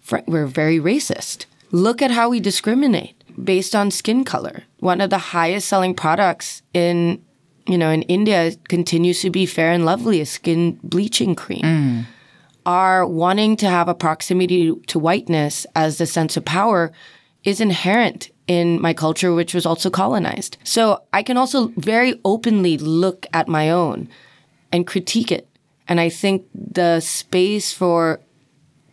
fr- 0.00 0.24
We're 0.26 0.46
very 0.46 0.78
racist. 0.78 1.44
Look 1.72 2.00
at 2.02 2.10
how 2.10 2.30
we 2.30 2.40
discriminate 2.40 3.14
based 3.42 3.74
on 3.74 3.90
skin 3.90 4.24
color. 4.24 4.64
One 4.80 5.00
of 5.02 5.10
the 5.10 5.18
highest 5.36 5.68
selling 5.68 5.94
products 5.94 6.62
in 6.74 7.22
you 7.66 7.78
know 7.78 7.90
in 7.90 8.02
India 8.02 8.44
it 8.44 8.68
continues 8.68 9.20
to 9.22 9.30
be 9.30 9.46
Fair 9.46 9.72
and 9.72 9.84
Lovely, 9.84 10.20
a 10.20 10.26
skin 10.26 10.78
bleaching 10.82 11.34
cream. 11.34 11.62
Mm. 11.62 12.04
Our 12.66 13.06
wanting 13.06 13.56
to 13.56 13.68
have 13.68 13.88
a 13.88 13.94
proximity 13.94 14.74
to 14.86 14.98
whiteness 14.98 15.66
as 15.74 15.98
the 15.98 16.06
sense 16.06 16.36
of 16.36 16.44
power 16.44 16.92
is 17.42 17.60
inherent 17.60 18.30
in 18.46 18.80
my 18.80 18.92
culture, 18.92 19.32
which 19.32 19.54
was 19.54 19.64
also 19.64 19.90
colonized. 19.90 20.58
So 20.64 21.02
I 21.12 21.22
can 21.22 21.36
also 21.36 21.68
very 21.76 22.20
openly 22.24 22.76
look 22.76 23.26
at 23.32 23.48
my 23.48 23.70
own 23.70 24.08
and 24.72 24.86
critique 24.86 25.32
it. 25.32 25.48
And 25.88 26.00
I 26.00 26.08
think 26.08 26.46
the 26.54 27.00
space 27.00 27.72
for 27.72 28.20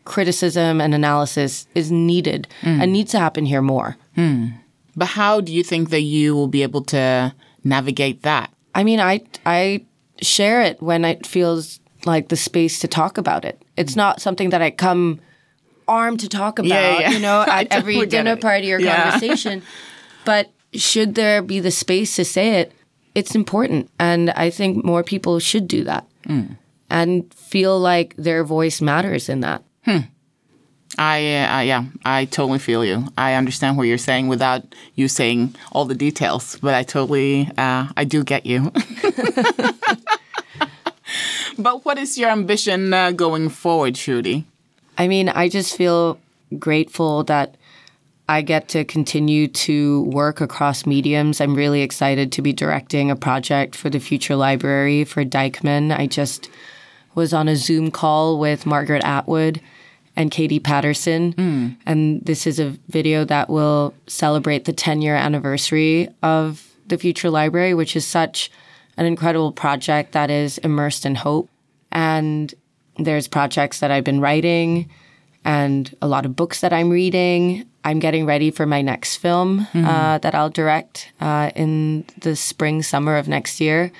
criticism 0.05 0.79
and 0.79 0.93
analysis 0.93 1.67
is 1.75 1.91
needed 1.91 2.47
mm. 2.61 2.81
and 2.81 2.93
needs 2.93 3.11
to 3.11 3.19
happen 3.19 3.45
here 3.45 3.61
more. 3.61 3.97
Hmm. 4.15 4.47
But 4.95 5.07
how 5.09 5.41
do 5.41 5.53
you 5.53 5.63
think 5.63 5.89
that 5.89 6.01
you 6.01 6.33
will 6.33 6.47
be 6.47 6.63
able 6.63 6.83
to 6.85 7.33
navigate 7.63 8.23
that? 8.23 8.51
I 8.77 8.83
mean, 8.83 8.99
I 8.99 9.21
I 9.45 9.85
share 10.21 10.61
it 10.61 10.81
when 10.81 11.03
it 11.03 11.25
feels 11.25 11.79
like 12.05 12.29
the 12.29 12.35
space 12.37 12.79
to 12.79 12.87
talk 12.87 13.17
about 13.17 13.43
it. 13.43 13.61
It's 13.75 13.95
not 13.95 14.21
something 14.21 14.51
that 14.51 14.61
I 14.61 14.71
come 14.71 15.19
armed 15.87 16.19
to 16.19 16.29
talk 16.29 16.59
about, 16.59 16.69
Yeah, 16.69 16.99
yeah. 16.99 17.09
you 17.11 17.19
know, 17.19 17.41
at 17.47 17.67
every 17.71 18.05
dinner 18.05 18.33
it. 18.33 18.41
party 18.41 18.71
or 18.73 18.79
Yeah. 18.79 19.11
conversation. 19.11 19.61
but 20.25 20.51
should 20.73 21.15
there 21.15 21.41
be 21.41 21.59
the 21.61 21.71
space 21.71 22.15
to 22.17 22.25
say 22.25 22.59
it, 22.61 22.71
it's 23.15 23.33
important. 23.35 23.89
And 23.99 24.29
I 24.31 24.49
think 24.51 24.83
more 24.85 25.03
people 25.03 25.39
should 25.39 25.67
do 25.67 25.83
that 25.85 26.05
Mm. 26.27 26.57
and 26.89 27.33
feel 27.33 27.79
like 27.79 28.13
their 28.17 28.43
voice 28.43 28.81
matters 28.81 29.29
in 29.29 29.39
that. 29.41 29.63
I, 30.97 31.17
uh, 31.17 31.61
yeah, 31.61 31.85
I 32.05 32.25
totally 32.25 32.59
feel 32.59 32.83
you. 32.83 33.07
I 33.17 33.33
understand 33.33 33.77
what 33.77 33.83
you're 33.83 33.97
saying 33.97 34.27
without 34.27 34.63
you 34.95 35.07
saying 35.07 35.55
all 35.71 35.85
the 35.85 35.95
details, 35.95 36.57
but 36.61 36.73
I 36.73 36.83
totally, 36.83 37.51
uh, 37.57 37.87
I 37.95 38.03
do 38.03 38.23
get 38.23 38.45
you. 38.45 38.71
but 41.59 41.85
what 41.85 41.97
is 41.97 42.17
your 42.17 42.29
ambition 42.29 42.93
uh, 42.93 43.11
going 43.11 43.49
forward, 43.49 43.95
Shruti? 43.95 44.45
I 44.97 45.07
mean, 45.07 45.29
I 45.29 45.49
just 45.49 45.75
feel 45.75 46.19
grateful 46.57 47.23
that 47.25 47.55
I 48.29 48.41
get 48.41 48.67
to 48.69 48.83
continue 48.83 49.47
to 49.47 50.03
work 50.03 50.41
across 50.41 50.85
mediums. 50.85 51.39
I'm 51.39 51.55
really 51.55 51.81
excited 51.81 52.31
to 52.33 52.41
be 52.41 52.53
directing 52.53 53.11
a 53.11 53.15
project 53.15 53.75
for 53.75 53.89
the 53.89 53.99
Future 53.99 54.35
Library 54.35 55.03
for 55.05 55.23
Deichman. 55.23 55.97
I 55.97 56.07
just 56.07 56.49
was 57.15 57.33
on 57.33 57.47
a 57.47 57.55
Zoom 57.55 57.91
call 57.91 58.39
with 58.39 58.65
Margaret 58.65 59.03
Atwood 59.03 59.61
and 60.17 60.31
Katie 60.31 60.59
Paterson. 60.59 61.77
And 61.85 62.21
this 62.25 62.45
is 62.45 62.59
a 62.59 62.71
video 62.89 63.23
that 63.25 63.49
will 63.49 63.93
celebrate 64.07 64.65
the 64.65 64.73
10 64.73 65.01
year 65.01 65.15
anniversary 65.15 66.09
of 66.23 66.67
the 66.87 66.97
Future 66.97 67.29
Library, 67.29 67.73
which 67.73 67.95
is 67.95 68.05
such 68.05 68.51
an 68.97 69.05
incredible 69.05 69.51
project 69.51 70.11
that 70.13 70.29
is 70.31 70.57
immersed 70.57 71.05
in 71.05 71.15
hope. 71.15 71.49
And 71.91 72.53
there's 72.97 73.27
projects 73.27 73.79
that 73.79 73.91
I've 73.91 74.03
been 74.03 74.19
writing 74.19 74.89
and 75.45 75.95
a 76.01 76.07
lot 76.07 76.25
of 76.25 76.35
books 76.35 76.61
that 76.61 76.73
I'm 76.73 76.89
reading. 76.89 77.65
I'm 77.83 77.99
getting 77.99 78.25
ready 78.25 78.51
for 78.51 78.65
my 78.65 78.81
next 78.81 79.17
film 79.17 79.67
uh, 79.73 80.17
that 80.17 80.35
I'll 80.35 80.49
direct 80.49 81.11
uh, 81.21 81.51
in 81.55 82.03
the 82.19 82.35
spring, 82.35 82.81
summer 82.81 83.15
of 83.15 83.27
next 83.27 83.61
year. 83.61 83.91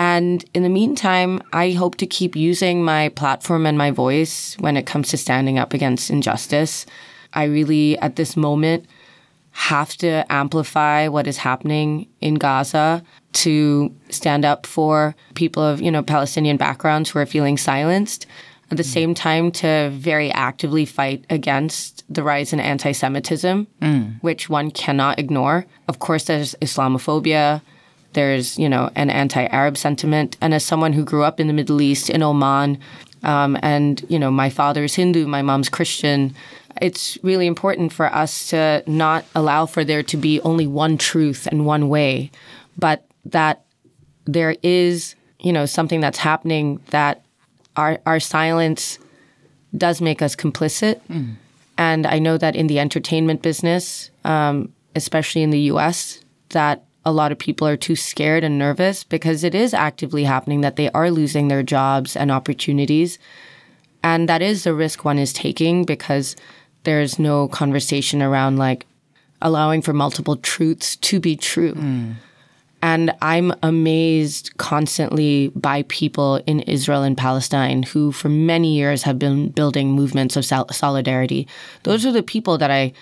And 0.00 0.42
in 0.54 0.62
the 0.62 0.70
meantime, 0.70 1.42
I 1.52 1.72
hope 1.72 1.96
to 1.96 2.06
keep 2.06 2.34
using 2.34 2.82
my 2.82 3.10
platform 3.10 3.66
and 3.66 3.76
my 3.76 3.90
voice 3.90 4.56
when 4.58 4.78
it 4.78 4.86
comes 4.86 5.10
to 5.10 5.18
standing 5.18 5.58
up 5.58 5.74
against 5.74 6.08
injustice. 6.08 6.86
I 7.34 7.44
really, 7.44 7.98
at 7.98 8.16
this 8.16 8.34
moment, 8.34 8.86
have 9.50 9.94
to 9.98 10.24
amplify 10.32 11.08
what 11.08 11.26
is 11.26 11.36
happening 11.36 12.08
in 12.22 12.36
Gaza 12.36 13.04
to 13.44 13.94
stand 14.08 14.46
up 14.46 14.64
for 14.64 15.14
people 15.34 15.62
of, 15.62 15.82
you 15.82 15.90
know, 15.90 16.02
Palestinian 16.02 16.56
backgrounds 16.56 17.10
who 17.10 17.18
are 17.18 17.26
feeling 17.26 17.58
silenced. 17.58 18.26
At 18.70 18.78
the 18.78 18.82
mm. 18.82 18.94
same 18.94 19.14
time, 19.14 19.50
to 19.50 19.90
very 19.92 20.32
actively 20.32 20.86
fight 20.86 21.26
against 21.28 22.04
the 22.08 22.22
rise 22.22 22.54
in 22.54 22.60
anti 22.60 22.92
Semitism, 22.92 23.66
mm. 23.82 24.22
which 24.22 24.48
one 24.48 24.70
cannot 24.70 25.18
ignore. 25.18 25.66
Of 25.88 25.98
course, 25.98 26.24
there's 26.24 26.54
Islamophobia, 26.62 27.60
there's, 28.12 28.58
you 28.58 28.68
know, 28.68 28.90
an 28.96 29.10
anti 29.10 29.44
Arab 29.46 29.76
sentiment. 29.76 30.36
And 30.40 30.52
as 30.54 30.64
someone 30.64 30.92
who 30.92 31.04
grew 31.04 31.22
up 31.24 31.40
in 31.40 31.46
the 31.46 31.52
Middle 31.52 31.80
East, 31.80 32.10
in 32.10 32.22
Oman, 32.22 32.78
Um, 33.22 33.58
and, 33.62 34.02
you 34.08 34.18
know, 34.18 34.30
my 34.30 34.48
father's 34.48 34.94
Hindu, 34.94 35.26
my 35.26 35.42
mom's 35.42 35.68
Christian. 35.68 36.34
It's 36.80 37.18
really 37.22 37.46
important 37.46 37.92
for 37.92 38.06
us 38.06 38.48
to 38.50 38.82
not 38.86 39.24
allow 39.34 39.66
for 39.66 39.84
there 39.84 40.02
to 40.04 40.16
be 40.16 40.40
only 40.40 40.66
one 40.66 40.96
truth 40.96 41.46
and 41.46 41.66
one 41.66 41.90
way, 41.90 42.30
but 42.78 43.04
that 43.26 43.64
there 44.24 44.56
is, 44.62 45.16
you 45.38 45.52
know, 45.52 45.66
something 45.66 46.00
that's 46.00 46.16
happening 46.18 46.80
that 46.90 47.22
our, 47.76 47.98
our 48.06 48.20
silence 48.20 48.98
does 49.76 50.00
make 50.00 50.22
us 50.22 50.34
complicit. 50.34 51.00
And 51.76 52.06
I 52.06 52.18
know 52.18 52.38
that 52.38 52.56
in 52.56 52.68
the 52.68 52.78
entertainment 52.80 53.42
business, 53.42 54.10
um, 54.24 54.72
especially 54.96 55.42
in 55.42 55.50
the 55.50 55.60
US, 55.72 56.20
that 56.50 56.84
a 57.10 57.12
lot 57.12 57.32
of 57.32 57.38
people 57.38 57.66
are 57.66 57.76
too 57.76 57.96
scared 57.96 58.44
and 58.44 58.56
nervous 58.56 59.02
because 59.02 59.42
it 59.42 59.54
is 59.54 59.74
actively 59.74 60.22
happening 60.24 60.60
that 60.60 60.76
they 60.76 60.88
are 60.90 61.10
losing 61.10 61.48
their 61.48 61.64
jobs 61.64 62.16
and 62.16 62.30
opportunities. 62.30 63.18
And 64.02 64.28
that 64.28 64.42
is 64.42 64.62
the 64.62 64.72
risk 64.72 65.04
one 65.04 65.18
is 65.18 65.32
taking 65.32 65.84
because 65.84 66.36
there's 66.84 67.18
no 67.18 67.48
conversation 67.48 68.22
around 68.22 68.58
like 68.58 68.86
allowing 69.42 69.82
for 69.82 69.92
multiple 69.92 70.36
truths 70.36 70.94
to 70.96 71.18
be 71.18 71.34
true. 71.34 71.74
Mm. 71.74 72.14
And 72.80 73.12
I'm 73.20 73.52
amazed 73.62 74.56
constantly 74.56 75.48
by 75.48 75.82
people 75.88 76.36
in 76.46 76.60
Israel 76.60 77.02
and 77.02 77.18
Palestine 77.18 77.82
who, 77.82 78.12
for 78.12 78.28
many 78.28 78.74
years, 78.74 79.02
have 79.02 79.18
been 79.18 79.48
building 79.50 79.92
movements 79.92 80.36
of 80.36 80.46
sol- 80.46 80.68
solidarity. 80.70 81.48
Those 81.82 82.06
are 82.06 82.12
the 82.12 82.22
people 82.22 82.56
that 82.56 82.70
I 82.70 82.92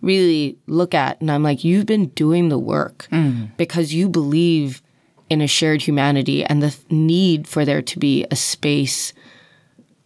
really 0.00 0.56
look 0.66 0.94
at, 0.94 1.20
and 1.20 1.30
I'm 1.30 1.42
like, 1.42 1.64
you've 1.64 1.86
been 1.86 2.06
doing 2.08 2.48
the 2.48 2.58
work 2.58 3.08
mm. 3.10 3.56
because 3.56 3.92
you 3.92 4.08
believe 4.08 4.82
in 5.28 5.40
a 5.40 5.46
shared 5.46 5.82
humanity 5.82 6.44
and 6.44 6.62
the 6.62 6.76
need 6.90 7.46
for 7.46 7.64
there 7.64 7.82
to 7.82 7.98
be 7.98 8.24
a 8.30 8.36
space 8.36 9.12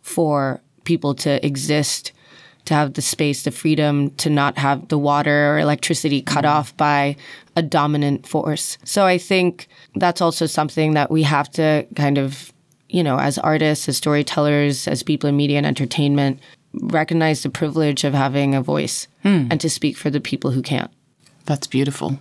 for 0.00 0.60
people 0.84 1.14
to 1.14 1.44
exist, 1.46 2.12
to 2.64 2.74
have 2.74 2.94
the 2.94 3.02
space, 3.02 3.44
the 3.44 3.50
freedom 3.50 4.10
to 4.12 4.30
not 4.30 4.58
have 4.58 4.88
the 4.88 4.98
water 4.98 5.52
or 5.54 5.58
electricity 5.58 6.22
cut 6.22 6.44
mm. 6.44 6.50
off 6.50 6.76
by 6.76 7.16
a 7.54 7.62
dominant 7.62 8.26
force. 8.26 8.78
So 8.84 9.06
I 9.06 9.18
think 9.18 9.68
that's 9.94 10.20
also 10.20 10.46
something 10.46 10.94
that 10.94 11.10
we 11.10 11.22
have 11.22 11.50
to 11.52 11.86
kind 11.94 12.18
of, 12.18 12.52
you 12.88 13.02
know, 13.02 13.18
as 13.18 13.38
artists, 13.38 13.88
as 13.88 13.96
storytellers, 13.96 14.88
as 14.88 15.02
people 15.02 15.28
in 15.28 15.36
media 15.36 15.58
and 15.58 15.66
entertainment, 15.66 16.40
recognize 16.74 17.42
the 17.42 17.50
privilege 17.50 18.04
of 18.04 18.14
having 18.14 18.54
a 18.54 18.62
voice 18.62 19.06
and 19.24 19.60
to 19.60 19.68
speak 19.70 19.96
for 19.96 20.10
the 20.10 20.20
people 20.20 20.50
who 20.50 20.62
can't. 20.62 20.90
That's 21.46 21.66
beautiful. 21.66 22.18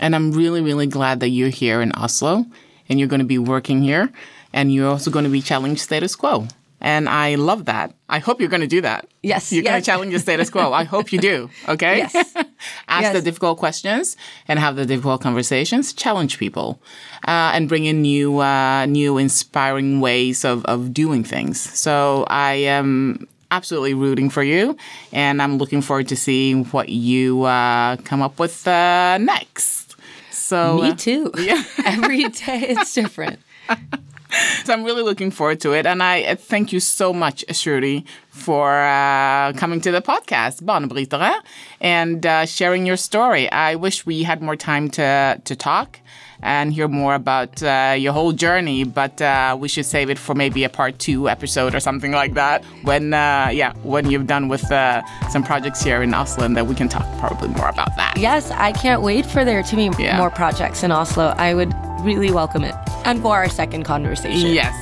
And 0.00 0.14
I'm 0.16 0.32
really, 0.32 0.60
really 0.60 0.86
glad 0.86 1.20
that 1.20 1.28
you're 1.28 1.48
here 1.50 1.80
in 1.82 1.92
Oslo 1.92 2.46
and 2.88 2.98
you're 2.98 3.08
going 3.08 3.20
to 3.20 3.26
be 3.26 3.38
working 3.38 3.82
here 3.82 4.10
and 4.52 4.72
you're 4.72 4.88
also 4.88 5.10
going 5.10 5.24
to 5.24 5.30
be 5.30 5.42
challenging 5.42 5.76
status 5.76 6.16
quo. 6.16 6.46
And 6.80 7.08
I 7.08 7.36
love 7.36 7.66
that. 7.66 7.94
I 8.08 8.18
hope 8.18 8.40
you're 8.40 8.48
going 8.48 8.60
to 8.62 8.66
do 8.66 8.80
that. 8.80 9.06
Yes, 9.22 9.52
You're 9.52 9.62
going 9.62 9.80
to 9.80 9.86
challenge 9.86 10.12
the 10.12 10.18
status 10.18 10.50
quo. 10.50 10.72
I 10.72 10.82
hope 10.82 11.12
you 11.12 11.20
do. 11.20 11.48
Okay? 11.68 11.98
Yes. 11.98 12.14
Ask 12.88 13.02
Yes. 13.02 13.12
the 13.12 13.22
difficult 13.22 13.58
questions 13.58 14.16
and 14.48 14.58
have 14.58 14.74
the 14.74 14.84
difficult 14.84 15.20
conversations. 15.20 15.92
Challenge 15.92 16.38
people 16.38 16.82
uh, 17.28 17.52
and 17.54 17.68
bring 17.68 17.84
in 17.84 18.02
new, 18.02 18.40
uh, 18.40 18.86
new 18.86 19.16
inspiring 19.16 20.00
ways 20.00 20.44
of, 20.44 20.64
of 20.64 20.92
doing 20.92 21.22
things. 21.22 21.60
So 21.60 22.24
I 22.26 22.54
am 22.54 23.28
absolutely 23.52 23.94
rooting 23.94 24.30
for 24.30 24.42
you, 24.42 24.76
and 25.12 25.40
I'm 25.42 25.58
looking 25.58 25.82
forward 25.82 26.08
to 26.08 26.16
seeing 26.16 26.64
what 26.66 26.88
you 26.88 27.44
uh, 27.44 27.96
come 27.98 28.22
up 28.22 28.38
with 28.38 28.66
uh, 28.66 29.18
next. 29.18 29.94
So 30.30 30.80
Me 30.82 30.90
uh, 30.90 30.94
too. 30.94 31.30
Yeah. 31.38 31.62
Every 31.84 32.24
day 32.28 32.60
it's 32.74 32.94
different. 32.94 33.38
so 34.64 34.72
I'm 34.72 34.82
really 34.84 35.02
looking 35.02 35.30
forward 35.30 35.60
to 35.60 35.72
it, 35.72 35.86
and 35.86 36.02
I 36.02 36.22
uh, 36.24 36.36
thank 36.36 36.72
you 36.72 36.80
so 36.80 37.12
much, 37.12 37.44
Shruti, 37.48 38.04
for 38.30 38.72
uh, 38.72 39.52
coming 39.54 39.80
to 39.82 39.90
the 39.92 40.02
podcast, 40.02 40.62
Banebrytere, 40.62 41.34
and 41.80 42.24
uh, 42.26 42.46
sharing 42.46 42.86
your 42.86 42.96
story. 42.96 43.50
I 43.52 43.76
wish 43.76 44.06
we 44.06 44.22
had 44.24 44.42
more 44.42 44.56
time 44.56 44.88
to 44.98 45.40
to 45.44 45.54
talk 45.56 45.98
and 46.42 46.72
hear 46.72 46.88
more 46.88 47.14
about 47.14 47.62
uh, 47.62 47.94
your 47.98 48.12
whole 48.12 48.32
journey, 48.32 48.84
but 48.84 49.20
uh, 49.22 49.56
we 49.58 49.68
should 49.68 49.86
save 49.86 50.10
it 50.10 50.18
for 50.18 50.34
maybe 50.34 50.64
a 50.64 50.68
part 50.68 50.98
two 50.98 51.28
episode 51.28 51.74
or 51.74 51.80
something 51.80 52.12
like 52.12 52.34
that. 52.34 52.64
When 52.82 53.14
uh, 53.14 53.50
yeah, 53.52 53.72
when 53.82 54.10
you've 54.10 54.26
done 54.26 54.48
with 54.48 54.70
uh, 54.72 55.02
some 55.30 55.42
projects 55.42 55.82
here 55.82 56.02
in 56.02 56.12
Oslo, 56.14 56.44
and 56.44 56.56
that 56.56 56.66
we 56.66 56.74
can 56.74 56.88
talk 56.88 57.06
probably 57.18 57.48
more 57.48 57.68
about 57.68 57.94
that. 57.96 58.14
Yes, 58.16 58.50
I 58.50 58.72
can't 58.72 59.02
wait 59.02 59.24
for 59.26 59.44
there 59.44 59.62
to 59.62 59.76
be 59.76 59.90
Yeah. 59.98 60.16
more 60.18 60.30
projects 60.30 60.82
in 60.82 60.90
Oslo. 60.92 61.34
I 61.36 61.54
would 61.54 61.72
really 62.02 62.32
welcome 62.32 62.64
it. 62.64 62.74
And 63.04 63.20
for 63.22 63.34
our 63.34 63.48
second 63.48 63.84
conversation. 63.84 64.50
Yes, 64.50 64.74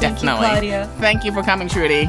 Thank 0.00 0.22
you. 0.22 0.28
Claudia. 0.28 0.90
Thank 1.00 1.24
you 1.24 1.32
for 1.32 1.42
coming, 1.42 1.68
Shruti. 1.68 2.04